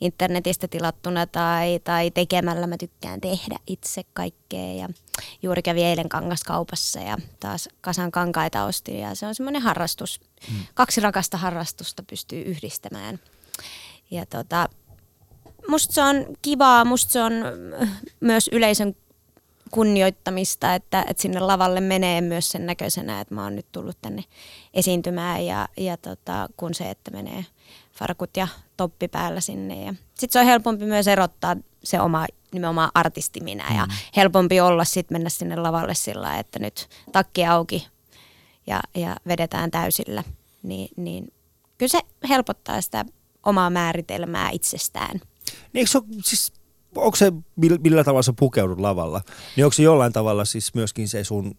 internetistä 0.00 0.68
tilattuna 0.68 1.26
tai, 1.26 1.80
tai 1.84 2.10
tekemällä. 2.10 2.66
Mä 2.66 2.76
tykkään 2.76 3.20
tehdä 3.20 3.58
itse 3.66 4.02
kaikkea 4.14 4.72
ja 4.72 4.88
juuri 5.42 5.62
kävi 5.62 5.82
eilen 5.82 6.08
kangaskaupassa 6.08 7.00
ja 7.00 7.16
taas 7.40 7.68
kasan 7.80 8.10
kankaita 8.10 8.64
ostin 8.64 8.98
ja 8.98 9.14
se 9.14 9.26
on 9.26 9.34
semmoinen 9.34 9.62
harrastus. 9.62 10.20
Mm. 10.50 10.56
Kaksi 10.74 11.00
rakasta 11.00 11.36
harrastusta 11.36 12.02
pystyy 12.02 12.42
yhdistämään. 12.42 13.18
Ja 14.10 14.26
tota, 14.26 14.68
musta 15.68 15.94
se 15.94 16.02
on 16.02 16.26
kivaa, 16.42 16.84
musta 16.84 17.12
se 17.12 17.22
on 17.22 17.32
myös 18.20 18.48
yleisön 18.52 18.96
kunnioittamista, 19.70 20.74
että, 20.74 21.04
että 21.08 21.22
sinne 21.22 21.40
lavalle 21.40 21.80
menee 21.80 22.20
myös 22.20 22.50
sen 22.50 22.66
näköisenä, 22.66 23.20
että 23.20 23.34
mä 23.34 23.44
oon 23.44 23.56
nyt 23.56 23.66
tullut 23.72 23.98
tänne 24.02 24.24
esiintymään 24.74 25.46
ja, 25.46 25.68
ja 25.76 25.96
tota, 25.96 26.48
kun 26.56 26.74
se, 26.74 26.90
että 26.90 27.10
menee 27.10 27.44
farkut 27.92 28.36
ja 28.36 28.48
toppi 28.76 29.08
päällä 29.08 29.40
sinne. 29.40 29.94
Sitten 30.14 30.32
se 30.32 30.40
on 30.40 30.46
helpompi 30.46 30.84
myös 30.84 31.08
erottaa 31.08 31.56
se 31.84 32.00
oma 32.00 32.26
nimenomaan 32.52 32.90
artisti 32.94 33.40
minä 33.40 33.74
ja 33.74 33.86
helpompi 34.16 34.60
olla 34.60 34.84
sitten 34.84 35.14
mennä 35.14 35.28
sinne 35.28 35.56
lavalle 35.56 35.94
sillä 35.94 36.38
että 36.38 36.58
nyt 36.58 36.88
takki 37.12 37.46
auki 37.46 37.88
ja, 38.66 38.80
ja 38.94 39.16
vedetään 39.26 39.70
täysillä. 39.70 40.24
Niin, 40.62 40.88
niin 40.96 41.32
kyllä 41.78 41.90
se 41.90 42.00
helpottaa 42.28 42.80
sitä 42.80 43.04
omaa 43.46 43.70
määritelmää 43.70 44.50
itsestään. 44.50 45.20
Niin 45.72 45.78
eikö 45.80 45.90
se 45.90 45.98
ole, 45.98 46.06
siis, 46.24 46.52
onko 46.96 47.16
se, 47.16 47.32
millä, 47.56 48.04
tavalla 48.04 48.22
sä 48.22 48.32
pukeudut 48.38 48.80
lavalla, 48.80 49.20
niin 49.56 49.64
onko 49.64 49.72
se 49.72 49.82
jollain 49.82 50.12
tavalla 50.12 50.44
siis 50.44 50.74
myöskin 50.74 51.08
se 51.08 51.24
sun, 51.24 51.56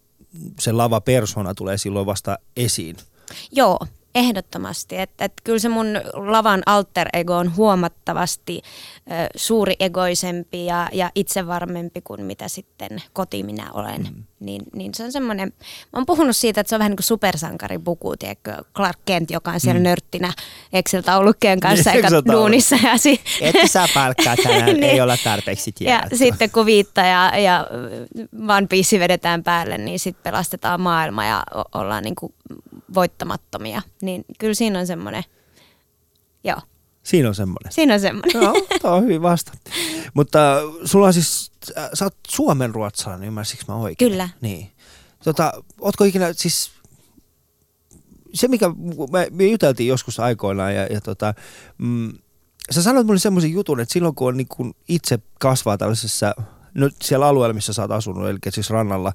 se 0.60 0.72
lava-persona 0.72 1.54
tulee 1.54 1.78
silloin 1.78 2.06
vasta 2.06 2.38
esiin? 2.56 2.96
Joo, 3.52 3.78
ehdottomasti. 4.14 4.98
Että, 4.98 5.24
että 5.24 5.42
kyllä 5.44 5.58
se 5.58 5.68
mun 5.68 5.86
lavan 6.12 6.62
alter 6.66 7.08
ego 7.12 7.36
on 7.36 7.56
huomattavasti 7.56 8.62
ö, 8.62 9.12
suuri 9.36 9.74
egoisempi 9.80 10.66
ja, 10.66 10.88
ja 10.92 11.10
itsevarmempi 11.14 12.00
kuin 12.00 12.24
mitä 12.24 12.48
sitten 12.48 13.02
koti 13.12 13.42
minä 13.42 13.72
olen. 13.72 14.02
Mm. 14.02 14.24
Niin, 14.40 14.62
niin 14.74 14.94
se 14.94 15.04
on 15.04 15.12
semmoinen, 15.12 15.52
mä 15.92 15.96
oon 15.98 16.06
puhunut 16.06 16.36
siitä, 16.36 16.60
että 16.60 16.68
se 16.68 16.74
on 16.74 16.78
vähän 16.78 16.90
niin 16.90 16.96
kuin 16.96 17.04
supersankaripuku, 17.04 18.16
tiedätkö, 18.16 18.54
Clark 18.74 18.98
Kent, 19.04 19.30
joka 19.30 19.50
on 19.50 19.60
siellä 19.60 19.80
mm. 19.80 19.84
nörttinä 19.84 20.32
Excel-taulukkeen 20.72 21.60
kanssa 21.60 21.90
Niin, 21.90 21.96
eikä 21.96 22.08
Excel-taulukko. 22.08 22.32
duunissa. 22.42 22.76
Ja 22.82 22.98
si- 22.98 23.20
Että 23.40 23.66
saa 23.66 23.86
palkkaa 23.94 24.36
tänään, 24.36 24.66
Niin. 24.72 24.84
ei 24.84 25.00
olla 25.00 25.16
tarpeeksi 25.24 25.70
ja 25.70 25.74
tiedä. 26.00 26.08
sitten 26.16 26.50
kun 26.50 26.66
viitta 26.66 27.00
ja, 27.00 27.38
ja 27.38 27.66
One 28.48 28.66
Piece 28.66 28.98
vedetään 28.98 29.42
päälle, 29.44 29.78
niin 29.78 29.98
sitten 29.98 30.22
pelastetaan 30.22 30.80
maailma 30.80 31.24
ja 31.24 31.42
o- 31.54 31.78
ollaan 31.80 32.04
niin 32.04 32.14
kuin 32.16 32.34
voittamattomia. 32.94 33.82
Niin 34.02 34.24
kyllä 34.38 34.54
siinä 34.54 34.78
on 34.78 34.86
semmoinen, 34.86 35.24
joo, 36.44 36.60
Siinä 37.02 37.28
on 37.28 37.34
semmoinen. 37.34 37.72
siinä 37.72 37.94
on 37.94 38.00
semmoinen. 38.00 38.42
Joo, 38.42 38.54
tuo 38.80 38.90
on 38.90 39.02
hyvin 39.02 39.22
vastattu. 39.22 39.70
Mutta 40.14 40.38
sulla 40.84 41.06
on 41.06 41.12
siis, 41.14 41.52
äh, 41.78 41.90
sä 41.94 42.04
oot 42.04 42.16
suomen 42.28 42.74
ruotsalainen, 42.74 43.28
ymmärsikö 43.28 43.64
mä 43.68 43.74
oikein? 43.74 44.10
Kyllä. 44.10 44.28
Niin. 44.40 44.70
Tota, 45.24 45.52
ootko 45.80 46.04
ikinä 46.04 46.32
siis, 46.32 46.70
se 48.34 48.48
mikä 48.48 48.68
me, 49.12 49.28
me 49.30 49.46
juteltiin 49.46 49.88
joskus 49.88 50.20
aikoinaan 50.20 50.74
ja, 50.74 50.86
ja 50.86 51.00
tota, 51.00 51.34
mm, 51.78 52.12
sä 52.70 52.82
sanoit 52.82 53.06
mulle 53.06 53.18
semmoisen 53.18 53.52
jutun, 53.52 53.80
että 53.80 53.92
silloin 53.92 54.14
kun 54.14 54.28
on 54.28 54.36
niin 54.36 54.48
kun 54.48 54.74
itse 54.88 55.18
kasvaa 55.40 55.78
tällaisessa, 55.78 56.34
no 56.74 56.90
siellä 57.02 57.26
alueella, 57.26 57.54
missä 57.54 57.72
sä 57.72 57.82
oot 57.82 57.90
asunut, 57.90 58.28
eli 58.28 58.38
siis 58.48 58.70
rannalla, 58.70 59.12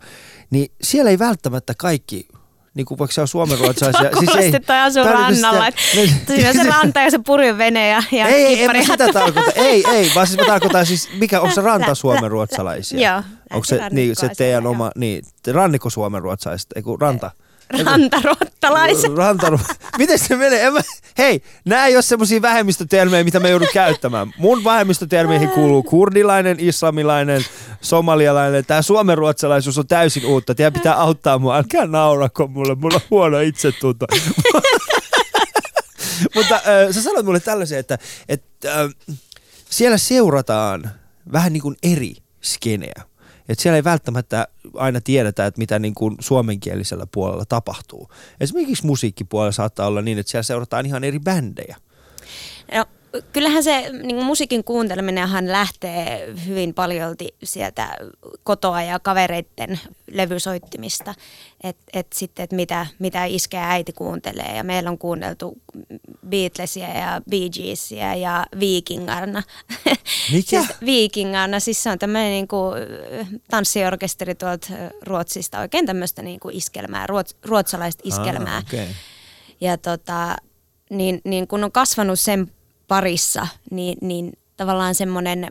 niin 0.49 0.71
siellä 0.83 1.11
ei 1.11 1.19
välttämättä 1.19 1.73
kaikki 1.77 2.27
Niin 2.73 2.85
kuin 2.85 2.97
vaikka 2.99 3.13
se 3.13 3.21
on 3.21 3.27
suomenruotsalaisia. 3.27 4.09
Kuulosti 4.19 4.59
toi 4.59 4.79
asuu 4.79 5.03
tää 5.03 5.13
on 5.17 5.33
niinku 5.33 5.43
rannalla. 5.43 5.65
sitä- 5.71 6.03
että 6.03 6.33
Siinä 6.33 6.49
on 6.49 6.55
se 6.55 6.63
ranta 6.63 6.99
ja 7.01 7.11
se 7.11 7.19
purjevene 7.25 7.87
ja, 7.89 8.03
ja 8.11 8.27
ei, 8.27 8.45
ei, 8.45 8.63
en 8.63 8.71
mä 8.77 8.83
sitä 8.83 9.07
tarkoita. 9.13 9.51
Ei, 9.61 9.83
ei, 9.91 10.11
vaan 10.15 10.27
siis 10.27 10.39
mä 10.39 10.45
tarkoitan 10.45 10.85
siis, 10.85 11.09
mikä, 11.13 11.41
onko 11.41 11.55
se 11.55 11.61
ranta 11.61 11.95
suomenruotsalaisia? 11.95 13.11
Joo. 13.11 13.23
Onko 13.53 13.65
se, 13.65 13.79
niin, 13.91 14.15
se 14.15 14.29
teidän 14.37 14.67
oma, 14.67 14.91
niin, 14.95 15.23
rannikko 15.51 15.89
suomenruotsalaiset, 15.89 16.69
ei 16.75 16.81
kun 16.81 17.01
ranta. 17.01 17.31
Joo. 17.73 17.83
Rantaruottalaiset. 17.83 19.15
Rantaru. 19.17 19.59
Miten 19.97 20.19
se 20.19 20.35
menee? 20.35 20.65
En 20.65 20.73
mä, 20.73 20.81
hei, 21.17 21.41
nämä 21.65 21.85
ei 21.85 21.95
ole 21.95 22.01
semmoisia 22.01 22.41
vähemmistötermejä, 22.41 23.23
mitä 23.23 23.39
me 23.39 23.49
joudun 23.49 23.67
käyttämään. 23.73 24.33
Mun 24.37 24.63
vähemmistötermeihin 24.63 25.49
kuuluu 25.49 25.83
kurdilainen, 25.83 26.59
islamilainen, 26.59 27.45
somalialainen. 27.81 28.65
Tämä 28.65 28.81
suomenruotsalaisuus 28.81 29.77
on 29.77 29.87
täysin 29.87 30.25
uutta. 30.25 30.55
Teidän 30.55 30.73
pitää 30.73 30.95
auttaa 30.95 31.39
mua. 31.39 31.57
Älkää 31.57 31.85
naurako 31.85 32.47
mulle, 32.47 32.75
mulla 32.75 32.95
on 32.95 33.01
huono 33.11 33.39
itsetunto. 33.39 34.05
Mutta 36.35 36.55
äh, 36.55 36.61
sä 36.91 37.01
sanoit 37.01 37.25
mulle 37.25 37.39
tällaisen, 37.39 37.79
että, 37.79 37.97
että 38.29 38.81
äh, 38.81 38.89
siellä 39.69 39.97
seurataan 39.97 40.91
vähän 41.31 41.53
niin 41.53 41.63
kuin 41.63 41.75
eri 41.83 42.15
skeneä. 42.41 43.03
Et 43.49 43.59
siellä 43.59 43.75
ei 43.75 43.83
välttämättä 43.83 44.47
aina 44.73 45.01
tiedetä, 45.01 45.45
että 45.45 45.59
mitä 45.59 45.79
niin 45.79 45.93
kuin 45.93 46.15
suomenkielisellä 46.19 47.07
puolella 47.11 47.45
tapahtuu. 47.45 48.09
Esimerkiksi 48.39 48.85
musiikkipuolella 48.85 49.51
saattaa 49.51 49.87
olla 49.87 50.01
niin, 50.01 50.19
että 50.19 50.31
siellä 50.31 50.43
seurataan 50.43 50.85
ihan 50.85 51.03
eri 51.03 51.19
bändejä. 51.19 51.77
No, 52.73 52.85
kyllähän 53.33 53.63
se 53.63 53.89
niin 53.89 54.15
kuin 54.15 54.25
musiikin 54.25 54.63
kuunteleminenhan 54.63 55.51
lähtee 55.51 56.33
hyvin 56.47 56.73
paljolti 56.73 57.35
sieltä 57.43 57.97
kotoa 58.43 58.81
ja 58.81 58.99
kavereiden 58.99 59.79
levysoittimista. 60.11 61.15
Että 61.63 61.83
et 61.93 62.07
sitten, 62.13 62.43
että 62.43 62.55
mitä, 62.55 62.87
mitä 62.99 63.25
iskä 63.25 63.57
ja 63.57 63.69
äiti 63.69 63.93
kuuntelee. 63.93 64.57
Ja 64.57 64.63
meillä 64.63 64.89
on 64.89 64.97
kuunneltu 64.97 65.57
Beatlesia 66.29 66.87
ja 66.87 67.21
Bee 67.29 67.49
Geesia 67.49 68.15
ja 68.15 68.45
Vikingarna. 68.59 69.43
Mikä? 70.31 70.49
siis 70.49 70.67
Vikingarna, 70.85 71.59
siis 71.59 71.83
se 71.83 71.89
on 71.89 71.99
tämmöinen 71.99 72.31
niin 72.31 72.47
kuin 72.47 72.75
tanssiorkesteri 73.51 74.35
tuolta 74.35 74.67
Ruotsista. 75.01 75.59
Oikein 75.59 75.85
tämmöistä 75.85 76.21
niin 76.21 76.39
kuin 76.39 76.55
iskelmää, 76.55 77.07
ruots, 77.07 77.35
ruotsalaista 77.43 78.01
iskelmää. 78.05 78.57
Ah, 78.57 78.63
okay. 78.63 78.87
Ja 79.61 79.77
tota, 79.77 80.35
niin, 80.89 81.21
niin 81.23 81.47
kun 81.47 81.63
on 81.63 81.71
kasvanut 81.71 82.19
sen 82.19 82.51
parissa, 82.87 83.47
niin, 83.71 83.97
niin 84.01 84.33
tavallaan 84.57 84.95
semmoinen 84.95 85.47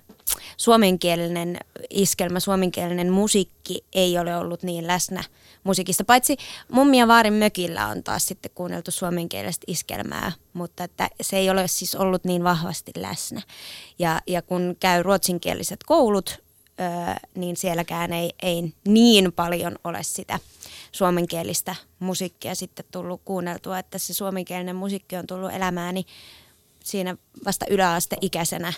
suomenkielinen 0.56 1.56
iskelmä, 1.90 2.40
suomenkielinen 2.40 3.12
musiikki 3.12 3.84
ei 3.92 4.18
ole 4.18 4.36
ollut 4.36 4.62
niin 4.62 4.86
läsnä 4.86 5.24
musiikista. 5.64 6.04
Paitsi 6.04 6.36
mummi 6.72 6.98
ja 6.98 7.08
vaarin 7.08 7.32
mökillä 7.32 7.86
on 7.86 8.02
taas 8.02 8.26
sitten 8.26 8.50
kuunneltu 8.54 8.90
suomenkielistä 8.90 9.64
iskelmää, 9.66 10.32
mutta 10.52 10.84
että 10.84 11.10
se 11.20 11.36
ei 11.36 11.50
ole 11.50 11.68
siis 11.68 11.94
ollut 11.94 12.24
niin 12.24 12.44
vahvasti 12.44 12.92
läsnä. 12.96 13.42
Ja, 13.98 14.20
ja 14.26 14.42
kun 14.42 14.76
käy 14.80 15.02
ruotsinkieliset 15.02 15.84
koulut, 15.86 16.42
öö, 16.80 17.14
niin 17.34 17.56
sielläkään 17.56 18.12
ei, 18.12 18.32
ei 18.42 18.72
niin 18.88 19.32
paljon 19.32 19.78
ole 19.84 20.02
sitä 20.02 20.38
suomenkielistä 20.92 21.74
musiikkia 21.98 22.54
sitten 22.54 22.84
tullut 22.90 23.20
kuunneltua, 23.24 23.78
että 23.78 23.98
se 23.98 24.14
suomenkielinen 24.14 24.76
musiikki 24.76 25.16
on 25.16 25.26
tullut 25.26 25.52
elämääni 25.52 26.04
siinä 26.84 27.16
vasta 27.44 27.66
yläasteikäisenä, 27.70 28.72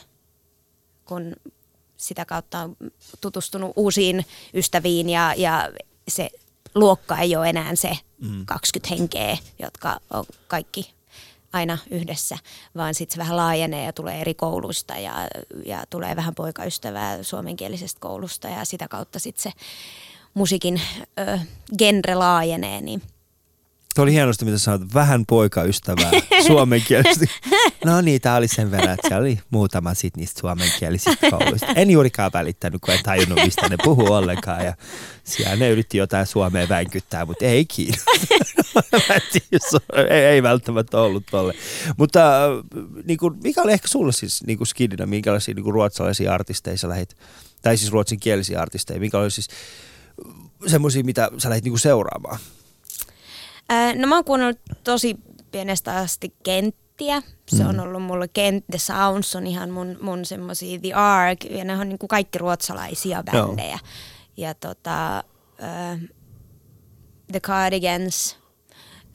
kun 1.04 1.36
sitä 1.96 2.24
kautta 2.24 2.58
on 2.60 2.76
tutustunut 3.20 3.72
uusiin 3.76 4.26
ystäviin 4.54 5.10
ja, 5.10 5.34
ja 5.36 5.72
se 6.08 6.30
luokka 6.74 7.18
ei 7.18 7.36
ole 7.36 7.48
enää 7.48 7.74
se 7.74 7.98
mm. 8.20 8.46
20 8.46 8.94
henkeä, 8.94 9.38
jotka 9.58 10.00
on 10.10 10.24
kaikki 10.48 10.94
aina 11.52 11.78
yhdessä, 11.90 12.38
vaan 12.76 12.94
sitten 12.94 13.14
se 13.14 13.18
vähän 13.18 13.36
laajenee 13.36 13.84
ja 13.84 13.92
tulee 13.92 14.20
eri 14.20 14.34
kouluista 14.34 14.94
ja, 14.94 15.14
ja 15.66 15.84
tulee 15.90 16.16
vähän 16.16 16.34
poikaystävää 16.34 17.22
suomenkielisestä 17.22 18.00
koulusta 18.00 18.48
ja 18.48 18.64
sitä 18.64 18.88
kautta 18.88 19.18
sitten 19.18 19.42
se 19.42 19.58
musiikin 20.34 20.80
ö, 21.18 21.38
genre 21.78 22.14
laajenee, 22.14 22.80
niin 22.80 23.02
Tuo 23.94 24.02
oli 24.02 24.12
hienosti, 24.12 24.44
mitä 24.44 24.58
sanoit. 24.58 24.94
Vähän 24.94 25.26
poikaystävää 25.26 26.10
suomenkielisesti. 26.46 27.26
No 27.84 28.00
niin, 28.00 28.20
tää 28.20 28.36
oli 28.36 28.48
sen 28.48 28.70
verran, 28.70 28.94
että 28.94 29.08
se 29.08 29.16
oli 29.16 29.38
muutama 29.50 29.94
sit 29.94 30.16
niistä 30.16 30.40
suomenkielisistä 30.40 31.30
kouluista. 31.30 31.66
En 31.66 31.90
juurikaan 31.90 32.30
välittänyt, 32.34 32.80
kun 32.80 32.94
en 32.94 33.00
tajunnut, 33.02 33.38
mistä 33.44 33.68
ne 33.68 33.76
puhuu 33.84 34.12
ollenkaan. 34.12 34.64
Ja 34.64 34.74
siellä 35.24 35.56
ne 35.56 35.70
yritti 35.70 35.98
jotain 35.98 36.26
suomea 36.26 36.68
vänkyttää, 36.68 37.24
mutta 37.24 37.44
ei 37.44 37.66
on- 39.72 40.06
ei, 40.10 40.24
ei 40.24 40.42
välttämättä 40.42 41.00
ollut 41.00 41.24
tolle. 41.30 41.54
Mutta 41.96 42.44
äh, 42.44 42.50
niin 43.04 43.18
kuin, 43.18 43.34
mikä 43.42 43.62
oli 43.62 43.72
ehkä 43.72 43.88
sulle 43.88 44.12
siis 44.12 44.42
niin 44.46 44.58
kuin 44.58 44.68
skidinä, 44.68 45.06
minkälaisia 45.06 45.54
niin 45.54 45.64
kuin 45.64 45.74
ruotsalaisia 45.74 46.34
artisteja 46.34 46.78
sä 46.78 46.88
lähit, 46.88 47.16
tai 47.62 47.76
siis 47.76 47.92
ruotsinkielisiä 47.92 48.60
artisteja, 48.60 49.00
mikä 49.00 49.18
oli 49.18 49.30
siis 49.30 49.48
semmoisia, 50.66 51.04
mitä 51.04 51.30
sä 51.38 51.50
lähit 51.50 51.64
niin 51.64 51.72
kuin 51.72 51.80
seuraamaan? 51.80 52.38
Ää, 53.68 53.94
No 53.94 54.06
mä 54.06 54.14
oon 54.14 54.24
kuunnellut 54.24 54.60
tosi 54.84 55.16
pienestä 55.52 55.96
asti 55.96 56.34
kenttiä. 56.42 57.22
Se 57.48 57.64
on 57.66 57.80
ollut 57.80 58.02
mulle 58.02 58.28
Kent, 58.28 58.64
The 58.70 58.78
Sounds 58.78 59.36
on 59.36 59.46
ihan 59.46 59.70
mun, 59.70 59.98
mun 60.00 60.24
semmosia 60.24 60.80
The 60.80 60.92
Ark, 60.92 61.44
ja 61.44 61.64
ne 61.64 61.78
on 61.78 61.88
niinku 61.88 62.08
kaikki 62.08 62.38
ruotsalaisia 62.38 63.22
bändejä. 63.22 63.78
Ja 64.36 64.54
tota, 64.54 65.16
äh, 65.18 66.00
The 67.32 67.40
Cardigans, 67.40 68.38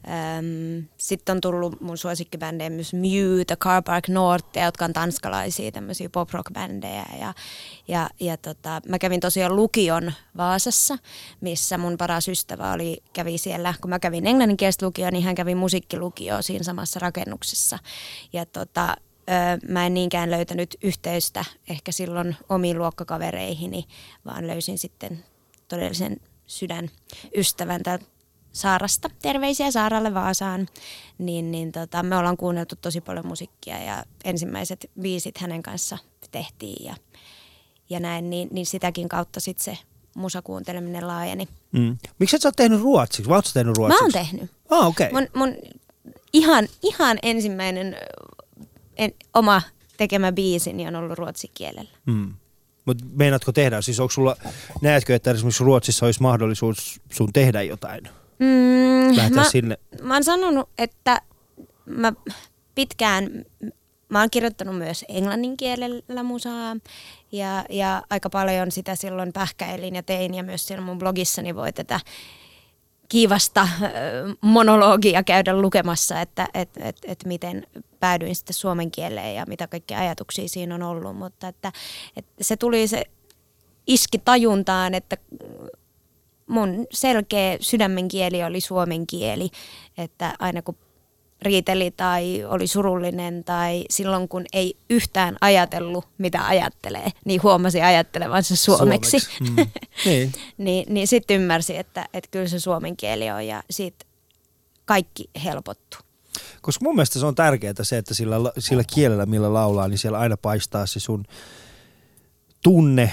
ähm, 0.08 0.84
sitten 0.96 1.32
on 1.34 1.40
tullut 1.40 1.80
mun 1.80 1.98
suosikkibändejä 1.98 2.70
myös 2.70 2.94
Mew, 2.94 3.40
The 3.46 3.56
Car 3.56 3.82
Park 3.82 4.08
Norte, 4.08 4.60
jotka 4.60 4.84
on 4.84 4.92
tanskalaisia 4.92 5.72
tämmöisiä 5.72 6.08
pop-rock-bändejä. 6.08 7.04
Ja, 7.20 7.34
ja, 7.88 8.10
ja 8.20 8.36
tota, 8.36 8.80
mä 8.88 8.98
kävin 8.98 9.20
tosiaan 9.20 9.56
lukion 9.56 10.12
Vaasassa, 10.36 10.98
missä 11.40 11.78
mun 11.78 11.96
paras 11.98 12.28
ystävä 12.28 12.72
oli, 12.72 13.02
kävi 13.12 13.38
siellä, 13.38 13.74
kun 13.80 13.90
mä 13.90 13.98
kävin 13.98 14.26
englanninkielistä 14.26 14.86
lukioon, 14.86 15.12
niin 15.12 15.24
hän 15.24 15.34
kävi 15.34 15.54
musiikkilukioon 15.54 16.42
siinä 16.42 16.64
samassa 16.64 17.00
rakennuksessa. 17.00 17.78
Ja 18.32 18.46
tota, 18.46 18.96
mä 19.68 19.86
en 19.86 19.94
niinkään 19.94 20.30
löytänyt 20.30 20.76
yhteystä 20.82 21.44
ehkä 21.68 21.92
silloin 21.92 22.36
omiin 22.48 22.78
luokkakavereihini, 22.78 23.84
vaan 24.26 24.46
löysin 24.46 24.78
sitten 24.78 25.24
todellisen 25.68 26.16
sydänystävän 26.46 27.82
täältä 27.82 28.04
Saarasta. 28.52 29.10
Terveisiä 29.22 29.70
Saaralle 29.70 30.14
Vaasaan. 30.14 30.68
Niin, 31.18 31.50
niin 31.50 31.72
tota, 31.72 32.02
me 32.02 32.16
ollaan 32.16 32.36
kuunneltu 32.36 32.74
tosi 32.76 33.00
paljon 33.00 33.26
musiikkia 33.26 33.82
ja 33.82 34.04
ensimmäiset 34.24 34.90
biisit 35.00 35.38
hänen 35.38 35.62
kanssa 35.62 35.98
tehtiin 36.30 36.86
ja, 36.86 36.94
ja 37.90 38.00
näin, 38.00 38.30
niin, 38.30 38.48
niin 38.52 38.66
sitäkin 38.66 39.08
kautta 39.08 39.40
sitten 39.40 39.64
se 39.64 39.78
musakuunteleminen 40.16 41.06
laajeni. 41.06 41.48
Mm. 41.72 41.96
Miksi 42.18 42.36
et 42.36 42.42
sä 42.42 42.48
oot 42.48 42.56
tehnyt 42.56 42.80
ruotsiksi? 42.80 43.28
Vai 43.28 43.36
oot 43.36 43.50
tehnyt 43.54 43.76
ruotsiksi? 43.76 44.02
Mä 44.02 44.06
oon 44.06 44.26
tehnyt. 44.26 44.50
Ah, 44.70 44.86
okei. 44.86 45.06
Okay. 45.06 45.20
Mun, 45.20 45.28
mun 45.34 45.56
ihan, 46.32 46.68
ihan 46.82 47.18
ensimmäinen 47.22 47.96
en, 48.96 49.12
oma 49.34 49.62
tekemä 49.96 50.32
biisini 50.32 50.88
on 50.88 50.96
ollut 50.96 51.18
ruotsin 51.18 51.50
kielellä. 51.54 51.90
Mm. 52.06 52.34
Mutta 52.84 53.04
meinaatko 53.12 53.52
tehdä? 53.52 53.80
Siis 53.80 54.00
onko 54.00 54.10
sulla, 54.10 54.36
näetkö, 54.80 55.14
että 55.14 55.30
esimerkiksi 55.30 55.64
Ruotsissa 55.64 56.06
olisi 56.06 56.22
mahdollisuus 56.22 57.00
sun 57.12 57.32
tehdä 57.32 57.62
jotain? 57.62 58.08
Mm, 58.40 59.16
Lähteä 59.16 59.36
mä, 59.36 59.50
sinne? 59.50 59.78
mä 60.02 60.14
oon 60.14 60.24
sanonut, 60.24 60.68
että 60.78 61.22
mä 61.86 62.12
pitkään, 62.74 63.44
mä 64.08 64.20
oon 64.20 64.30
kirjoittanut 64.30 64.78
myös 64.78 65.04
englannin 65.08 65.56
kielellä 65.56 66.22
musaa 66.22 66.76
ja, 67.32 67.64
ja 67.70 68.02
aika 68.10 68.30
paljon 68.30 68.70
sitä 68.70 68.96
silloin 68.96 69.32
pähkäilin 69.32 69.94
ja 69.94 70.02
tein 70.02 70.34
ja 70.34 70.42
myös 70.42 70.66
siellä 70.66 70.84
mun 70.84 70.98
blogissani 70.98 71.54
voi 71.54 71.72
tätä 71.72 72.00
kiivasta 73.08 73.68
monologia 74.40 75.22
käydä 75.22 75.60
lukemassa, 75.60 76.20
että 76.20 76.48
et, 76.54 76.70
et, 76.76 76.96
et 77.04 77.24
miten 77.24 77.66
päädyin 78.00 78.36
sitten 78.36 78.54
suomen 78.54 78.90
kieleen 78.90 79.34
ja 79.34 79.44
mitä 79.48 79.66
kaikkia 79.66 79.98
ajatuksia 79.98 80.48
siinä 80.48 80.74
on 80.74 80.82
ollut, 80.82 81.16
mutta 81.16 81.48
että, 81.48 81.72
että 82.16 82.32
se 82.40 82.56
tuli 82.56 82.88
se 82.88 83.04
iski 83.86 84.18
tajuntaan, 84.18 84.94
että 84.94 85.16
mun 86.50 86.86
selkeä 86.92 87.56
sydämen 87.60 88.08
kieli 88.08 88.44
oli 88.44 88.60
suomen 88.60 89.06
kieli, 89.06 89.50
että 89.98 90.34
aina 90.38 90.62
kun 90.62 90.76
riiteli 91.42 91.90
tai 91.90 92.44
oli 92.44 92.66
surullinen 92.66 93.44
tai 93.44 93.84
silloin 93.90 94.28
kun 94.28 94.44
ei 94.52 94.76
yhtään 94.90 95.36
ajatellut 95.40 96.04
mitä 96.18 96.46
ajattelee, 96.46 97.10
niin 97.24 97.42
huomasi 97.42 97.82
ajattelevansa 97.82 98.56
suomeksi. 98.56 99.20
Suomeksi. 99.20 99.44
Mm. 99.50 99.56
niin. 100.06 100.32
niin 100.58 100.94
niin 100.94 101.08
sitten 101.08 101.40
ymmärsi, 101.40 101.76
että, 101.76 102.08
että 102.14 102.28
kyllä 102.30 102.48
se 102.48 102.60
suomen 102.60 102.96
kieli 102.96 103.30
on 103.30 103.46
ja 103.46 103.62
siitä 103.70 104.04
kaikki 104.84 105.30
helpottuu. 105.44 106.00
Koska 106.62 106.84
mun 106.84 106.94
mielestä 106.94 107.18
se 107.18 107.26
on 107.26 107.34
tärkeää 107.34 107.74
se, 107.82 107.98
että 107.98 108.14
sillä, 108.14 108.36
sillä 108.58 108.82
kielellä, 108.94 109.26
millä 109.26 109.52
laulaa, 109.52 109.88
niin 109.88 109.98
siellä 109.98 110.18
aina 110.18 110.36
paistaa 110.36 110.86
se 110.86 111.00
sun 111.00 111.24
tunne 112.62 113.10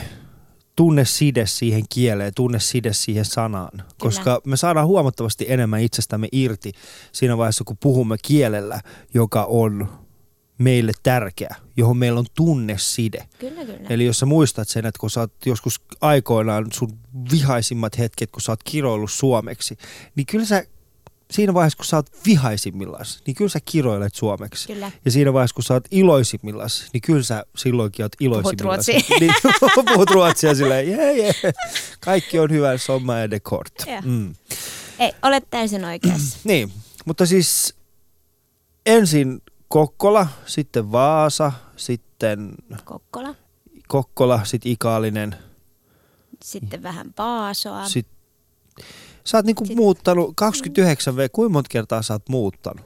tunne 0.77 1.05
side 1.05 1.45
siihen 1.45 1.83
kieleen, 1.93 2.33
tunne 2.33 2.59
side 2.59 2.93
siihen 2.93 3.25
sanaan. 3.25 3.83
Koska 3.99 4.41
me 4.45 4.57
saadaan 4.57 4.87
huomattavasti 4.87 5.45
enemmän 5.49 5.81
itsestämme 5.81 6.27
irti 6.31 6.71
siinä 7.11 7.37
vaiheessa, 7.37 7.63
kun 7.63 7.77
puhumme 7.79 8.15
kielellä, 8.21 8.81
joka 9.13 9.43
on 9.43 9.87
meille 10.57 10.91
tärkeä, 11.03 11.55
johon 11.77 11.97
meillä 11.97 12.19
on 12.19 12.25
tunneside. 12.35 13.27
Kyllä, 13.39 13.65
kyllä. 13.65 13.87
Eli 13.89 14.05
jos 14.05 14.19
sä 14.19 14.25
muistat 14.25 14.67
sen, 14.67 14.85
että 14.85 14.99
kun 14.99 15.09
sä 15.09 15.19
oot 15.19 15.33
joskus 15.45 15.81
aikoinaan 16.01 16.67
sun 16.73 16.99
vihaisimmat 17.31 17.97
hetket, 17.97 18.31
kun 18.31 18.41
sä 18.41 18.51
oot 18.51 18.63
kiroillut 18.63 19.11
suomeksi, 19.11 19.77
niin 20.15 20.25
kyllä 20.25 20.45
sä 20.45 20.63
siinä 21.31 21.53
vaiheessa, 21.53 21.77
kun 21.77 21.85
sä 21.85 21.95
oot 21.95 22.11
vihaisimmillaan, 22.25 23.05
niin 23.25 23.35
kyllä 23.35 23.49
sä 23.49 23.59
kiroilet 23.65 24.15
suomeksi. 24.15 24.67
Kyllä. 24.67 24.91
Ja 25.05 25.11
siinä 25.11 25.33
vaiheessa, 25.33 25.53
kun 25.55 25.63
sä 25.63 25.73
oot 25.73 25.87
iloisimmillaan, 25.91 26.69
niin 26.93 27.01
kyllä 27.01 27.23
sä 27.23 27.43
silloinkin 27.57 28.05
oot 28.05 28.15
iloisimmillaan. 28.19 28.75
ruotsia. 28.75 28.99
Niin, 29.19 29.33
puhut 29.93 30.09
ruotsia 30.09 30.55
silleen, 30.55 30.91
jee, 30.91 31.13
jee. 31.17 31.33
Kaikki 31.99 32.39
on 32.39 32.51
hyvä, 32.51 32.77
somma 32.77 33.17
ja 33.17 33.29
de 33.31 33.39
kort. 33.39 33.73
Joo. 33.87 34.01
Mm. 34.03 34.35
Ei, 34.99 35.11
olet 35.21 35.43
täysin 35.49 35.85
oikeassa. 35.85 36.37
Niin, 36.43 36.71
mutta 37.05 37.25
siis 37.25 37.73
ensin 38.85 39.41
Kokkola, 39.67 40.27
sitten 40.45 40.91
Vaasa, 40.91 41.51
sitten 41.75 42.51
Kokkola, 42.85 43.35
Kokkola, 43.87 44.39
sitten 44.43 44.71
Ikaalinen. 44.71 45.35
sitten 46.43 46.83
vähän 46.83 47.13
Paasoa. 47.13 47.89
Sit, 47.89 48.07
sä 49.27 49.37
oot 49.37 49.45
niinku 49.45 49.65
muuttanut 49.75 50.33
29 50.35 51.15
V, 51.15 51.27
kuinka 51.31 51.53
monta 51.53 51.67
kertaa 51.71 52.01
sä 52.01 52.13
oot 52.13 52.29
muuttanut? 52.29 52.85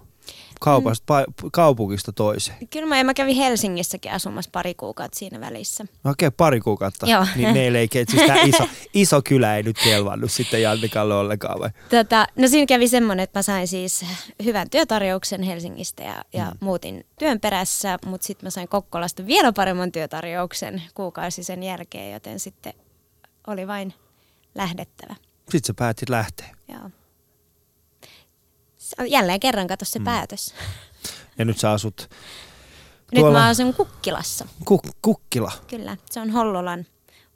Kaupasta, 0.59 1.03
pa, 1.07 1.25
kaupungista 1.51 2.11
toiseen. 2.11 2.57
Kyllä 2.69 2.87
mä, 2.87 3.03
mä 3.03 3.13
kävin 3.13 3.35
Helsingissäkin 3.35 4.11
asumassa 4.11 4.49
pari 4.51 4.73
kuukautta 4.73 5.19
siinä 5.19 5.39
välissä. 5.39 5.85
Okei, 6.05 6.31
pari 6.31 6.59
kuukautta. 6.59 7.07
Joo. 7.07 7.25
Niin 7.35 7.53
meillä 7.53 7.79
ei, 7.79 7.89
siis 7.93 8.27
tää 8.27 8.41
iso, 8.41 8.67
iso 8.93 9.21
kylä 9.21 9.57
ei 9.57 9.63
nyt 9.63 9.77
kelvannut 9.83 10.31
sitten 10.31 10.61
Jannikalle 10.61 11.15
ollenkaan 11.15 11.59
vai? 11.59 11.69
Tota, 11.89 12.27
no 12.35 12.47
siinä 12.47 12.65
kävi 12.65 12.87
semmoinen, 12.87 13.23
että 13.23 13.39
mä 13.39 13.43
sain 13.43 13.67
siis 13.67 14.05
hyvän 14.43 14.69
työtarjouksen 14.69 15.43
Helsingistä 15.43 16.03
ja, 16.03 16.25
ja 16.33 16.45
mm. 16.45 16.57
muutin 16.59 17.05
työn 17.19 17.39
perässä, 17.39 17.99
mutta 18.05 18.27
sitten 18.27 18.45
mä 18.45 18.49
sain 18.49 18.67
Kokkolasta 18.67 19.25
vielä 19.25 19.53
paremman 19.53 19.91
työtarjouksen 19.91 20.81
kuukausi 20.93 21.43
sen 21.43 21.63
jälkeen, 21.63 22.13
joten 22.13 22.39
sitten 22.39 22.73
oli 23.47 23.67
vain 23.67 23.93
lähdettävä. 24.55 25.15
Sitten 25.52 25.68
sä 25.68 25.74
päätit 25.74 26.10
lähteä. 26.10 26.56
Joo. 26.68 26.89
Jälleen 29.08 29.39
kerran 29.39 29.68
kato 29.68 29.86
se 29.86 29.99
mm. 29.99 30.06
päätös. 30.06 30.54
Ja 31.38 31.45
nyt 31.45 31.58
sä 31.60 31.72
asut 31.72 32.10
Nyt 33.12 33.20
Tuolla- 33.22 33.39
mä 33.39 33.47
asun 33.47 33.74
Kukkilassa. 33.74 34.47
Kuk- 34.72 34.91
Kukkila. 35.02 35.52
Kyllä, 35.68 35.97
se 36.12 36.20
on 36.20 36.30
Hollolan 36.30 36.86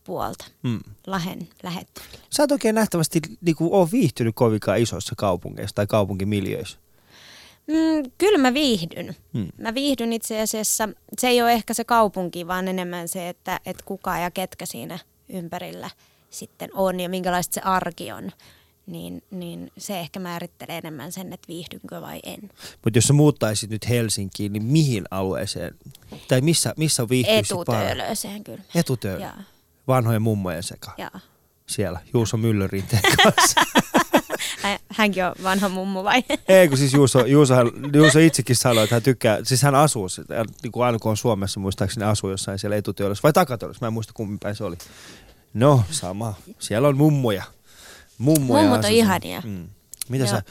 puolta. 0.04 0.46
Mm. 0.64 0.80
Lahen 1.08 1.50
lähettyvillä. 1.64 2.18
Sä 2.30 2.44
et 2.44 2.52
oikein 2.52 2.76
nähtävästi 2.76 3.22
niinku, 3.42 3.80
ole 3.80 3.92
viihtynyt 3.92 4.36
kovinkaan 4.36 4.80
isoissa 4.80 5.16
kaupungeissa 5.18 5.76
tai 5.76 5.88
kaupunkimiljöissä. 5.88 6.78
Mm, 7.68 8.12
kyllä 8.18 8.38
mä 8.38 8.54
viihdyn. 8.54 9.16
Mm. 9.34 9.48
Mä 9.58 9.74
viihdyn 9.74 10.14
itse 10.14 10.42
asiassa, 10.42 10.90
se 11.20 11.28
ei 11.28 11.42
ole 11.42 11.54
ehkä 11.54 11.74
se 11.74 11.84
kaupunki, 11.84 12.48
vaan 12.48 12.68
enemmän 12.68 13.08
se, 13.08 13.30
että, 13.30 13.60
että 13.66 13.84
kuka 13.86 14.18
ja 14.18 14.32
ketkä 14.32 14.66
siinä 14.66 15.00
ympärillä 15.30 15.90
sitten 16.36 16.70
on 16.74 17.00
ja 17.00 17.10
minkälaista 17.10 17.54
se 17.54 17.62
arki 17.62 18.12
on. 18.12 18.32
Niin, 18.88 19.24
niin 19.32 19.72
se 19.78 20.00
ehkä 20.00 20.20
määrittelee 20.20 20.78
enemmän 20.78 21.12
sen, 21.12 21.34
että 21.34 21.48
viihdynkö 21.48 22.02
vai 22.02 22.20
en. 22.24 22.40
Mutta 22.84 22.98
jos 22.98 23.04
sä 23.04 23.14
muuttaisit 23.14 23.70
nyt 23.70 23.90
Helsinkiin, 23.90 24.54
niin 24.54 24.64
mihin 24.64 25.04
alueeseen? 25.12 25.76
Tai 26.28 26.42
missä, 26.42 26.74
missä 26.78 27.10
viihtyisit? 27.10 27.52
Etutöölöseen 27.52 28.44
kyllä. 28.44 28.62
Etutöölö. 28.76 29.24
Joo, 29.24 29.32
Vanhojen 29.88 30.22
mummojen 30.22 30.64
seka. 30.64 30.92
joo. 30.98 31.10
Siellä, 31.68 32.00
Juuso 32.14 32.38
Myllyrinteen 32.38 33.02
kanssa. 33.24 33.62
Hä- 34.62 34.80
Hänkin 34.90 35.26
on 35.26 35.36
vanha 35.44 35.70
mummu 35.70 36.04
vai? 36.04 36.24
Ei, 36.48 36.68
kun 36.68 36.78
siis 36.78 36.94
Juuso, 36.94 37.26
Juuso, 37.26 37.54
Juuso 37.94 38.20
itsekin 38.20 38.56
sanoi, 38.56 38.84
että 38.84 38.96
hän 38.96 39.04
tykkää, 39.04 39.40
siis 39.44 39.62
hän 39.62 39.76
asuu, 39.76 40.08
niin 40.64 40.72
kuin 40.72 40.86
aina 40.86 41.00
kun 41.00 41.10
on 41.12 41.18
Suomessa, 41.18 41.60
muistaakseni 41.60 42.06
asuu 42.06 42.30
jossain 42.30 42.60
siellä 42.60 42.76
etutöölössä 42.78 43.24
vai 43.24 43.34
takatöölössä, 43.34 43.86
mä 43.86 43.88
en 43.88 43.94
muista 43.94 44.14
kummin 44.16 44.40
päin 44.40 44.56
se 44.56 44.64
oli. 44.64 44.78
No, 45.56 45.84
sama. 45.92 46.34
Siellä 46.60 46.88
on 46.88 46.98
mummoja. 46.98 47.44
Mummoja 48.18 48.64
Mummut 48.64 48.86
on 48.86 48.92
ihania. 48.92 49.42
Mm. 49.46 49.68
Mitä 50.10 50.26
Joo. 50.26 50.36
sä? 50.36 50.44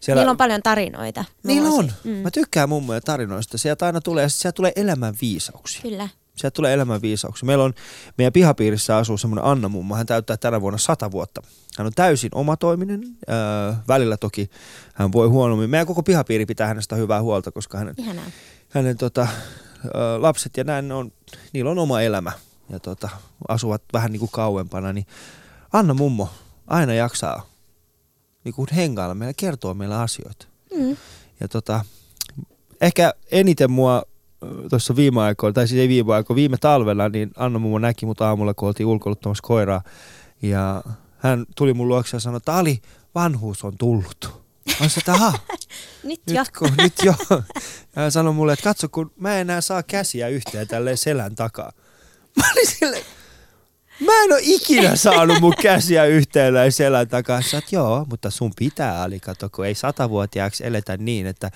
Siellä, 0.00 0.20
Niillä 0.20 0.30
on 0.30 0.36
paljon 0.36 0.62
tarinoita. 0.62 1.24
Niillä 1.42 1.68
on. 1.68 1.92
Mm. 2.04 2.10
Mä 2.10 2.30
tykkään 2.30 2.68
mummojen 2.68 3.02
tarinoista. 3.04 3.58
Sieltä 3.58 3.86
aina 3.86 4.00
tulee, 4.00 4.28
sieltä 4.28 4.56
tulee 4.56 4.72
elämän 4.76 5.14
viisauksia. 5.20 5.82
Kyllä. 5.82 6.08
Sieltä 6.36 6.54
tulee 6.54 6.74
elämän 6.74 7.02
viisauksia. 7.02 7.46
Meillä 7.46 7.64
on, 7.64 7.74
meidän 8.18 8.32
pihapiirissä 8.32 8.96
asuu 8.96 9.18
semmoinen 9.18 9.44
Anna 9.44 9.68
mummo. 9.68 9.94
Hän 9.96 10.06
täyttää 10.06 10.36
tänä 10.36 10.60
vuonna 10.60 10.78
sata 10.78 11.10
vuotta. 11.10 11.42
Hän 11.78 11.86
on 11.86 11.92
täysin 11.94 12.30
omatoiminen. 12.34 13.02
Öö, 13.28 13.72
välillä 13.88 14.16
toki 14.16 14.50
hän 14.94 15.12
voi 15.12 15.28
huonommin. 15.28 15.70
Meidän 15.70 15.86
koko 15.86 16.02
pihapiiri 16.02 16.46
pitää 16.46 16.66
hänestä 16.66 16.96
hyvää 16.96 17.22
huolta, 17.22 17.50
koska 17.52 17.78
hänen, 17.78 17.94
Ihanaa. 17.98 18.24
hänen 18.68 18.96
tota, 18.96 19.28
öö, 19.84 20.22
lapset 20.22 20.56
ja 20.56 20.64
näin, 20.64 20.92
on, 20.92 21.12
niillä 21.52 21.70
on 21.70 21.78
oma 21.78 22.00
elämä. 22.00 22.32
Ja 22.70 22.80
tota, 22.80 23.08
asuvat 23.48 23.82
vähän 23.92 24.12
niin 24.12 24.20
kuin 24.20 24.30
kauempana. 24.32 24.92
Niin 24.92 25.06
Anna 25.72 25.94
mummo 25.94 26.28
aina 26.66 26.94
jaksaa 26.94 27.46
niin 28.44 28.54
kuin 28.54 28.68
hengailla 28.76 29.14
meillä, 29.14 29.34
kertoo 29.36 29.74
meille 29.74 29.96
asioita. 29.96 30.46
Mm. 30.76 30.96
Ja 31.40 31.48
tota, 31.48 31.84
ehkä 32.80 33.14
eniten 33.30 33.70
mua 33.70 34.02
tuossa 34.70 34.96
viime 34.96 35.22
aikoina, 35.22 35.52
tai 35.52 35.68
siis 35.68 35.80
ei 35.80 35.88
viime 35.88 36.14
aikoina, 36.14 36.36
viime 36.36 36.56
talvella, 36.56 37.08
niin 37.08 37.30
Anna 37.36 37.58
mummo 37.58 37.78
näki 37.78 38.06
mut 38.06 38.20
aamulla, 38.20 38.54
kun 38.54 38.68
oltiin 38.68 38.86
ulkoiluttamassa 38.86 39.42
koiraa. 39.42 39.82
Ja 40.42 40.82
hän 41.18 41.46
tuli 41.56 41.74
mun 41.74 41.88
luokse 41.88 42.16
ja 42.16 42.20
sanoi, 42.20 42.36
että 42.36 42.56
Ali, 42.56 42.82
vanhuus 43.14 43.64
on 43.64 43.78
tullut. 43.78 44.42
Mä 44.66 44.88
sanoin, 44.88 44.98
että 44.98 45.12
aha, 45.12 45.38
Nyt 46.04 46.20
jo. 46.26 46.40
nyt, 46.40 46.50
kun, 46.58 46.70
nyt 46.78 46.94
jo. 47.02 47.14
Ja 47.96 48.02
hän 48.02 48.12
sanoi 48.12 48.32
mulle, 48.32 48.52
että 48.52 48.62
katso, 48.62 48.88
kun 48.88 49.12
mä 49.16 49.34
en 49.34 49.40
enää 49.40 49.60
saa 49.60 49.82
käsiä 49.82 50.28
yhteen 50.28 50.68
tälleen 50.68 50.96
selän 50.96 51.34
takaa. 51.34 51.72
Mä 52.38 52.52
olin 52.52 52.66
silleen, 52.66 53.04
Mä 54.00 54.12
en 54.24 54.32
ole 54.32 54.40
ikinä 54.42 54.96
saanut 54.96 55.40
mun 55.40 55.54
käsiä 55.62 56.04
yhteen 56.04 56.72
selän 56.72 57.08
takaa. 57.08 57.42
Sä 57.42 57.56
oot, 57.56 57.72
joo, 57.72 58.06
mutta 58.10 58.30
sun 58.30 58.52
pitää, 58.58 59.02
Ali, 59.02 59.20
kato, 59.20 59.48
kun 59.48 59.66
ei 59.66 59.74
satavuotiaaksi 59.74 60.66
eletä 60.66 60.96
niin, 60.96 61.26
että 61.26 61.50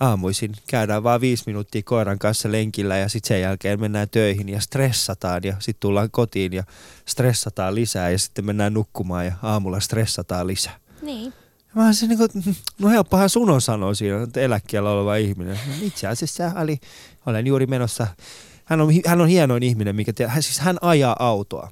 aamuisin 0.00 0.52
käydään 0.66 1.02
vaan 1.02 1.20
viisi 1.20 1.42
minuuttia 1.46 1.82
koiran 1.82 2.18
kanssa 2.18 2.52
lenkillä 2.52 2.96
ja 2.96 3.08
sitten 3.08 3.28
sen 3.28 3.40
jälkeen 3.40 3.80
mennään 3.80 4.08
töihin 4.08 4.48
ja 4.48 4.60
stressataan 4.60 5.40
ja 5.44 5.56
sitten 5.58 5.80
tullaan 5.80 6.10
kotiin 6.10 6.52
ja 6.52 6.64
stressataan 7.06 7.74
lisää 7.74 8.10
ja 8.10 8.18
sitten 8.18 8.44
mennään 8.44 8.74
nukkumaan 8.74 9.26
ja 9.26 9.32
aamulla 9.42 9.80
stressataan 9.80 10.46
lisää. 10.46 10.76
Niin. 11.02 11.32
Mä 11.74 11.84
oon 11.84 11.94
se 11.94 12.06
niinku, 12.06 12.26
no 12.78 12.88
helppohan 12.88 13.30
sun 13.30 13.50
on 13.50 13.60
sanoa 13.60 13.94
siinä, 13.94 14.22
että 14.22 14.40
eläkkeellä 14.40 14.90
oleva 14.90 15.16
ihminen. 15.16 15.58
No, 15.66 15.72
itse 15.82 16.06
asiassa 16.06 16.52
Ali, 16.54 16.78
olen 17.26 17.46
juuri 17.46 17.66
menossa. 17.66 18.06
Hän 18.68 18.80
on, 18.80 18.88
hän 19.06 19.20
on 19.20 19.28
hienoin 19.28 19.62
ihminen, 19.62 19.96
mikä 19.96 20.12
te, 20.12 20.26
hän, 20.26 20.42
siis 20.42 20.58
hän 20.58 20.78
ajaa 20.80 21.16
autoa. 21.18 21.70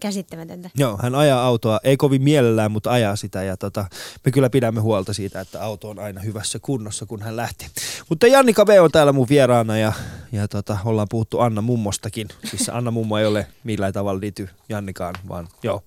Käsittämätöntä. 0.00 0.70
Joo, 0.74 0.98
hän 1.02 1.14
ajaa 1.14 1.44
autoa, 1.44 1.80
ei 1.84 1.96
kovin 1.96 2.22
mielellään, 2.22 2.72
mutta 2.72 2.90
ajaa 2.90 3.16
sitä 3.16 3.42
ja 3.42 3.56
tota, 3.56 3.84
me 4.24 4.32
kyllä 4.32 4.50
pidämme 4.50 4.80
huolta 4.80 5.12
siitä, 5.12 5.40
että 5.40 5.62
auto 5.62 5.88
on 5.88 5.98
aina 5.98 6.20
hyvässä 6.20 6.58
kunnossa, 6.58 7.06
kun 7.06 7.22
hän 7.22 7.36
lähtee. 7.36 7.68
Mutta 8.08 8.26
Jannika 8.26 8.66
V 8.66 8.82
on 8.82 8.90
täällä 8.90 9.12
mun 9.12 9.28
vieraana 9.28 9.78
ja, 9.78 9.92
ja 10.32 10.48
tota, 10.48 10.78
ollaan 10.84 11.08
puhuttu 11.10 11.40
Anna 11.40 11.62
mummostakin. 11.62 12.28
Siis 12.44 12.68
Anna 12.68 12.90
mummo 12.90 13.18
ei 13.18 13.26
ole 13.26 13.46
millään 13.64 13.92
tavalla 13.92 14.20
liity 14.20 14.48
Jannikaan, 14.68 15.14
vaan 15.28 15.48
joo. 15.62 15.82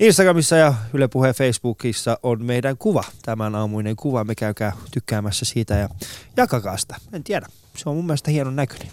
Instagramissa 0.00 0.56
ja 0.56 0.74
Yle 0.92 1.08
Puheen 1.08 1.34
Facebookissa 1.34 2.18
on 2.22 2.44
meidän 2.44 2.78
kuva, 2.78 3.04
tämän 3.22 3.54
aamuinen 3.54 3.96
kuva. 3.96 4.24
Me 4.24 4.34
käykää 4.34 4.72
tykkäämässä 4.90 5.44
siitä 5.44 5.74
ja 5.74 5.88
jakakaa 6.36 6.76
sitä. 6.76 6.96
En 7.12 7.24
tiedä, 7.24 7.46
se 7.76 7.88
on 7.88 7.96
mun 7.96 8.06
mielestä 8.06 8.30
hienon 8.30 8.56
näköinen. 8.56 8.90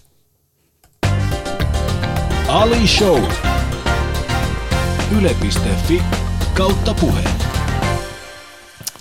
Ali 2.48 2.88
Show. 2.88 3.24
Yle.fi 5.18 6.04
kautta 6.54 6.94
puhe. 6.94 7.24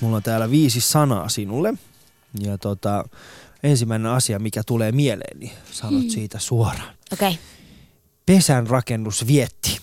Mulla 0.00 0.16
on 0.16 0.22
täällä 0.22 0.50
viisi 0.50 0.80
sanaa 0.80 1.28
sinulle. 1.28 1.74
Ja 2.40 2.58
tota, 2.58 3.04
ensimmäinen 3.62 4.12
asia, 4.12 4.38
mikä 4.38 4.62
tulee 4.66 4.92
mieleen, 4.92 5.40
niin 5.40 5.52
sanot 5.70 6.10
siitä 6.10 6.38
suoraan. 6.38 6.94
Okei. 7.12 7.28
Okay. 7.28 7.42
Pesän 8.26 8.66
rakennus 8.66 9.26
vietti. 9.26 9.78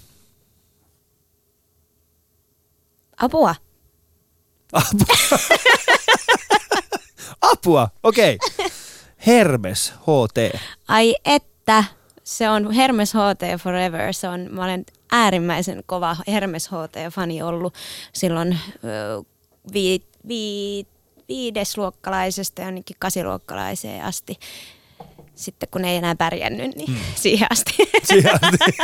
Apua. 3.17 3.55
Apua. 4.73 5.37
Apua, 7.51 7.89
okei. 8.03 8.35
Okay. 8.35 8.52
Hermes 9.27 9.93
HT. 9.93 10.59
Ai 10.87 11.15
että, 11.25 11.83
se 12.23 12.49
on 12.49 12.71
Hermes 12.71 13.13
HT 13.13 13.61
Forever. 13.61 14.13
Se 14.13 14.27
on, 14.27 14.47
mä 14.51 14.63
olen 14.63 14.85
äärimmäisen 15.11 15.83
kova 15.85 16.17
Hermes 16.27 16.67
HT-fani 16.67 17.43
ollut 17.43 17.73
silloin 18.13 18.59
vi, 19.73 20.01
vi, 20.27 20.85
viidesluokkalaisesta 21.27 22.61
jonnekin 22.61 22.95
kasiluokkalaiseen 22.99 24.03
asti. 24.03 24.39
sitten 25.35 25.69
kun 25.71 25.85
ei 25.85 25.97
enää 25.97 26.15
pärjännyt, 26.15 26.75
niin 26.75 26.91
mm. 26.91 26.97
siihen 27.23 27.47
asti. 27.51 27.73
Siihen 28.07 28.31
asti. 28.33 28.57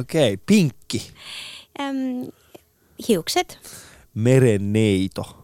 Okei, 0.00 0.32
okay. 0.34 0.42
pinkki. 0.46 1.10
Äm, 1.80 2.32
hiukset. 3.08 3.58
Merenneito. 4.14 5.35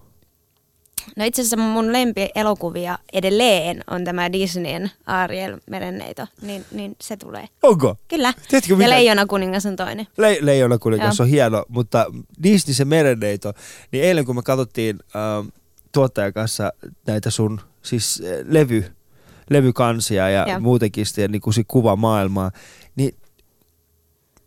No 1.16 1.24
itse 1.24 1.42
asiassa 1.42 1.56
mun 1.56 1.92
lempielokuvia 1.92 2.98
edelleen 3.12 3.84
on 3.90 4.04
tämä 4.04 4.32
Disneyn 4.32 4.90
Ariel 5.06 5.60
merenneito, 5.70 6.26
niin, 6.42 6.64
niin 6.72 6.96
se 7.00 7.16
tulee. 7.16 7.48
Onko? 7.62 7.96
Kyllä. 8.08 8.34
Tiedätkö 8.48 8.72
ja 8.72 8.76
mitä? 8.76 8.90
Leijona 8.90 9.26
kuningas 9.26 9.66
on 9.66 9.76
toinen. 9.76 10.06
Le- 10.16 10.38
Leijona 10.40 10.78
kuningas 10.78 11.18
Joo. 11.18 11.24
on 11.24 11.30
hieno, 11.30 11.64
mutta 11.68 12.06
Disney 12.42 12.74
se 12.74 12.84
merenneito, 12.84 13.52
niin 13.92 14.04
eilen 14.04 14.24
kun 14.24 14.36
me 14.36 14.42
katsottiin 14.42 14.98
ähm, 15.16 15.48
tuottajan 15.92 16.32
kanssa 16.32 16.72
näitä 17.06 17.30
sun 17.30 17.60
siis 17.82 18.22
äh, 18.24 18.46
levy, 18.48 18.84
levykansia 19.50 20.30
ja 20.30 20.46
Joo. 20.48 20.60
muutenkin 20.60 21.06
sitä 21.06 21.28
niin 21.28 21.42
kuin 21.42 21.54
kuvamaailmaa, 21.68 22.50
niin 22.96 23.14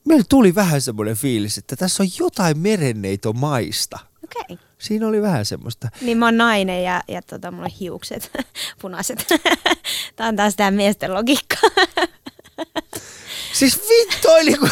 meillä 0.07 0.25
tuli 0.29 0.55
vähän 0.55 0.81
semmoinen 0.81 1.15
fiilis, 1.15 1.57
että 1.57 1.75
tässä 1.75 2.03
on 2.03 2.09
jotain 2.19 2.57
merenneitomaista. 2.57 3.99
Okei. 4.39 4.55
Okay. 4.55 4.67
Siinä 4.77 5.07
oli 5.07 5.21
vähän 5.21 5.45
semmoista. 5.45 5.89
Niin 6.01 6.17
mä 6.17 6.25
oon 6.25 6.37
nainen 6.37 6.83
ja, 6.83 7.03
ja 7.07 7.21
tota, 7.21 7.51
mulla 7.51 7.65
on 7.65 7.71
hiukset 7.79 8.31
punaiset. 8.81 9.25
Tää 10.15 10.27
on 10.27 10.35
taas 10.35 10.55
tää 10.55 10.71
miesten 10.71 11.13
logiikka. 11.13 11.57
Siis 13.53 13.81
vittu, 13.89 14.27
niinku, 14.45 14.67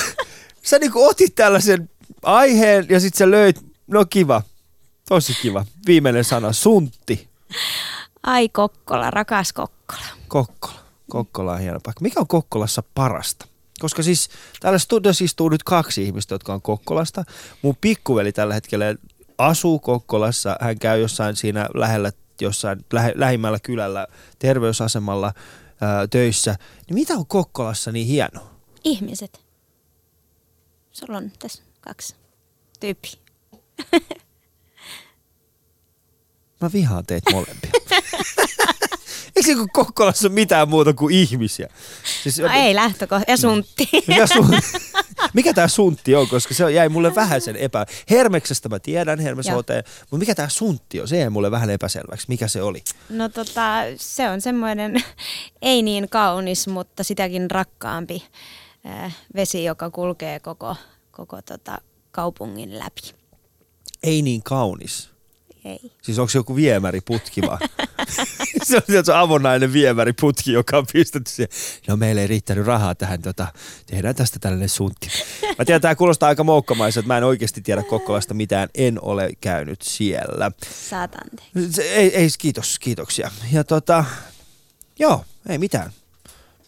sä 0.63 0.79
niinku 0.79 1.05
otit 1.05 1.35
tällaisen 1.35 1.89
aiheen 2.23 2.85
ja 2.89 2.99
sit 2.99 3.13
sä 3.13 3.31
löit, 3.31 3.59
no 3.87 4.05
kiva, 4.05 4.41
tosi 5.09 5.37
kiva. 5.41 5.65
Viimeinen 5.87 6.23
sana, 6.23 6.53
suntti. 6.53 7.27
Ai 8.23 8.49
Kokkola, 8.49 9.11
rakas 9.11 9.53
Kokkola. 9.53 10.07
Kokkola. 10.27 10.83
Kokkola 11.09 11.53
on 11.53 11.59
hieno 11.59 11.79
paikka. 11.83 12.01
Mikä 12.01 12.19
on 12.19 12.27
Kokkolassa 12.27 12.83
parasta? 12.95 13.47
Koska 13.79 14.03
siis 14.03 14.29
täällä 14.59 14.79
studiossa 14.79 15.23
istuu 15.23 15.49
nyt 15.49 15.63
kaksi 15.63 16.03
ihmistä, 16.03 16.35
jotka 16.35 16.53
on 16.53 16.61
Kokkolasta. 16.61 17.23
Mun 17.61 17.75
pikkuveli 17.81 18.31
tällä 18.31 18.53
hetkellä 18.53 18.95
asuu 19.37 19.79
Kokkolassa. 19.79 20.55
Hän 20.61 20.79
käy 20.79 21.01
jossain 21.01 21.35
siinä 21.35 21.69
lähellä, 21.73 22.11
jossain 22.41 22.85
lähe, 22.93 23.13
lähimmällä 23.15 23.59
kylällä 23.59 24.07
terveysasemalla 24.39 25.33
ää, 25.81 26.07
töissä. 26.07 26.55
Niin 26.87 26.95
mitä 26.95 27.13
on 27.13 27.27
Kokkolassa 27.27 27.91
niin 27.91 28.07
hieno? 28.07 28.49
Ihmiset. 28.83 29.41
Sulla 30.91 31.17
on 31.17 31.31
tässä 31.39 31.63
kaksi 31.81 32.15
tyyppiä. 32.79 33.11
Mä 36.61 36.71
vihaan 36.73 37.05
teitä 37.05 37.31
molempia. 37.31 37.71
Eikö 39.35 39.55
kun 39.55 39.69
Kokkolassa 39.73 40.27
ole 40.27 40.33
mitään 40.33 40.69
muuta 40.69 40.93
kuin 40.93 41.15
ihmisiä? 41.15 41.69
Siis, 42.23 42.39
No 42.39 42.49
ei 42.53 42.75
lähtökohta. 42.75 43.31
Ja 43.31 43.37
suntti. 43.37 43.89
Mikä, 44.07 44.27
sun, 44.27 44.59
mikä 45.33 45.53
tämä 45.53 45.67
suntti 45.67 46.15
on, 46.15 46.27
koska 46.27 46.53
se 46.53 46.71
jäi 46.71 46.89
mulle 46.89 47.15
vähän 47.15 47.41
sen 47.41 47.55
epä... 47.55 47.85
Hermeksestä 48.09 48.69
mä 48.69 48.79
tiedän, 48.79 49.19
Hermes. 49.19 49.47
HT, 49.47 49.53
mutta 49.99 50.17
mikä 50.17 50.35
tämä 50.35 50.49
suntti 50.49 51.01
on? 51.01 51.07
Se 51.07 51.17
jäi 51.17 51.29
mulle 51.29 51.51
vähän 51.51 51.69
epäselväksi. 51.69 52.25
Mikä 52.29 52.47
se 52.47 52.61
oli? 52.61 52.83
No 53.09 53.29
tota, 53.29 53.71
se 53.95 54.29
on 54.29 54.41
semmoinen 54.41 55.03
ei 55.61 55.81
niin 55.81 56.09
kaunis, 56.09 56.67
mutta 56.67 57.03
sitäkin 57.03 57.51
rakkaampi 57.51 58.23
äh, 58.85 59.15
vesi, 59.35 59.63
joka 59.63 59.89
kulkee 59.89 60.39
koko, 60.39 60.75
koko 61.11 61.41
tota, 61.41 61.77
kaupungin 62.11 62.79
läpi. 62.79 63.01
Ei 64.03 64.21
niin 64.21 64.43
kaunis. 64.43 65.12
Ei. 65.65 65.91
Siis 66.01 66.19
onko 66.19 66.29
se 66.29 66.37
joku 66.37 66.55
viemäriputki 66.55 67.41
vaan? 67.41 67.59
se 68.63 68.75
on 68.97 69.05
se 69.05 69.13
avonainen 69.13 69.73
viemäriputki, 69.73 70.51
joka 70.51 70.77
on 70.77 70.85
pistetty 70.93 71.31
siihen. 71.31 71.49
No 71.87 71.97
meillä 71.97 72.21
ei 72.21 72.27
riittänyt 72.27 72.65
rahaa 72.65 72.95
tähän, 72.95 73.21
tota, 73.21 73.47
tehdään 73.85 74.15
tästä 74.15 74.39
tällainen 74.39 74.69
suntti. 74.69 75.07
Mä 75.57 75.65
tiedän, 75.65 75.81
tämä 75.81 75.95
kuulostaa 75.95 76.29
aika 76.29 76.43
moukkamaiselta. 76.43 77.07
Mä 77.07 77.17
en 77.17 77.23
oikeasti 77.23 77.61
tiedä 77.61 77.83
Kokkolasta 77.83 78.33
mitään, 78.33 78.69
en 78.75 78.99
ole 79.01 79.29
käynyt 79.41 79.81
siellä. 79.81 80.51
Saat 80.89 81.15
anteeksi. 81.15 81.73
Se, 81.73 81.81
ei, 81.81 82.15
ei, 82.15 82.29
kiitos, 82.39 82.79
kiitoksia. 82.79 83.31
Ja 83.51 83.63
tota, 83.63 84.05
joo, 84.99 85.25
ei 85.49 85.57
mitään. 85.57 85.91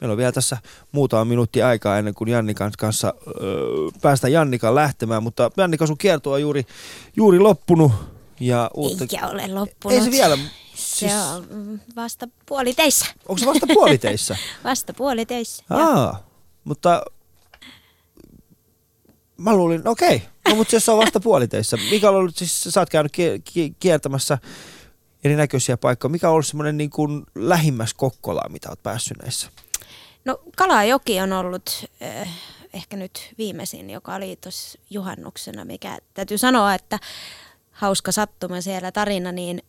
Meillä 0.01 0.11
on 0.11 0.17
vielä 0.17 0.31
tässä 0.31 0.57
muutama 0.91 1.25
minuutti 1.25 1.61
aikaa 1.61 1.97
ennen 1.97 2.13
kuin 2.13 2.27
Jannikan 2.27 2.71
kanssa 2.77 3.13
öö, 3.27 3.63
päästään 4.01 4.33
Jannikan 4.33 4.75
lähtemään, 4.75 5.23
mutta 5.23 5.51
Jannika 5.57 5.87
sun 5.87 5.97
kierto 5.97 6.31
on 6.31 6.41
juuri, 6.41 6.65
juuri 7.15 7.39
loppunut. 7.39 8.14
Ja 8.39 8.71
uutta... 8.73 9.03
Eikä 9.03 9.27
ole 9.27 9.47
loppunut. 9.47 9.97
Ei 9.97 10.03
se 10.03 10.11
vielä. 10.11 10.37
Se 10.37 10.41
Siis, 10.75 11.13
on 11.13 11.47
mm, 11.49 11.79
vasta 11.95 12.27
puoliteissä. 12.45 13.05
onko 13.27 13.39
se 13.39 13.45
vasta 13.45 13.67
puoliteissä? 13.73 14.37
Vasta 14.63 14.93
puoliteissä. 14.93 15.63
Aa, 15.69 16.23
mutta 16.63 17.03
mä 19.37 19.55
luulin, 19.55 19.81
no 19.85 19.91
okei, 19.91 20.21
no 20.49 20.55
mutta 20.55 20.75
jos 20.75 20.85
se 20.85 20.91
on 20.91 20.97
vasta 20.97 21.19
puoliteissä, 21.19 21.77
mikä 21.91 22.09
on 22.09 22.15
ollut, 22.15 22.37
siis 22.37 22.63
sä 22.63 22.79
oot 22.79 22.89
käynyt 22.89 23.11
kie- 23.17 23.41
kie- 23.53 23.75
kiertämässä 23.79 24.37
erinäköisiä 25.23 25.77
paikkoja, 25.77 26.09
mikä 26.09 26.27
on 26.27 26.33
ollut 26.33 26.47
semmoinen 26.47 26.77
niin 26.77 26.89
kuin 26.89 27.23
lähimmäs 27.35 27.93
Kokkolaa, 27.93 28.49
mitä 28.49 28.69
oot 28.69 28.83
päässyt 28.83 29.17
näissä? 29.21 29.47
No 30.25 30.39
Kalajoki 30.57 31.19
on 31.21 31.33
ollut 31.33 31.85
äh, 32.01 32.29
ehkä 32.73 32.97
nyt 32.97 33.33
viimeisin, 33.37 33.89
joka 33.89 34.15
oli 34.15 34.35
tuossa 34.41 34.79
juhannuksena, 34.89 35.65
mikä 35.65 35.97
täytyy 36.13 36.37
sanoa, 36.37 36.73
että 36.73 36.99
hauska 37.75 38.11
sattuma 38.11 38.61
siellä 38.61 38.91
tarina, 38.91 39.31
niin 39.31 39.61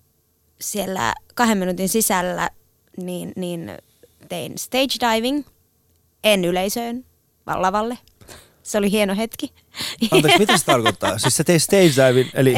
siellä 0.60 1.14
kahden 1.34 1.58
minuutin 1.58 1.88
sisällä 1.88 2.50
niin, 2.96 3.32
niin 3.36 3.72
tein 4.28 4.58
stage 4.58 5.14
diving, 5.14 5.44
en 6.24 6.44
yleisöön, 6.44 7.04
vaan 7.46 7.62
lavalle. 7.62 7.98
Se 8.62 8.78
oli 8.78 8.90
hieno 8.90 9.16
hetki. 9.16 9.52
Anteeksi, 10.10 10.38
mitä 10.38 10.58
se 10.58 10.64
tarkoittaa? 10.64 11.18
Siis 11.18 11.36
sä 11.36 11.44
teit 11.44 11.62
stage 11.62 12.08
diving, 12.08 12.30
eli 12.34 12.54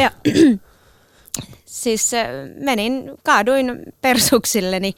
siis 1.65 2.11
menin, 2.55 3.11
kaaduin 3.25 3.83
persuksilleni, 4.01 4.95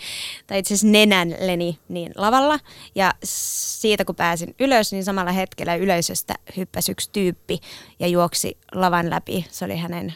tai 0.46 0.58
itse 0.58 0.74
asiassa 0.74 0.86
nenänleni 0.86 1.78
niin 1.88 2.12
lavalla. 2.16 2.58
Ja 2.94 3.14
siitä 3.24 4.04
kun 4.04 4.14
pääsin 4.14 4.54
ylös, 4.60 4.92
niin 4.92 5.04
samalla 5.04 5.32
hetkellä 5.32 5.74
yleisöstä 5.74 6.34
hyppäsi 6.56 6.92
yksi 6.92 7.10
tyyppi 7.12 7.60
ja 7.98 8.06
juoksi 8.06 8.58
lavan 8.74 9.10
läpi. 9.10 9.46
Se 9.50 9.64
oli 9.64 9.76
hänen 9.76 10.14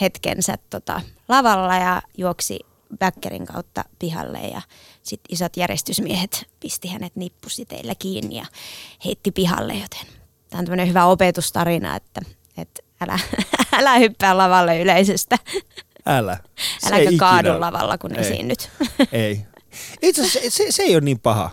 hetkensä 0.00 0.54
tota, 0.70 1.00
lavalla 1.28 1.74
ja 1.76 2.02
juoksi 2.18 2.60
backerin 2.98 3.46
kautta 3.46 3.84
pihalle 3.98 4.38
ja 4.38 4.62
sitten 5.02 5.34
isot 5.34 5.56
järjestysmiehet 5.56 6.44
pisti 6.60 6.88
hänet 6.88 7.16
nippusiteillä 7.16 7.94
kiinni 7.98 8.36
ja 8.36 8.46
heitti 9.04 9.30
pihalle, 9.30 9.72
joten 9.74 10.06
tämä 10.50 10.58
on 10.58 10.64
tämmöinen 10.64 10.88
hyvä 10.88 11.04
opetustarina, 11.04 11.96
että, 11.96 12.20
että 12.56 12.82
älä, 13.00 13.18
älä 13.78 13.98
hyppää 13.98 14.36
lavalle 14.36 14.80
yleisöstä. 14.80 15.38
älä. 16.06 16.38
Se 16.78 16.86
Äläkä 16.88 17.10
ei 17.10 17.16
kaadu 17.16 17.48
ikinä- 17.48 17.60
lavalla, 17.60 17.98
kun 17.98 18.14
Ei. 18.14 18.20
esiinnyt. 18.20 18.70
Ei. 19.12 19.40
Itse 20.02 20.20
asiassa 20.20 20.40
se, 20.40 20.50
se, 20.50 20.72
se 20.72 20.82
ei 20.82 20.94
ole 20.96 21.00
niin 21.04 21.20
paha, 21.20 21.50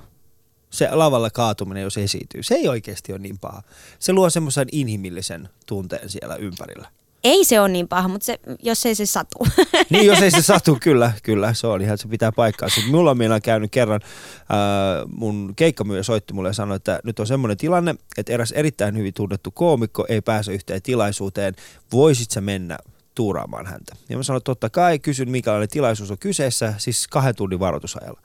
se 0.69 0.89
lavalla 0.91 1.29
kaatuminen, 1.29 1.83
jos 1.83 1.97
esiintyy. 1.97 2.43
Se 2.43 2.55
ei 2.55 2.67
oikeasti 2.67 3.11
ole 3.13 3.19
niin 3.19 3.39
paha. 3.39 3.61
Se 3.99 4.13
luo 4.13 4.29
semmoisen 4.29 4.67
inhimillisen 4.71 5.49
tunteen 5.65 6.09
siellä 6.09 6.35
ympärillä. 6.35 6.89
Ei 7.23 7.45
se 7.45 7.59
ole 7.59 7.69
niin 7.69 7.87
paha, 7.87 8.07
mutta 8.07 8.25
se, 8.25 8.39
jos 8.63 8.85
ei 8.85 8.95
se 8.95 9.05
satu. 9.05 9.37
Niin, 9.89 10.05
jos 10.05 10.21
ei 10.21 10.31
se 10.31 10.41
satu, 10.41 10.77
kyllä, 10.81 11.11
kyllä, 11.23 11.53
se 11.53 11.67
on 11.67 11.81
ihan, 11.81 11.97
se 11.97 12.07
pitää 12.07 12.31
paikkaa. 12.31 12.69
Sitten 12.69 12.91
mulla 12.91 13.11
on 13.11 13.17
meillä 13.17 13.39
käynyt 13.39 13.71
kerran, 13.71 14.01
ää, 14.49 14.59
mun 15.07 15.53
keikkamyyjä 15.55 16.03
soitti 16.03 16.33
mulle 16.33 16.49
ja 16.49 16.53
sanoi, 16.53 16.75
että 16.75 16.99
nyt 17.03 17.19
on 17.19 17.27
semmoinen 17.27 17.57
tilanne, 17.57 17.95
että 18.17 18.33
eräs 18.33 18.51
erittäin 18.51 18.97
hyvin 18.97 19.13
tunnettu 19.13 19.51
koomikko 19.51 20.05
ei 20.09 20.21
pääse 20.21 20.53
yhteen 20.53 20.81
tilaisuuteen, 20.81 21.55
voisit 21.91 22.31
sä 22.31 22.41
mennä 22.41 22.77
tuuraamaan 23.15 23.65
häntä? 23.65 23.95
Ja 24.09 24.17
mä 24.17 24.23
sanoin, 24.23 24.43
totta 24.43 24.69
kai, 24.69 24.99
kysyn 24.99 25.31
minkälainen 25.31 25.69
tilaisuus 25.69 26.11
on 26.11 26.17
kyseessä, 26.17 26.73
siis 26.77 27.07
kahden 27.07 27.35
tunnin 27.35 27.59
varoitusajalla. 27.59 28.21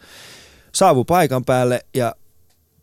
Saavu 0.72 1.04
paikan 1.04 1.44
päälle 1.44 1.80
ja 1.94 2.14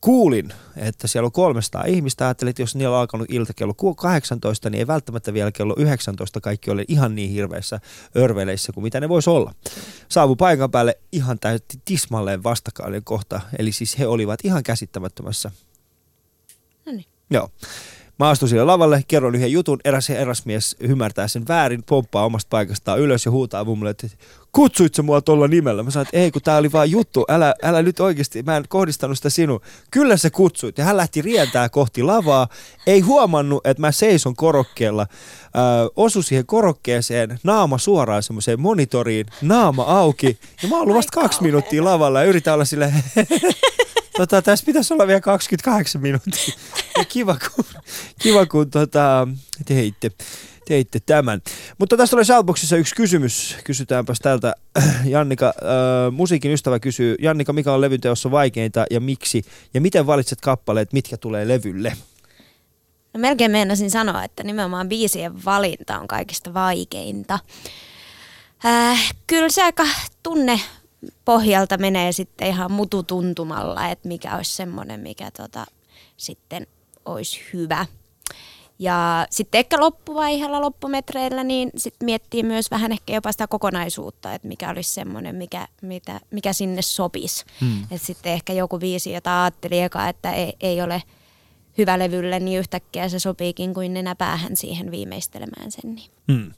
kuulin, 0.03 0.53
että 0.77 1.07
siellä 1.07 1.25
on 1.25 1.31
300 1.31 1.83
ihmistä. 1.85 2.25
Ajattelin, 2.25 2.49
että 2.49 2.61
jos 2.61 2.75
niillä 2.75 2.95
on 2.95 3.01
alkanut 3.01 3.27
ilta 3.31 3.53
kello 3.53 3.73
ku- 3.73 3.95
18, 3.95 4.69
niin 4.69 4.79
ei 4.79 4.87
välttämättä 4.87 5.33
vielä 5.33 5.51
kello 5.51 5.75
19 5.77 6.41
kaikki 6.41 6.71
ole 6.71 6.85
ihan 6.87 7.15
niin 7.15 7.29
hirveissä 7.29 7.79
örveleissä 8.17 8.73
kuin 8.73 8.83
mitä 8.83 8.99
ne 8.99 9.09
voisi 9.09 9.29
olla. 9.29 9.53
Saavu 10.09 10.35
paikan 10.35 10.71
päälle 10.71 10.97
ihan 11.11 11.39
täytti 11.39 11.81
tismalleen 11.85 12.43
vastakkainen 12.43 13.03
kohta. 13.03 13.41
Eli 13.59 13.71
siis 13.71 13.99
he 13.99 14.07
olivat 14.07 14.39
ihan 14.43 14.63
käsittämättömässä. 14.63 15.51
No 16.85 16.91
niin. 16.91 17.05
Joo. 17.29 17.49
Mä 18.19 18.29
astun 18.29 18.49
sille 18.49 18.63
lavalle, 18.63 19.03
kerron 19.07 19.35
yhden 19.35 19.51
jutun, 19.51 19.79
eräs 19.85 20.09
eräs 20.09 20.45
mies 20.45 20.75
ymmärtää 20.79 21.27
sen 21.27 21.47
väärin, 21.47 21.83
pomppaa 21.83 22.25
omasta 22.25 22.49
paikastaan 22.49 22.99
ylös 22.99 23.25
ja 23.25 23.31
huutaa 23.31 23.63
mulle, 23.63 23.89
että 23.89 24.07
kutsuit 24.51 24.95
sä 24.95 25.01
mua 25.01 25.21
tuolla 25.21 25.47
nimellä? 25.47 25.83
Mä 25.83 25.91
sanoin, 25.91 26.07
että 26.07 26.17
ei 26.17 26.31
kun 26.31 26.41
tää 26.41 26.57
oli 26.57 26.71
vaan 26.71 26.91
juttu, 26.91 27.25
älä, 27.29 27.55
älä 27.63 27.81
nyt 27.81 27.99
oikeasti, 27.99 28.43
mä 28.43 28.57
en 28.57 28.63
kohdistanut 28.69 29.17
sitä 29.17 29.29
sinun. 29.29 29.61
Kyllä 29.91 30.17
se 30.17 30.29
kutsuit. 30.29 30.77
Ja 30.77 30.83
hän 30.83 30.97
lähti 30.97 31.21
rientää 31.21 31.69
kohti 31.69 32.03
lavaa, 32.03 32.47
ei 32.87 32.99
huomannut, 32.99 33.67
että 33.67 33.81
mä 33.81 33.91
seison 33.91 34.35
korokkeella, 34.35 35.01
äh, 35.01 35.89
osu 35.95 36.21
siihen 36.21 36.45
korokkeeseen, 36.45 37.39
naama 37.43 37.77
suoraan 37.77 38.23
semmoiseen 38.23 38.61
monitoriin, 38.61 39.25
naama 39.41 39.83
auki. 39.83 40.39
Ja 40.63 40.69
mä 40.69 40.75
oon 40.75 40.81
ollut 40.81 40.95
vasta 40.95 41.21
kaksi 41.21 41.43
minuuttia 41.43 41.83
lavalla 41.83 42.21
ja 42.21 42.27
yritän 42.27 42.53
olla 42.53 42.65
sille 42.65 42.93
tota, 44.17 44.41
tässä 44.41 44.65
pitäisi 44.65 44.93
olla 44.93 45.07
vielä 45.07 45.21
28 45.21 46.01
minuuttia. 46.01 46.53
Ja 46.97 47.05
kiva, 47.05 47.37
kun, 47.55 47.65
kiva, 48.19 48.45
kun 48.45 48.71
tota, 48.71 49.27
teitte, 49.65 50.11
teitte 50.67 50.99
tämän. 50.99 51.41
Mutta 51.77 51.97
tässä 51.97 52.15
oli 52.15 52.25
Shoutboxissa 52.25 52.77
yksi 52.77 52.95
kysymys. 52.95 53.57
Kysytäänpäs 53.63 54.19
täältä. 54.19 54.55
Jannika, 55.05 55.47
äh, 55.47 56.11
musiikin 56.11 56.51
ystävä 56.51 56.79
kysyy. 56.79 57.15
Jannika, 57.19 57.53
mikä 57.53 57.73
on 57.73 57.81
levyn 57.81 58.01
teossa 58.01 58.31
vaikeinta 58.31 58.85
ja 58.91 58.99
miksi? 58.99 59.43
Ja 59.73 59.81
miten 59.81 60.07
valitset 60.07 60.41
kappaleet, 60.41 60.93
mitkä 60.93 61.17
tulee 61.17 61.47
levylle? 61.47 61.93
No 63.13 63.19
melkein 63.19 63.51
meinasin 63.51 63.91
sanoa, 63.91 64.23
että 64.23 64.43
nimenomaan 64.43 64.89
biisien 64.89 65.45
valinta 65.45 65.99
on 65.99 66.07
kaikista 66.07 66.53
vaikeinta. 66.53 67.39
Äh, 68.65 69.13
kyllä 69.27 69.49
se 69.49 69.63
aika 69.63 69.83
tunne 70.23 70.59
pohjalta 71.25 71.77
menee 71.77 72.11
sitten 72.11 72.47
ihan 72.47 72.71
mututuntumalla, 72.71 73.89
että 73.89 74.07
mikä 74.07 74.35
olisi 74.35 74.55
semmoinen, 74.55 74.99
mikä 74.99 75.31
tota, 75.31 75.65
sitten 76.17 76.67
olisi 77.05 77.39
hyvä. 77.53 77.85
Ja 78.79 79.27
sitten 79.29 79.59
ehkä 79.59 79.79
loppuvaiheella, 79.79 80.61
loppumetreillä, 80.61 81.43
niin 81.43 81.71
sitten 81.77 82.05
miettii 82.05 82.43
myös 82.43 82.71
vähän 82.71 82.91
ehkä 82.91 83.13
jopa 83.13 83.31
sitä 83.31 83.47
kokonaisuutta, 83.47 84.33
että 84.33 84.47
mikä 84.47 84.69
olisi 84.69 84.93
semmoinen, 84.93 85.35
mikä, 85.35 85.67
mitä, 85.81 86.19
mikä 86.31 86.53
sinne 86.53 86.81
sopisi. 86.81 87.45
Hmm. 87.61 87.83
Että 87.83 88.07
sitten 88.07 88.31
ehkä 88.31 88.53
joku 88.53 88.79
viisi, 88.79 89.13
jota 89.13 89.43
ajatteli 89.43 89.81
eka, 89.81 90.09
että 90.09 90.31
ei, 90.31 90.53
ei 90.59 90.81
ole 90.81 91.03
hyvä 91.77 91.99
levylle, 91.99 92.39
niin 92.39 92.59
yhtäkkiä 92.59 93.09
se 93.09 93.19
sopiikin 93.19 93.73
kuin 93.73 93.93
nenä 93.93 94.15
päähän 94.15 94.57
siihen 94.57 94.91
viimeistelemään 94.91 95.71
sen. 95.71 95.95
Niin. 95.95 96.11
Hmm. 96.31 96.51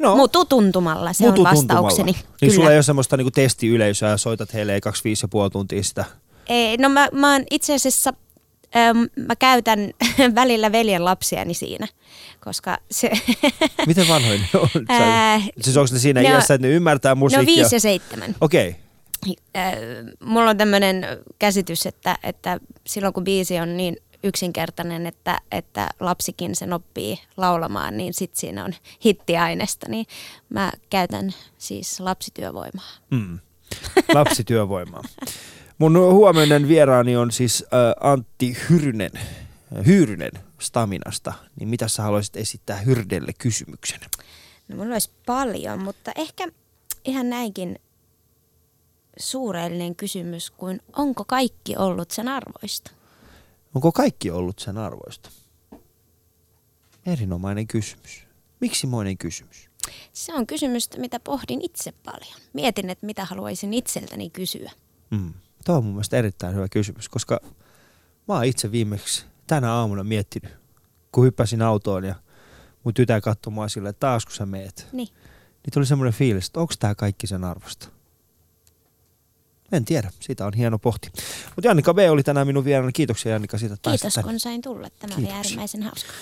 No, 0.00 0.16
mutu 0.16 0.44
tuntumalla, 0.44 1.12
se 1.12 1.26
mutu 1.26 1.40
on 1.40 1.44
vastaukseni. 1.50 2.12
Niin 2.12 2.24
Kyllä. 2.40 2.54
sulla 2.54 2.70
ei 2.70 2.76
ole 2.76 2.82
semmoista 2.82 3.16
niinku 3.16 3.30
testiyleisöä 3.30 4.16
soitat 4.16 4.54
heille 4.54 4.80
kaksi, 4.80 5.04
viisi 5.04 5.24
ja 5.24 5.28
puoli 5.28 5.50
tuntia 5.50 5.82
sitä? 5.82 6.04
Ei, 6.48 6.76
no 6.76 6.88
mä, 6.88 7.08
mä 7.12 7.32
oon 7.32 7.42
itse 7.50 7.74
asiassa, 7.74 8.12
äm, 8.76 9.08
mä 9.26 9.36
käytän 9.36 9.90
välillä 10.34 10.72
veljen 10.72 11.04
lapsiani 11.04 11.54
siinä, 11.54 11.88
koska 12.44 12.78
se... 12.90 13.10
Miten 13.86 14.08
vanhoin 14.08 14.40
ne 14.40 14.60
on? 14.60 14.68
Ää, 14.88 15.40
siis 15.60 15.76
onko 15.76 15.92
ne 15.92 15.98
siinä 15.98 16.22
no, 16.22 16.28
iässä, 16.28 16.54
että 16.54 16.66
ne 16.66 16.74
ymmärtää 16.74 17.14
musiikkia? 17.14 17.54
No 17.54 17.58
viisi 17.58 17.76
ja 17.76 17.80
seitsemän. 17.80 18.36
Okei. 18.40 18.68
Okay. 18.68 19.34
Mulla 20.24 20.50
on 20.50 20.56
tämmöinen 20.56 21.06
käsitys, 21.38 21.86
että, 21.86 22.18
että 22.22 22.60
silloin 22.86 23.14
kun 23.14 23.24
biisi 23.24 23.58
on 23.58 23.76
niin 23.76 23.96
yksinkertainen, 24.22 25.06
että, 25.06 25.40
että 25.50 25.88
lapsikin 26.00 26.56
sen 26.56 26.72
oppii 26.72 27.20
laulamaan, 27.36 27.96
niin 27.96 28.14
sitten 28.14 28.40
siinä 28.40 28.64
on 28.64 28.74
hittiainesta, 29.04 29.86
niin 29.88 30.06
mä 30.48 30.72
käytän 30.90 31.34
siis 31.58 32.00
lapsityövoimaa. 32.00 32.90
Mm. 33.10 33.38
Lapsityövoimaa. 34.14 35.02
Mun 35.78 35.98
huomioinen 35.98 36.68
vieraani 36.68 37.16
on 37.16 37.32
siis 37.32 37.64
äh, 37.64 38.08
Antti 38.10 38.56
Hyrynen, 38.70 39.12
Hyyrynen 39.86 40.32
Staminasta. 40.58 41.32
Niin 41.56 41.68
mitä 41.68 41.88
sä 41.88 42.02
haluaisit 42.02 42.36
esittää 42.36 42.76
Hyrdelle 42.76 43.32
kysymyksen? 43.38 44.00
No 44.68 44.76
mulla 44.76 44.92
olisi 44.92 45.10
paljon, 45.26 45.82
mutta 45.82 46.12
ehkä 46.16 46.48
ihan 47.04 47.30
näinkin 47.30 47.78
suurellinen 49.18 49.96
kysymys 49.96 50.50
kuin 50.50 50.80
onko 50.92 51.24
kaikki 51.24 51.76
ollut 51.76 52.10
sen 52.10 52.28
arvoista? 52.28 52.90
Onko 53.74 53.92
kaikki 53.92 54.30
ollut 54.30 54.58
sen 54.58 54.78
arvoista? 54.78 55.30
Erinomainen 57.06 57.66
kysymys. 57.66 58.24
Miksi 58.60 58.86
moinen 58.86 59.18
kysymys? 59.18 59.70
Se 60.12 60.34
on 60.34 60.46
kysymys, 60.46 60.88
mitä 60.96 61.20
pohdin 61.20 61.62
itse 61.62 61.92
paljon. 61.92 62.40
Mietin, 62.52 62.90
että 62.90 63.06
mitä 63.06 63.24
haluaisin 63.24 63.74
itseltäni 63.74 64.30
kysyä. 64.30 64.70
Mm. 65.10 65.32
Tuo 65.64 65.76
on 65.76 65.84
mun 65.84 65.92
mielestä 65.92 66.16
erittäin 66.16 66.54
hyvä 66.54 66.68
kysymys, 66.68 67.08
koska 67.08 67.40
mä 68.28 68.34
oon 68.34 68.44
itse 68.44 68.72
viimeksi 68.72 69.24
tänä 69.46 69.72
aamuna 69.72 70.04
miettinyt, 70.04 70.52
kun 71.12 71.24
hyppäsin 71.24 71.62
autoon 71.62 72.04
ja 72.04 72.14
mun 72.84 72.94
tytär 72.94 73.20
katsoi 73.20 73.52
mua 73.52 73.68
silleen, 73.68 73.90
että 73.90 74.00
taas 74.00 74.26
kun 74.26 74.34
sä 74.34 74.46
meet. 74.46 74.88
Niin. 74.92 75.08
Niin 75.64 75.72
tuli 75.72 75.86
semmoinen 75.86 76.14
fiilis, 76.14 76.46
että 76.46 76.60
onko 76.60 76.74
tämä 76.78 76.94
kaikki 76.94 77.26
sen 77.26 77.44
arvosta? 77.44 77.88
En 79.72 79.84
tiedä, 79.84 80.10
siitä 80.20 80.46
on 80.46 80.52
hieno 80.54 80.78
pohti. 80.78 81.10
Mutta 81.56 81.68
Jannika 81.68 81.94
B. 81.94 81.98
oli 82.10 82.22
tänään 82.22 82.46
minun 82.46 82.64
vieraani. 82.64 82.92
Kiitoksia 82.92 83.32
Jannika 83.32 83.58
siitä, 83.58 83.74
että 83.74 83.90
Kiitos 83.90 84.18
kun 84.24 84.40
sain 84.40 84.62
tulla. 84.62 84.88
Tämä 84.90 85.14
Kiitoksia. 85.14 85.26
oli 85.28 85.36
äärimmäisen 85.36 85.82
hauska. 85.82 86.12